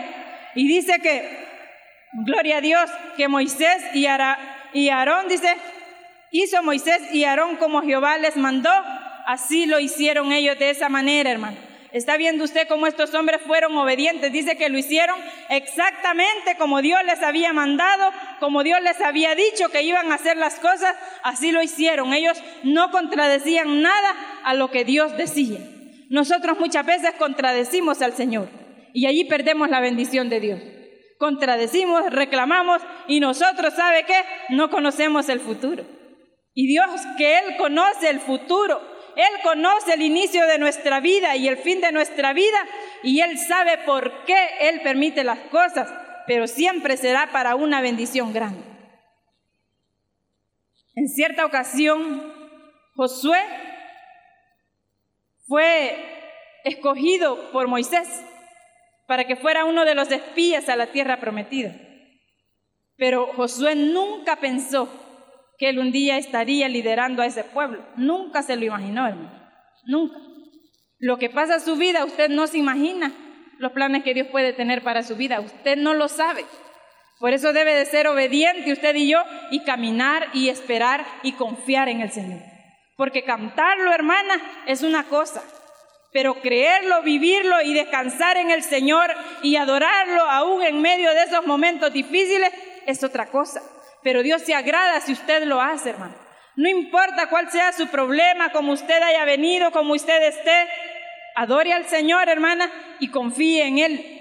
Y 0.55 0.69
dice 0.69 1.01
que, 1.01 1.45
gloria 2.13 2.59
a 2.59 2.61
Dios, 2.61 2.89
que 3.17 3.27
Moisés 3.27 3.83
y, 3.95 4.07
y 4.75 4.89
Aarón, 4.91 5.27
dice, 5.27 5.57
hizo 6.31 6.63
Moisés 6.63 7.03
y 7.13 7.25
Aarón 7.25 7.57
como 7.57 7.83
Jehová 7.83 8.17
les 8.17 8.37
mandó 8.37 8.71
Así 9.29 9.67
lo 9.67 9.79
hicieron 9.79 10.33
ellos 10.33 10.59
de 10.59 10.71
esa 10.71 10.89
manera, 10.89 11.31
hermano. 11.31 11.68
Está 11.93 12.19
viendo 12.19 12.45
usted 12.45 12.69
cómo 12.69 12.87
estos 12.87 13.15
hombres 13.15 13.41
fueron 13.47 13.77
obedientes. 13.77 14.31
Dice 14.31 14.57
que 14.57 14.69
lo 14.69 14.79
hicieron 14.79 15.17
exactamente 15.49 16.57
como 16.59 16.83
Dios 16.83 17.01
les 17.05 17.23
había 17.23 17.53
mandado, 17.53 18.13
como 18.41 18.63
Dios 18.63 18.81
les 18.83 19.01
había 19.01 19.35
dicho 19.35 19.71
que 19.71 19.83
iban 19.83 20.13
a 20.13 20.17
hacer 20.17 20.37
las 20.37 20.57
cosas. 20.57 20.95
Así 21.23 21.51
lo 21.51 21.63
hicieron. 21.63 22.13
Ellos 22.13 22.43
no 22.63 22.91
contradecían 22.91 23.81
nada 23.81 24.15
a 24.45 24.55
lo 24.55 24.71
que 24.71 24.85
Dios 24.85 25.17
decía. 25.17 25.59
Nosotros 26.11 26.59
muchas 26.59 26.85
veces 26.85 27.13
contradecimos 27.19 28.03
al 28.03 28.15
Señor 28.15 28.49
y 28.93 29.07
allí 29.07 29.25
perdemos 29.25 29.71
la 29.71 29.81
bendición 29.81 30.29
de 30.29 30.41
Dios. 30.41 30.61
Contradecimos, 31.19 32.11
reclamamos 32.11 32.81
y 33.09 33.21
nosotros, 33.21 33.75
¿sabe 33.75 34.05
qué? 34.05 34.25
No 34.51 34.71
conocemos 34.71 35.29
el 35.29 35.41
futuro. 35.41 35.85
Y 36.55 36.67
Dios 36.67 36.89
que 37.17 37.39
Él 37.39 37.57
conoce 37.57 38.11
el 38.11 38.21
futuro 38.21 38.98
él 39.19 39.43
conoce 39.43 39.95
el 39.95 40.03
inicio 40.03 40.47
de 40.47 40.59
nuestra 40.59 41.01
vida 41.01 41.35
y 41.35 41.49
el 41.49 41.57
fin 41.57 41.81
de 41.81 41.91
nuestra 41.91 42.33
vida 42.33 42.69
y 43.03 43.21
Él 43.21 43.37
sabe 43.37 43.79
por 43.79 44.25
qué 44.25 44.39
Él 44.61 44.81
permite 44.83 45.25
las 45.25 45.41
cosas, 45.51 45.93
pero 46.29 46.47
siempre 46.47 46.97
será 46.97 47.33
para 47.33 47.57
una 47.57 47.81
bendición 47.81 48.33
grande. 48.33 48.63
En 50.95 51.09
cierta 51.09 51.45
ocasión, 51.45 52.33
Josué 52.95 53.43
fue 55.49 55.97
escogido 56.63 57.51
por 57.51 57.67
Moisés 57.67 58.09
para 59.09 59.27
que 59.27 59.35
fuera 59.35 59.65
uno 59.65 59.85
de 59.85 59.97
los 59.97 60.13
espías 60.13 60.69
a 60.69 60.77
la 60.77 60.93
tierra 60.93 61.19
prometida. 61.19 61.75
Pero 62.95 63.33
Josué 63.35 63.75
nunca 63.75 64.37
pensó 64.37 65.08
que 65.59 65.69
él 65.69 65.79
un 65.79 65.91
día 65.91 66.17
estaría 66.17 66.69
liderando 66.69 67.21
a 67.21 67.27
ese 67.27 67.45
pueblo. 67.45 67.85
Nunca 67.97 68.43
se 68.43 68.57
lo 68.57 68.65
imaginó, 68.65 69.07
hermano. 69.07 69.51
Nunca. 69.85 70.17
Lo 70.99 71.19
que 71.19 71.31
pasa 71.31 71.57
en 71.57 71.61
su 71.61 71.77
vida, 71.77 72.05
usted 72.05 72.31
no 72.31 72.47
se 72.47 72.59
imagina 72.59 73.13
los 73.59 73.73
planes 73.73 74.05
que 74.05 74.15
Dios 74.15 74.29
puede 74.29 74.53
tener 74.53 74.83
para 74.83 75.03
su 75.03 75.17
vida. 75.17 75.41
Usted 75.41 75.77
no 75.77 75.95
lo 75.95 76.09
sabe. 76.09 76.45
Por 77.19 77.33
eso 77.33 77.53
debe 77.53 77.75
de 77.75 77.87
ser 77.87 78.07
obediente 78.07 78.73
usted 78.73 78.95
y 78.95 79.11
yo 79.11 79.19
y 79.51 79.65
caminar 79.65 80.29
y 80.33 80.49
esperar 80.49 81.05
y 81.25 81.33
confiar 81.33 81.89
en 81.89 82.01
el 82.03 82.13
Señor. 82.13 82.41
Porque 82.97 83.25
cantarlo, 83.25 83.93
hermana, 83.93 84.41
es 84.67 84.83
una 84.83 85.05
cosa. 85.05 85.43
Pero 86.13 86.41
creerlo, 86.41 87.03
vivirlo 87.03 87.61
y 87.63 87.75
descansar 87.75 88.37
en 88.37 88.53
el 88.53 88.63
Señor 88.63 89.11
y 89.43 89.57
adorarlo 89.57 90.23
aún 90.23 90.63
en 90.63 90.81
medio 90.81 91.11
de 91.11 91.25
esos 91.25 91.45
momentos 91.47 91.93
difíciles 91.93 92.53
es 92.87 93.03
otra 93.03 93.27
cosa 93.27 93.61
pero 94.03 94.23
Dios 94.23 94.43
se 94.43 94.55
agrada 94.55 95.01
si 95.01 95.13
usted 95.13 95.45
lo 95.45 95.61
hace, 95.61 95.91
hermano. 95.91 96.15
No 96.57 96.69
importa 96.69 97.29
cuál 97.29 97.51
sea 97.51 97.73
su 97.73 97.87
problema, 97.87 98.51
como 98.51 98.73
usted 98.73 99.01
haya 99.03 99.25
venido, 99.25 99.71
como 99.71 99.95
usted 99.95 100.23
esté, 100.25 100.69
adore 101.37 101.73
al 101.73 101.85
Señor, 101.85 102.29
hermana, 102.29 102.69
y 102.99 103.11
confíe 103.11 103.67
en 103.67 103.79
Él. 103.79 104.19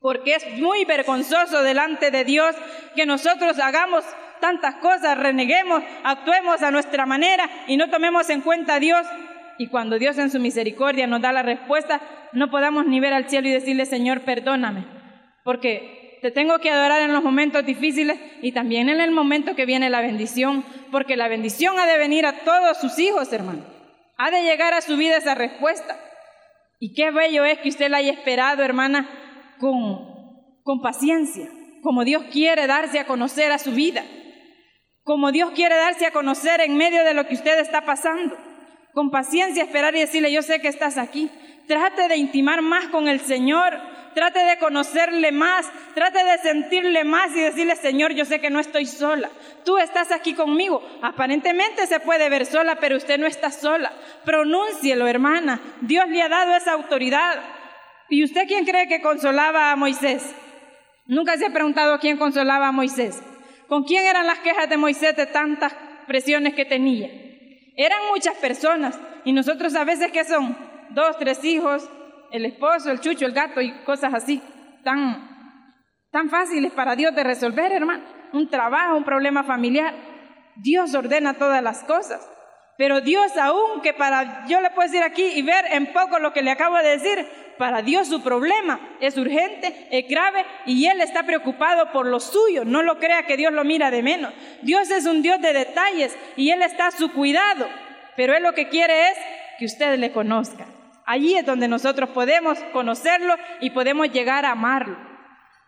Porque 0.00 0.34
es 0.34 0.46
muy 0.58 0.84
vergonzoso 0.84 1.62
delante 1.62 2.10
de 2.10 2.24
Dios 2.24 2.54
que 2.94 3.06
nosotros 3.06 3.58
hagamos 3.58 4.04
tantas 4.40 4.76
cosas, 4.76 5.18
reneguemos, 5.18 5.82
actuemos 6.04 6.62
a 6.62 6.70
nuestra 6.70 7.06
manera 7.06 7.48
y 7.66 7.76
no 7.76 7.88
tomemos 7.90 8.28
en 8.30 8.40
cuenta 8.40 8.74
a 8.74 8.80
Dios. 8.80 9.06
Y 9.58 9.68
cuando 9.68 9.98
Dios 9.98 10.18
en 10.18 10.30
su 10.30 10.40
misericordia 10.40 11.06
nos 11.06 11.20
da 11.20 11.32
la 11.32 11.42
respuesta, 11.42 12.00
no 12.32 12.50
podamos 12.50 12.86
ni 12.86 13.00
ver 13.00 13.12
al 13.12 13.28
cielo 13.28 13.48
y 13.48 13.52
decirle, 13.52 13.84
Señor, 13.84 14.22
perdóname. 14.22 14.86
Porque 15.44 15.99
te 16.20 16.30
tengo 16.30 16.58
que 16.58 16.70
adorar 16.70 17.02
en 17.02 17.12
los 17.12 17.22
momentos 17.22 17.64
difíciles 17.64 18.18
y 18.42 18.52
también 18.52 18.88
en 18.88 19.00
el 19.00 19.10
momento 19.10 19.54
que 19.54 19.66
viene 19.66 19.90
la 19.90 20.00
bendición, 20.00 20.64
porque 20.90 21.16
la 21.16 21.28
bendición 21.28 21.78
ha 21.78 21.86
de 21.86 21.98
venir 21.98 22.26
a 22.26 22.40
todos 22.40 22.78
sus 22.78 22.98
hijos, 22.98 23.32
hermano. 23.32 23.64
Ha 24.18 24.30
de 24.30 24.42
llegar 24.42 24.74
a 24.74 24.82
su 24.82 24.96
vida 24.96 25.16
esa 25.16 25.34
respuesta. 25.34 25.98
Y 26.78 26.94
qué 26.94 27.10
bello 27.10 27.44
es 27.44 27.58
que 27.58 27.70
usted 27.70 27.90
la 27.90 27.98
haya 27.98 28.12
esperado, 28.12 28.62
hermana, 28.62 29.08
con, 29.58 29.98
con 30.62 30.80
paciencia, 30.82 31.48
como 31.82 32.04
Dios 32.04 32.24
quiere 32.30 32.66
darse 32.66 32.98
a 32.98 33.06
conocer 33.06 33.52
a 33.52 33.58
su 33.58 33.72
vida, 33.72 34.04
como 35.02 35.32
Dios 35.32 35.50
quiere 35.52 35.76
darse 35.76 36.06
a 36.06 36.12
conocer 36.12 36.60
en 36.60 36.76
medio 36.76 37.04
de 37.04 37.14
lo 37.14 37.26
que 37.26 37.34
usted 37.34 37.58
está 37.58 37.82
pasando. 37.82 38.36
Con 38.92 39.10
paciencia 39.10 39.62
esperar 39.62 39.94
y 39.94 40.00
decirle, 40.00 40.32
yo 40.32 40.42
sé 40.42 40.60
que 40.60 40.68
estás 40.68 40.98
aquí. 40.98 41.30
Trate 41.70 42.08
de 42.08 42.16
intimar 42.16 42.62
más 42.62 42.88
con 42.88 43.06
el 43.06 43.20
Señor, 43.20 43.80
trate 44.12 44.40
de 44.40 44.58
conocerle 44.58 45.30
más, 45.30 45.70
trate 45.94 46.18
de 46.24 46.38
sentirle 46.38 47.04
más 47.04 47.30
y 47.30 47.42
decirle, 47.42 47.76
Señor, 47.76 48.12
yo 48.12 48.24
sé 48.24 48.40
que 48.40 48.50
no 48.50 48.58
estoy 48.58 48.86
sola, 48.86 49.30
tú 49.64 49.78
estás 49.78 50.10
aquí 50.10 50.34
conmigo. 50.34 50.82
Aparentemente 51.00 51.86
se 51.86 52.00
puede 52.00 52.28
ver 52.28 52.44
sola, 52.44 52.78
pero 52.80 52.96
usted 52.96 53.20
no 53.20 53.28
está 53.28 53.52
sola. 53.52 53.92
Pronúncielo, 54.24 55.06
hermana. 55.06 55.60
Dios 55.82 56.08
le 56.08 56.20
ha 56.22 56.28
dado 56.28 56.56
esa 56.56 56.72
autoridad. 56.72 57.40
¿Y 58.08 58.24
usted 58.24 58.48
quién 58.48 58.64
cree 58.64 58.88
que 58.88 59.00
consolaba 59.00 59.70
a 59.70 59.76
Moisés? 59.76 60.34
Nunca 61.06 61.36
se 61.36 61.46
ha 61.46 61.52
preguntado 61.52 62.00
quién 62.00 62.16
consolaba 62.16 62.66
a 62.66 62.72
Moisés. 62.72 63.22
¿Con 63.68 63.84
quién 63.84 64.08
eran 64.08 64.26
las 64.26 64.40
quejas 64.40 64.68
de 64.68 64.76
Moisés 64.76 65.14
de 65.14 65.26
tantas 65.26 65.72
presiones 66.08 66.54
que 66.54 66.64
tenía? 66.64 67.08
Eran 67.76 68.00
muchas 68.12 68.34
personas 68.38 68.98
y 69.24 69.32
nosotros 69.32 69.76
a 69.76 69.84
veces 69.84 70.10
que 70.10 70.24
son 70.24 70.69
dos, 70.90 71.16
tres 71.18 71.42
hijos, 71.44 71.88
el 72.30 72.44
esposo, 72.44 72.90
el 72.90 73.00
chucho, 73.00 73.26
el 73.26 73.32
gato 73.32 73.60
y 73.60 73.72
cosas 73.84 74.14
así, 74.14 74.42
tan, 74.84 75.72
tan 76.10 76.30
fáciles 76.30 76.72
para 76.72 76.96
Dios 76.96 77.14
de 77.14 77.24
resolver, 77.24 77.72
hermano. 77.72 78.04
Un 78.32 78.48
trabajo, 78.48 78.96
un 78.96 79.04
problema 79.04 79.42
familiar. 79.42 79.94
Dios 80.56 80.94
ordena 80.94 81.34
todas 81.34 81.62
las 81.62 81.82
cosas. 81.84 82.26
Pero 82.78 83.00
Dios 83.00 83.36
aún 83.36 83.82
que 83.82 83.92
para, 83.92 84.46
yo 84.46 84.60
le 84.60 84.70
puedo 84.70 84.88
decir 84.88 85.02
aquí 85.02 85.22
y 85.34 85.42
ver 85.42 85.66
en 85.72 85.92
poco 85.92 86.18
lo 86.18 86.32
que 86.32 86.40
le 86.40 86.50
acabo 86.50 86.78
de 86.78 86.96
decir, 86.96 87.28
para 87.58 87.82
Dios 87.82 88.08
su 88.08 88.22
problema 88.22 88.80
es 89.00 89.18
urgente, 89.18 89.88
es 89.90 90.08
grave 90.08 90.46
y 90.64 90.86
Él 90.86 91.02
está 91.02 91.24
preocupado 91.24 91.92
por 91.92 92.06
lo 92.06 92.20
suyo. 92.20 92.64
No 92.64 92.82
lo 92.82 92.98
crea 92.98 93.26
que 93.26 93.36
Dios 93.36 93.52
lo 93.52 93.64
mira 93.64 93.90
de 93.90 94.02
menos. 94.02 94.32
Dios 94.62 94.90
es 94.90 95.04
un 95.04 95.20
Dios 95.20 95.42
de 95.42 95.52
detalles 95.52 96.16
y 96.36 96.52
Él 96.52 96.62
está 96.62 96.86
a 96.86 96.90
su 96.90 97.12
cuidado. 97.12 97.68
Pero 98.16 98.34
Él 98.34 98.44
lo 98.44 98.54
que 98.54 98.68
quiere 98.68 99.10
es 99.10 99.18
que 99.58 99.66
usted 99.66 99.98
le 99.98 100.10
conozca. 100.10 100.66
Allí 101.10 101.34
es 101.34 101.44
donde 101.44 101.66
nosotros 101.66 102.10
podemos 102.10 102.56
conocerlo 102.72 103.34
y 103.60 103.70
podemos 103.70 104.12
llegar 104.12 104.44
a 104.44 104.52
amarlo. 104.52 104.96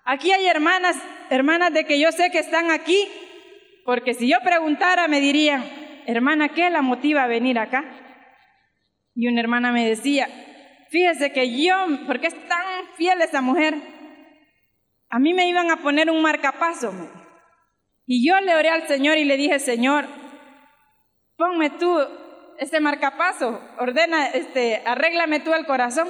Aquí 0.04 0.30
hay 0.30 0.46
hermanas, 0.46 0.96
hermanas 1.30 1.72
de 1.72 1.84
que 1.84 1.98
yo 1.98 2.12
sé 2.12 2.30
que 2.30 2.38
están 2.38 2.70
aquí, 2.70 3.08
porque 3.84 4.14
si 4.14 4.28
yo 4.28 4.38
preguntara 4.44 5.08
me 5.08 5.20
dirían, 5.20 5.64
hermana, 6.06 6.50
¿qué 6.50 6.70
la 6.70 6.80
motiva 6.80 7.24
a 7.24 7.26
venir 7.26 7.58
acá? 7.58 7.82
Y 9.16 9.26
una 9.26 9.40
hermana 9.40 9.72
me 9.72 9.88
decía, 9.88 10.28
fíjese 10.90 11.32
que 11.32 11.60
yo, 11.60 11.74
porque 12.06 12.28
es 12.28 12.48
tan 12.48 12.86
fiel 12.96 13.20
esa 13.20 13.40
mujer, 13.40 13.74
a 15.08 15.18
mí 15.18 15.34
me 15.34 15.48
iban 15.48 15.72
a 15.72 15.78
poner 15.78 16.08
un 16.08 16.22
marcapaso. 16.22 16.94
Y 18.06 18.24
yo 18.24 18.40
le 18.42 18.54
oré 18.54 18.68
al 18.68 18.86
Señor 18.86 19.18
y 19.18 19.24
le 19.24 19.36
dije, 19.36 19.58
Señor, 19.58 20.04
ponme 21.36 21.68
tú 21.68 21.98
este 22.62 22.80
marcapaso, 22.80 23.60
ordena, 23.78 24.28
este, 24.28 24.82
arréglame 24.86 25.40
tú 25.40 25.52
el 25.52 25.66
corazón. 25.66 26.08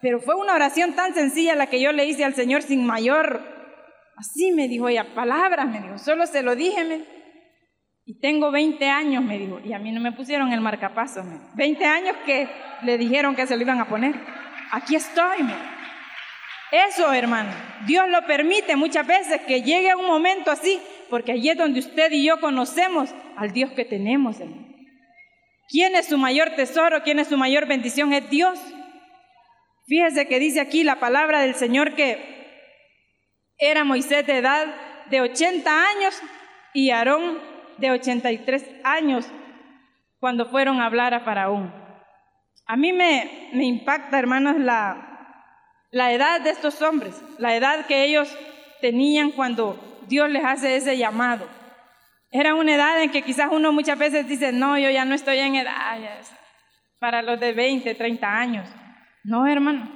Pero 0.00 0.20
fue 0.20 0.36
una 0.36 0.54
oración 0.54 0.94
tan 0.94 1.12
sencilla 1.12 1.56
la 1.56 1.66
que 1.66 1.80
yo 1.80 1.92
le 1.92 2.06
hice 2.06 2.24
al 2.24 2.34
Señor 2.34 2.62
sin 2.62 2.86
mayor, 2.86 3.40
así 4.16 4.52
me 4.52 4.68
dijo 4.68 4.88
ella, 4.88 5.14
palabras, 5.14 5.68
me 5.68 5.80
dijo, 5.80 5.98
solo 5.98 6.26
se 6.26 6.42
lo 6.42 6.54
dije, 6.54 6.84
me, 6.84 7.04
y 8.04 8.20
tengo 8.20 8.52
20 8.52 8.88
años, 8.88 9.24
me 9.24 9.38
dijo, 9.38 9.60
y 9.64 9.72
a 9.72 9.78
mí 9.78 9.90
no 9.90 10.00
me 10.00 10.12
pusieron 10.12 10.52
el 10.52 10.60
marcapaso, 10.60 11.24
me, 11.24 11.40
20 11.56 11.84
años 11.84 12.16
que 12.24 12.48
le 12.82 12.96
dijeron 12.96 13.34
que 13.34 13.46
se 13.46 13.56
lo 13.56 13.62
iban 13.62 13.80
a 13.80 13.88
poner. 13.88 14.14
Aquí 14.70 14.94
estoy, 14.94 15.42
me. 15.42 15.54
Eso, 16.70 17.12
hermano, 17.12 17.50
Dios 17.86 18.08
lo 18.08 18.24
permite 18.26 18.76
muchas 18.76 19.06
veces 19.06 19.40
que 19.42 19.62
llegue 19.62 19.94
un 19.96 20.06
momento 20.06 20.50
así, 20.50 20.80
porque 21.10 21.32
allí 21.32 21.50
es 21.50 21.56
donde 21.56 21.80
usted 21.80 22.12
y 22.12 22.24
yo 22.24 22.40
conocemos 22.40 23.12
al 23.36 23.52
Dios 23.52 23.72
que 23.72 23.84
tenemos, 23.84 24.38
hermano. 24.38 24.67
¿Quién 25.68 25.94
es 25.94 26.06
su 26.06 26.16
mayor 26.16 26.50
tesoro? 26.56 27.02
¿Quién 27.02 27.18
es 27.18 27.28
su 27.28 27.36
mayor 27.36 27.66
bendición? 27.66 28.12
Es 28.12 28.28
Dios. 28.30 28.58
Fíjese 29.86 30.26
que 30.26 30.38
dice 30.38 30.60
aquí 30.60 30.82
la 30.82 30.98
palabra 30.98 31.40
del 31.40 31.54
Señor 31.54 31.94
que 31.94 32.38
era 33.58 33.84
Moisés 33.84 34.26
de 34.26 34.38
edad 34.38 34.66
de 35.10 35.20
80 35.20 35.70
años 35.70 36.20
y 36.72 36.90
Aarón 36.90 37.38
de 37.78 37.90
83 37.90 38.64
años 38.84 39.26
cuando 40.20 40.46
fueron 40.46 40.80
a 40.80 40.86
hablar 40.86 41.14
a 41.14 41.20
Faraón. 41.20 41.72
A 42.66 42.76
mí 42.76 42.92
me, 42.92 43.50
me 43.52 43.64
impacta, 43.64 44.18
hermanos, 44.18 44.58
la, 44.58 45.08
la 45.90 46.12
edad 46.12 46.40
de 46.40 46.50
estos 46.50 46.82
hombres, 46.82 47.20
la 47.38 47.56
edad 47.56 47.86
que 47.86 48.04
ellos 48.04 48.28
tenían 48.80 49.30
cuando 49.32 49.78
Dios 50.06 50.28
les 50.28 50.44
hace 50.44 50.76
ese 50.76 50.96
llamado. 50.96 51.46
Era 52.30 52.54
una 52.54 52.74
edad 52.74 53.02
en 53.02 53.10
que 53.10 53.22
quizás 53.22 53.48
uno 53.50 53.72
muchas 53.72 53.98
veces 53.98 54.28
dice, 54.28 54.52
no, 54.52 54.78
yo 54.78 54.90
ya 54.90 55.04
no 55.04 55.14
estoy 55.14 55.38
en 55.38 55.56
edad 55.56 55.98
para 56.98 57.22
los 57.22 57.38
de 57.40 57.52
20, 57.52 57.94
30 57.94 58.26
años. 58.26 58.68
No, 59.24 59.46
hermano. 59.46 59.90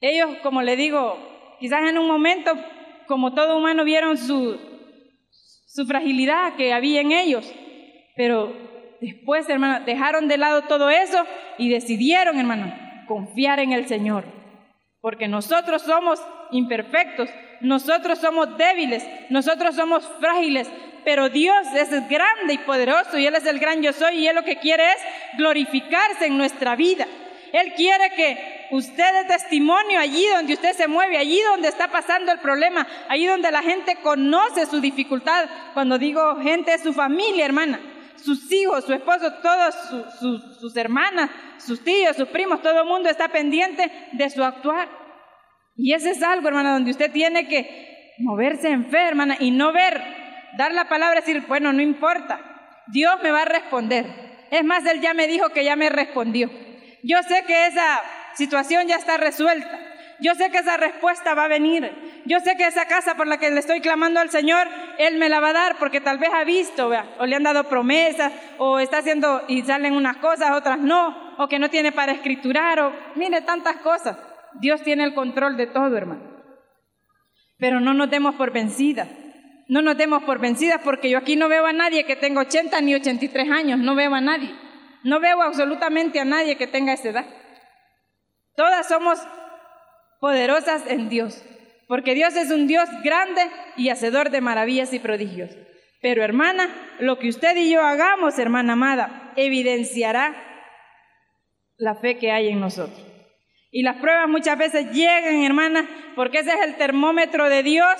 Ellos, 0.00 0.30
como 0.42 0.62
le 0.62 0.76
digo, 0.76 1.16
quizás 1.60 1.88
en 1.88 1.98
un 1.98 2.08
momento, 2.08 2.52
como 3.06 3.34
todo 3.34 3.58
humano, 3.58 3.84
vieron 3.84 4.18
su, 4.18 4.58
su 5.66 5.86
fragilidad 5.86 6.54
que 6.56 6.72
había 6.72 7.00
en 7.00 7.12
ellos. 7.12 7.52
Pero 8.16 8.52
después, 9.00 9.48
hermano, 9.48 9.84
dejaron 9.84 10.28
de 10.28 10.38
lado 10.38 10.62
todo 10.62 10.90
eso 10.90 11.24
y 11.58 11.68
decidieron, 11.68 12.38
hermano, 12.38 12.74
confiar 13.06 13.60
en 13.60 13.72
el 13.72 13.86
Señor. 13.86 14.24
Porque 15.00 15.28
nosotros 15.28 15.82
somos 15.82 16.20
imperfectos, 16.50 17.30
nosotros 17.60 18.18
somos 18.18 18.56
débiles, 18.56 19.06
nosotros 19.30 19.74
somos 19.74 20.04
frágiles, 20.20 20.70
pero 21.04 21.28
Dios 21.28 21.66
es 21.74 21.90
grande 22.08 22.54
y 22.54 22.58
poderoso 22.58 23.18
y 23.18 23.26
Él 23.26 23.34
es 23.34 23.46
el 23.46 23.58
gran 23.58 23.82
yo 23.82 23.92
soy 23.92 24.18
y 24.18 24.28
Él 24.28 24.36
lo 24.36 24.44
que 24.44 24.56
quiere 24.56 24.84
es 24.84 24.98
glorificarse 25.36 26.26
en 26.26 26.38
nuestra 26.38 26.76
vida. 26.76 27.06
Él 27.52 27.74
quiere 27.74 28.10
que 28.16 28.68
usted 28.70 29.12
dé 29.12 29.24
testimonio 29.26 30.00
allí 30.00 30.26
donde 30.34 30.54
usted 30.54 30.72
se 30.72 30.88
mueve, 30.88 31.18
allí 31.18 31.38
donde 31.42 31.68
está 31.68 31.88
pasando 31.88 32.32
el 32.32 32.38
problema, 32.38 32.86
allí 33.08 33.26
donde 33.26 33.50
la 33.50 33.62
gente 33.62 33.96
conoce 33.96 34.64
su 34.64 34.80
dificultad. 34.80 35.46
Cuando 35.74 35.98
digo 35.98 36.36
gente, 36.36 36.72
es 36.72 36.82
su 36.82 36.94
familia, 36.94 37.44
hermana, 37.44 37.78
sus 38.16 38.50
hijos, 38.50 38.84
su 38.86 38.94
esposo, 38.94 39.34
todos 39.42 39.74
sus 40.60 40.76
hermanas, 40.76 41.30
sus 41.58 41.84
tíos, 41.84 42.16
sus 42.16 42.28
primos, 42.28 42.62
todo 42.62 42.82
el 42.82 42.88
mundo 42.88 43.10
está 43.10 43.28
pendiente 43.28 43.90
de 44.12 44.30
su 44.30 44.42
actuar. 44.42 44.88
Y 45.76 45.92
ese 45.92 46.10
es 46.10 46.22
algo, 46.22 46.48
hermana, 46.48 46.72
donde 46.72 46.90
usted 46.90 47.12
tiene 47.12 47.46
que 47.46 48.14
moverse 48.18 48.68
en 48.68 48.90
fe, 48.90 49.08
hermana, 49.08 49.36
y 49.40 49.50
no 49.50 49.72
ver 49.72 50.21
dar 50.56 50.72
la 50.72 50.88
palabra 50.88 51.18
y 51.18 51.22
decir, 51.22 51.44
bueno, 51.46 51.72
no 51.72 51.82
importa, 51.82 52.40
Dios 52.86 53.16
me 53.22 53.30
va 53.30 53.42
a 53.42 53.46
responder. 53.46 54.06
Es 54.50 54.64
más, 54.64 54.84
Él 54.86 55.00
ya 55.00 55.14
me 55.14 55.26
dijo 55.26 55.48
que 55.50 55.64
ya 55.64 55.76
me 55.76 55.88
respondió. 55.88 56.50
Yo 57.02 57.22
sé 57.22 57.44
que 57.46 57.66
esa 57.66 58.00
situación 58.34 58.86
ya 58.86 58.96
está 58.96 59.16
resuelta. 59.16 59.78
Yo 60.20 60.34
sé 60.36 60.50
que 60.50 60.58
esa 60.58 60.76
respuesta 60.76 61.34
va 61.34 61.44
a 61.44 61.48
venir. 61.48 62.22
Yo 62.26 62.38
sé 62.40 62.56
que 62.56 62.66
esa 62.66 62.86
casa 62.86 63.16
por 63.16 63.26
la 63.26 63.38
que 63.38 63.50
le 63.50 63.58
estoy 63.58 63.80
clamando 63.80 64.20
al 64.20 64.30
Señor, 64.30 64.68
Él 64.98 65.18
me 65.18 65.28
la 65.28 65.40
va 65.40 65.48
a 65.48 65.52
dar 65.52 65.78
porque 65.78 66.00
tal 66.00 66.18
vez 66.18 66.30
ha 66.32 66.44
visto, 66.44 66.92
o 67.18 67.26
le 67.26 67.34
han 67.34 67.42
dado 67.42 67.64
promesas, 67.64 68.32
o 68.58 68.78
está 68.78 68.98
haciendo 68.98 69.42
y 69.48 69.62
salen 69.62 69.94
unas 69.94 70.18
cosas, 70.18 70.52
otras 70.52 70.78
no, 70.78 71.34
o 71.38 71.48
que 71.48 71.58
no 71.58 71.70
tiene 71.70 71.90
para 71.90 72.12
escriturar, 72.12 72.78
o 72.80 72.92
mire 73.16 73.40
tantas 73.42 73.76
cosas. 73.78 74.16
Dios 74.60 74.82
tiene 74.82 75.02
el 75.02 75.14
control 75.14 75.56
de 75.56 75.66
todo, 75.66 75.96
hermano. 75.96 76.22
Pero 77.58 77.80
no 77.80 77.92
nos 77.92 78.08
demos 78.08 78.36
por 78.36 78.52
vencidas. 78.52 79.08
No 79.68 79.82
nos 79.82 79.96
demos 79.96 80.22
por 80.24 80.38
vencidas 80.38 80.80
porque 80.84 81.08
yo 81.10 81.18
aquí 81.18 81.36
no 81.36 81.48
veo 81.48 81.66
a 81.66 81.72
nadie 81.72 82.04
que 82.04 82.16
tenga 82.16 82.42
80 82.42 82.80
ni 82.80 82.94
83 82.94 83.50
años, 83.50 83.78
no 83.78 83.94
veo 83.94 84.14
a 84.14 84.20
nadie. 84.20 84.54
No 85.04 85.20
veo 85.20 85.42
absolutamente 85.42 86.20
a 86.20 86.24
nadie 86.24 86.56
que 86.56 86.66
tenga 86.66 86.92
esa 86.92 87.08
edad. 87.08 87.26
Todas 88.54 88.86
somos 88.88 89.18
poderosas 90.20 90.84
en 90.86 91.08
Dios, 91.08 91.42
porque 91.88 92.14
Dios 92.14 92.36
es 92.36 92.50
un 92.50 92.66
Dios 92.66 92.88
grande 93.02 93.42
y 93.76 93.88
hacedor 93.88 94.30
de 94.30 94.40
maravillas 94.40 94.92
y 94.92 94.98
prodigios. 94.98 95.50
Pero 96.00 96.22
hermana, 96.22 96.68
lo 97.00 97.18
que 97.18 97.28
usted 97.28 97.56
y 97.56 97.70
yo 97.70 97.82
hagamos, 97.82 98.38
hermana 98.38 98.74
amada, 98.74 99.32
evidenciará 99.36 100.34
la 101.76 101.94
fe 101.94 102.18
que 102.18 102.30
hay 102.30 102.48
en 102.48 102.60
nosotros. 102.60 103.04
Y 103.70 103.82
las 103.82 103.96
pruebas 103.96 104.28
muchas 104.28 104.58
veces 104.58 104.92
llegan, 104.92 105.42
hermana, 105.42 105.88
porque 106.14 106.40
ese 106.40 106.50
es 106.50 106.60
el 106.60 106.76
termómetro 106.76 107.48
de 107.48 107.62
Dios 107.62 107.96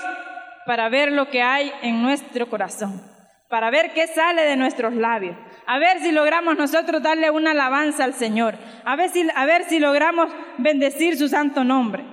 para 0.67 0.89
ver 0.89 1.13
lo 1.13 1.29
que 1.29 1.43
hay 1.43 1.73
en 1.83 2.03
nuestro 2.03 2.49
corazón, 2.49 3.03
para 3.49 3.71
ver 3.71 3.93
qué 3.93 4.07
sale 4.07 4.43
de 4.43 4.57
nuestros 4.57 4.95
labios, 4.95 5.37
a 5.67 5.79
ver 5.79 6.01
si 6.01 6.13
logramos 6.13 6.57
nosotros 6.57 7.03
darle 7.03 7.31
una 7.31 7.53
alabanza 7.53 8.05
al 8.05 8.15
Señor, 8.15 8.55
a 8.85 8.97
ver 8.97 9.11
si, 9.11 9.27
a 9.35 9.45
ver 9.47 9.65
si 9.65 9.79
logramos 9.79 10.33
bendecir 10.59 11.17
su 11.17 11.29
santo 11.29 11.65
nombre. 11.65 12.05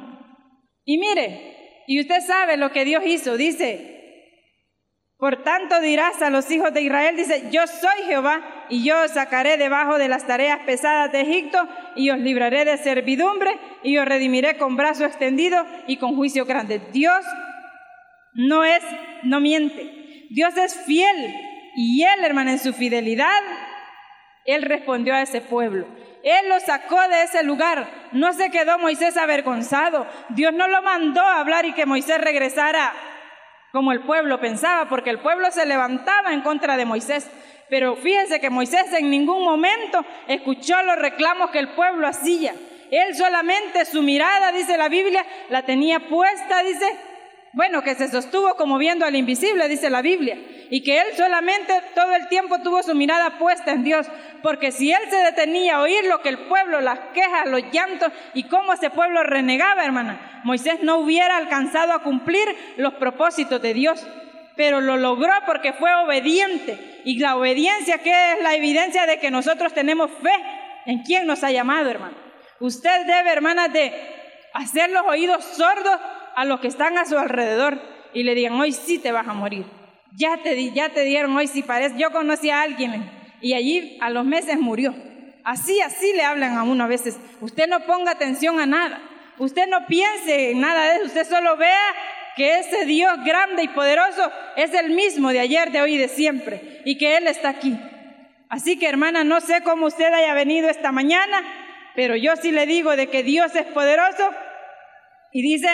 Y 0.85 0.97
mire, 0.97 1.83
y 1.87 1.99
usted 1.99 2.21
sabe 2.21 2.57
lo 2.57 2.71
que 2.71 2.85
Dios 2.85 3.03
hizo, 3.05 3.37
dice, 3.37 3.95
Por 5.17 5.43
tanto 5.43 5.79
dirás 5.81 6.21
a 6.21 6.29
los 6.29 6.49
hijos 6.51 6.73
de 6.73 6.81
Israel, 6.81 7.15
dice, 7.15 7.49
yo 7.51 7.67
soy 7.67 8.03
Jehová 8.07 8.65
y 8.69 8.83
yo 8.83 9.01
os 9.03 9.11
sacaré 9.11 9.57
debajo 9.57 9.97
de 9.97 10.07
las 10.07 10.25
tareas 10.25 10.59
pesadas 10.65 11.11
de 11.11 11.21
Egipto 11.21 11.67
y 11.95 12.09
os 12.11 12.19
libraré 12.19 12.63
de 12.65 12.77
servidumbre 12.77 13.51
y 13.83 13.97
os 13.97 14.05
redimiré 14.05 14.57
con 14.57 14.77
brazo 14.77 15.05
extendido 15.05 15.65
y 15.87 15.97
con 15.97 16.15
juicio 16.15 16.45
grande. 16.45 16.79
Dios 16.91 17.25
no 18.33 18.63
es, 18.63 18.83
no 19.23 19.39
miente. 19.39 20.27
Dios 20.29 20.55
es 20.57 20.75
fiel 20.85 21.35
y 21.75 22.03
él, 22.03 22.23
hermano, 22.23 22.51
en 22.51 22.59
su 22.59 22.73
fidelidad, 22.73 23.41
él 24.45 24.63
respondió 24.63 25.13
a 25.13 25.21
ese 25.21 25.41
pueblo. 25.41 25.87
Él 26.23 26.49
lo 26.49 26.59
sacó 26.59 26.99
de 27.07 27.23
ese 27.23 27.43
lugar. 27.43 27.87
No 28.11 28.33
se 28.33 28.49
quedó 28.49 28.77
Moisés 28.77 29.15
avergonzado. 29.17 30.07
Dios 30.29 30.53
no 30.53 30.67
lo 30.67 30.81
mandó 30.81 31.21
a 31.21 31.39
hablar 31.39 31.65
y 31.65 31.73
que 31.73 31.85
Moisés 31.85 32.19
regresara 32.19 32.93
como 33.71 33.91
el 33.91 34.01
pueblo 34.01 34.39
pensaba, 34.39 34.89
porque 34.89 35.11
el 35.11 35.19
pueblo 35.19 35.51
se 35.51 35.65
levantaba 35.65 36.33
en 36.33 36.41
contra 36.41 36.75
de 36.75 36.85
Moisés. 36.85 37.29
Pero 37.69 37.95
fíjese 37.95 38.39
que 38.39 38.49
Moisés 38.49 38.91
en 38.93 39.09
ningún 39.09 39.43
momento 39.43 40.03
escuchó 40.27 40.81
los 40.83 40.97
reclamos 40.97 41.51
que 41.51 41.59
el 41.59 41.69
pueblo 41.69 42.07
hacía. 42.07 42.53
Él 42.89 43.15
solamente 43.15 43.85
su 43.85 44.01
mirada, 44.01 44.51
dice 44.51 44.75
la 44.75 44.89
Biblia, 44.89 45.23
la 45.49 45.61
tenía 45.61 45.99
puesta, 45.99 46.63
dice, 46.63 46.87
bueno, 47.53 47.81
que 47.81 47.95
se 47.95 48.09
sostuvo 48.09 48.55
como 48.55 48.77
viendo 48.77 49.05
al 49.05 49.15
invisible, 49.15 49.67
dice 49.67 49.89
la 49.89 50.01
Biblia, 50.01 50.37
y 50.69 50.83
que 50.83 51.01
él 51.01 51.07
solamente 51.17 51.73
todo 51.95 52.13
el 52.13 52.27
tiempo 52.27 52.59
tuvo 52.59 52.83
su 52.83 52.93
mirada 52.93 53.39
puesta 53.39 53.71
en 53.71 53.83
Dios, 53.83 54.07
porque 54.43 54.71
si 54.71 54.91
él 54.91 55.01
se 55.09 55.17
detenía 55.17 55.77
a 55.77 55.81
oír 55.81 56.05
lo 56.05 56.21
que 56.21 56.29
el 56.29 56.37
pueblo, 56.37 56.79
las 56.79 56.99
quejas, 57.13 57.47
los 57.47 57.63
llantos 57.71 58.11
y 58.33 58.43
cómo 58.43 58.73
ese 58.73 58.91
pueblo 58.91 59.23
renegaba, 59.23 59.83
hermana, 59.83 60.41
Moisés 60.43 60.83
no 60.83 60.97
hubiera 60.97 61.37
alcanzado 61.37 61.93
a 61.93 62.03
cumplir 62.03 62.47
los 62.77 62.93
propósitos 62.95 63.61
de 63.61 63.73
Dios, 63.73 64.05
pero 64.55 64.81
lo 64.81 64.97
logró 64.97 65.33
porque 65.45 65.73
fue 65.73 65.93
obediente. 65.95 67.01
Y 67.05 67.17
la 67.17 67.37
obediencia, 67.37 67.99
que 67.99 68.11
es 68.33 68.41
la 68.43 68.55
evidencia 68.55 69.05
de 69.05 69.19
que 69.19 69.31
nosotros 69.31 69.73
tenemos 69.73 70.11
fe 70.21 70.33
en 70.85 71.01
quien 71.03 71.25
nos 71.25 71.43
ha 71.43 71.51
llamado, 71.51 71.89
hermano. 71.89 72.17
Usted 72.59 73.05
debe, 73.05 73.31
hermana, 73.31 73.69
de 73.69 73.93
hacer 74.53 74.89
los 74.89 75.05
oídos 75.05 75.43
sordos 75.45 75.97
a 76.35 76.45
los 76.45 76.59
que 76.59 76.67
están 76.67 76.97
a 76.97 77.05
su 77.05 77.17
alrededor 77.17 77.81
y 78.13 78.23
le 78.23 78.35
digan, 78.35 78.53
hoy 78.53 78.71
sí 78.71 78.99
te 78.99 79.11
vas 79.11 79.27
a 79.27 79.33
morir. 79.33 79.65
Ya 80.15 80.37
te, 80.41 80.71
ya 80.71 80.89
te 80.89 81.03
dieron, 81.03 81.35
hoy 81.35 81.47
sí 81.47 81.61
parece. 81.61 81.97
Yo 81.97 82.11
conocí 82.11 82.49
a 82.49 82.61
alguien 82.61 83.09
y 83.41 83.53
allí 83.53 83.97
a 84.01 84.09
los 84.09 84.25
meses 84.25 84.59
murió. 84.59 84.95
Así, 85.43 85.79
así 85.81 86.13
le 86.13 86.23
hablan 86.23 86.57
a 86.57 86.63
uno 86.63 86.83
a 86.83 86.87
veces. 86.87 87.17
Usted 87.41 87.67
no 87.67 87.81
ponga 87.81 88.11
atención 88.11 88.59
a 88.59 88.65
nada. 88.65 89.01
Usted 89.37 89.67
no 89.67 89.85
piense 89.87 90.51
en 90.51 90.61
nada 90.61 90.83
de 90.83 90.95
eso. 90.97 91.05
Usted 91.05 91.27
solo 91.27 91.55
vea 91.57 91.95
que 92.35 92.59
ese 92.59 92.85
Dios 92.85 93.23
grande 93.23 93.63
y 93.63 93.67
poderoso 93.69 94.31
es 94.55 94.73
el 94.73 94.91
mismo 94.91 95.31
de 95.31 95.39
ayer, 95.39 95.71
de 95.71 95.81
hoy 95.81 95.95
y 95.95 95.97
de 95.97 96.07
siempre. 96.07 96.81
Y 96.85 96.97
que 96.97 97.17
Él 97.17 97.27
está 97.27 97.49
aquí. 97.49 97.77
Así 98.49 98.77
que 98.77 98.87
hermana, 98.87 99.23
no 99.23 99.41
sé 99.41 99.61
cómo 99.63 99.85
usted 99.85 100.11
haya 100.11 100.33
venido 100.33 100.69
esta 100.69 100.91
mañana, 100.91 101.43
pero 101.95 102.15
yo 102.15 102.35
sí 102.35 102.51
le 102.51 102.65
digo 102.65 102.95
de 102.95 103.07
que 103.07 103.23
Dios 103.23 103.55
es 103.55 103.65
poderoso. 103.65 104.29
Y 105.31 105.41
dice, 105.41 105.69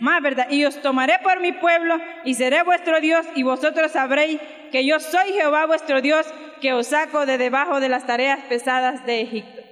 más 0.00 0.22
verdad, 0.22 0.48
y 0.50 0.64
os 0.64 0.80
tomaré 0.80 1.18
por 1.22 1.40
mi 1.40 1.52
pueblo 1.52 1.98
y 2.24 2.34
seré 2.34 2.62
vuestro 2.62 3.00
Dios 3.00 3.26
y 3.34 3.42
vosotros 3.42 3.92
sabréis 3.92 4.40
que 4.70 4.86
yo 4.86 5.00
soy 5.00 5.32
Jehová 5.32 5.66
vuestro 5.66 6.00
Dios 6.00 6.26
que 6.60 6.72
os 6.72 6.88
saco 6.88 7.26
de 7.26 7.38
debajo 7.38 7.80
de 7.80 7.88
las 7.88 8.06
tareas 8.06 8.40
pesadas 8.48 9.04
de 9.06 9.22
Egipto. 9.22 9.62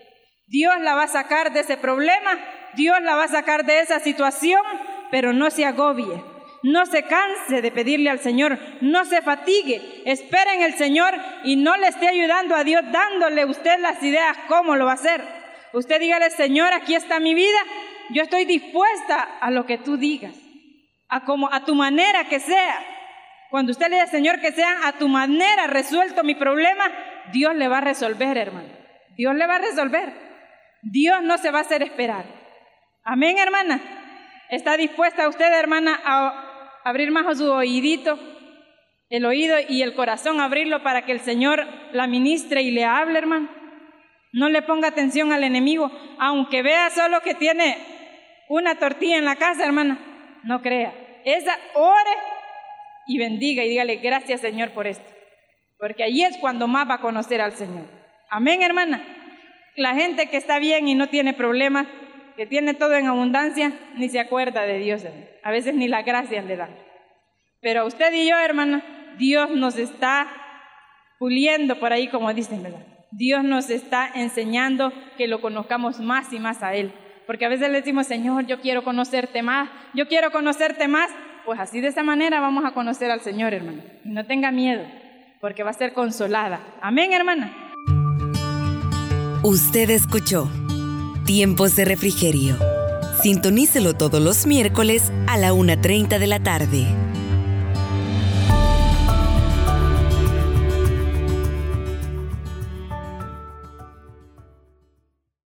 Dios 0.48 0.74
la 0.80 0.94
va 0.94 1.04
a 1.04 1.08
sacar 1.08 1.52
de 1.52 1.60
ese 1.60 1.76
problema, 1.76 2.38
Dios 2.74 3.00
la 3.02 3.16
va 3.16 3.24
a 3.24 3.28
sacar 3.28 3.64
de 3.64 3.80
esa 3.80 4.00
situación, 4.00 4.62
pero 5.10 5.32
no 5.32 5.50
se 5.50 5.64
agobie. 5.64 6.22
No 6.62 6.84
se 6.86 7.04
canse 7.04 7.62
de 7.62 7.70
pedirle 7.70 8.10
al 8.10 8.18
Señor, 8.18 8.58
no 8.80 9.04
se 9.04 9.22
fatigue, 9.22 10.02
espere 10.04 10.54
en 10.54 10.62
el 10.62 10.74
Señor 10.74 11.14
y 11.44 11.56
no 11.56 11.76
le 11.76 11.86
esté 11.86 12.08
ayudando 12.08 12.56
a 12.56 12.64
Dios 12.64 12.82
dándole 12.90 13.44
usted 13.44 13.78
las 13.78 14.02
ideas 14.02 14.36
cómo 14.48 14.74
lo 14.74 14.86
va 14.86 14.92
a 14.92 14.94
hacer. 14.94 15.22
Usted 15.72 16.00
dígale, 16.00 16.30
Señor, 16.30 16.72
aquí 16.72 16.94
está 16.94 17.20
mi 17.20 17.34
vida, 17.34 17.58
yo 18.10 18.22
estoy 18.22 18.44
dispuesta 18.44 19.38
a 19.40 19.50
lo 19.50 19.66
que 19.66 19.78
tú 19.78 19.96
digas, 19.96 20.34
a 21.08 21.24
como 21.24 21.52
a 21.52 21.64
tu 21.64 21.74
manera 21.74 22.28
que 22.28 22.40
sea. 22.40 22.78
Cuando 23.50 23.72
usted 23.72 23.88
le 23.88 23.96
dice, 23.96 24.08
Señor, 24.08 24.40
que 24.40 24.52
sea 24.52 24.86
a 24.86 24.92
tu 24.92 25.08
manera 25.08 25.66
resuelto 25.66 26.24
mi 26.24 26.34
problema, 26.34 26.84
Dios 27.32 27.54
le 27.54 27.68
va 27.68 27.78
a 27.78 27.82
resolver, 27.82 28.36
hermano. 28.36 28.68
Dios 29.16 29.34
le 29.34 29.46
va 29.46 29.56
a 29.56 29.60
resolver. 29.60 30.12
Dios 30.82 31.22
no 31.22 31.38
se 31.38 31.50
va 31.50 31.58
a 31.58 31.62
hacer 31.62 31.82
esperar. 31.82 32.24
Amén, 33.04 33.38
hermana. 33.38 33.80
¿Está 34.50 34.76
dispuesta 34.76 35.28
usted, 35.28 35.52
hermana, 35.52 36.00
a 36.04 36.80
abrir 36.84 37.10
más 37.10 37.38
su 37.38 37.50
oídito, 37.50 38.18
el 39.08 39.24
oído 39.24 39.56
y 39.68 39.82
el 39.82 39.94
corazón, 39.94 40.40
abrirlo 40.40 40.82
para 40.82 41.04
que 41.04 41.12
el 41.12 41.20
Señor 41.20 41.66
la 41.92 42.06
ministre 42.06 42.62
y 42.62 42.70
le 42.70 42.84
hable, 42.84 43.18
hermano? 43.18 43.48
No 44.32 44.48
le 44.48 44.62
ponga 44.62 44.88
atención 44.88 45.32
al 45.32 45.44
enemigo, 45.44 45.90
aunque 46.18 46.62
vea 46.62 46.90
solo 46.90 47.20
que 47.22 47.34
tiene 47.34 47.95
una 48.48 48.78
tortilla 48.78 49.18
en 49.18 49.24
la 49.24 49.36
casa, 49.36 49.64
hermana, 49.64 49.98
no 50.44 50.62
crea. 50.62 50.92
Esa 51.24 51.56
ore 51.74 52.10
y 53.06 53.18
bendiga 53.18 53.64
y 53.64 53.70
dígale 53.70 53.96
gracias 53.96 54.40
Señor 54.40 54.70
por 54.70 54.86
esto. 54.86 55.10
Porque 55.78 56.04
ahí 56.04 56.22
es 56.22 56.36
cuando 56.38 56.66
más 56.68 56.88
va 56.88 56.94
a 56.94 57.00
conocer 57.00 57.40
al 57.40 57.52
Señor. 57.52 57.86
Amén, 58.30 58.62
hermana. 58.62 59.02
La 59.76 59.94
gente 59.94 60.28
que 60.28 60.36
está 60.36 60.58
bien 60.58 60.88
y 60.88 60.94
no 60.94 61.08
tiene 61.08 61.34
problemas, 61.34 61.86
que 62.36 62.46
tiene 62.46 62.74
todo 62.74 62.94
en 62.94 63.06
abundancia, 63.06 63.72
ni 63.94 64.08
se 64.08 64.20
acuerda 64.20 64.62
de 64.62 64.78
Dios. 64.78 65.04
A 65.42 65.50
veces 65.50 65.74
ni 65.74 65.86
las 65.86 66.04
gracias 66.04 66.44
le 66.44 66.56
dan. 66.56 66.74
Pero 67.60 67.86
usted 67.86 68.12
y 68.12 68.28
yo, 68.28 68.38
hermana, 68.38 68.82
Dios 69.18 69.50
nos 69.50 69.76
está 69.76 70.28
puliendo 71.18 71.78
por 71.78 71.92
ahí, 71.92 72.08
como 72.08 72.32
dicen, 72.32 72.62
¿verdad? 72.62 72.86
Dios 73.10 73.44
nos 73.44 73.70
está 73.70 74.10
enseñando 74.14 74.92
que 75.16 75.28
lo 75.28 75.40
conozcamos 75.40 76.00
más 76.00 76.32
y 76.32 76.38
más 76.38 76.62
a 76.62 76.74
Él. 76.74 76.92
Porque 77.26 77.44
a 77.44 77.48
veces 77.48 77.70
le 77.70 77.78
decimos, 77.78 78.06
Señor, 78.06 78.46
yo 78.46 78.60
quiero 78.60 78.84
conocerte 78.84 79.42
más, 79.42 79.68
yo 79.94 80.06
quiero 80.08 80.30
conocerte 80.30 80.88
más. 80.88 81.10
Pues 81.44 81.60
así 81.60 81.80
de 81.80 81.88
esa 81.88 82.02
manera 82.02 82.40
vamos 82.40 82.64
a 82.64 82.72
conocer 82.72 83.10
al 83.10 83.20
Señor, 83.20 83.54
hermano. 83.54 83.82
Y 84.04 84.10
no 84.10 84.24
tenga 84.26 84.50
miedo, 84.50 84.84
porque 85.40 85.62
va 85.62 85.70
a 85.70 85.74
ser 85.74 85.92
consolada. 85.92 86.60
Amén, 86.80 87.12
hermana. 87.12 87.54
Usted 89.42 89.90
escuchó 89.90 90.50
Tiempos 91.24 91.76
de 91.76 91.84
Refrigerio. 91.84 92.56
Sintonícelo 93.22 93.94
todos 93.94 94.20
los 94.20 94.46
miércoles 94.46 95.12
a 95.26 95.36
la 95.36 95.52
1.30 95.52 96.18
de 96.18 96.26
la 96.26 96.40
tarde. 96.40 97.05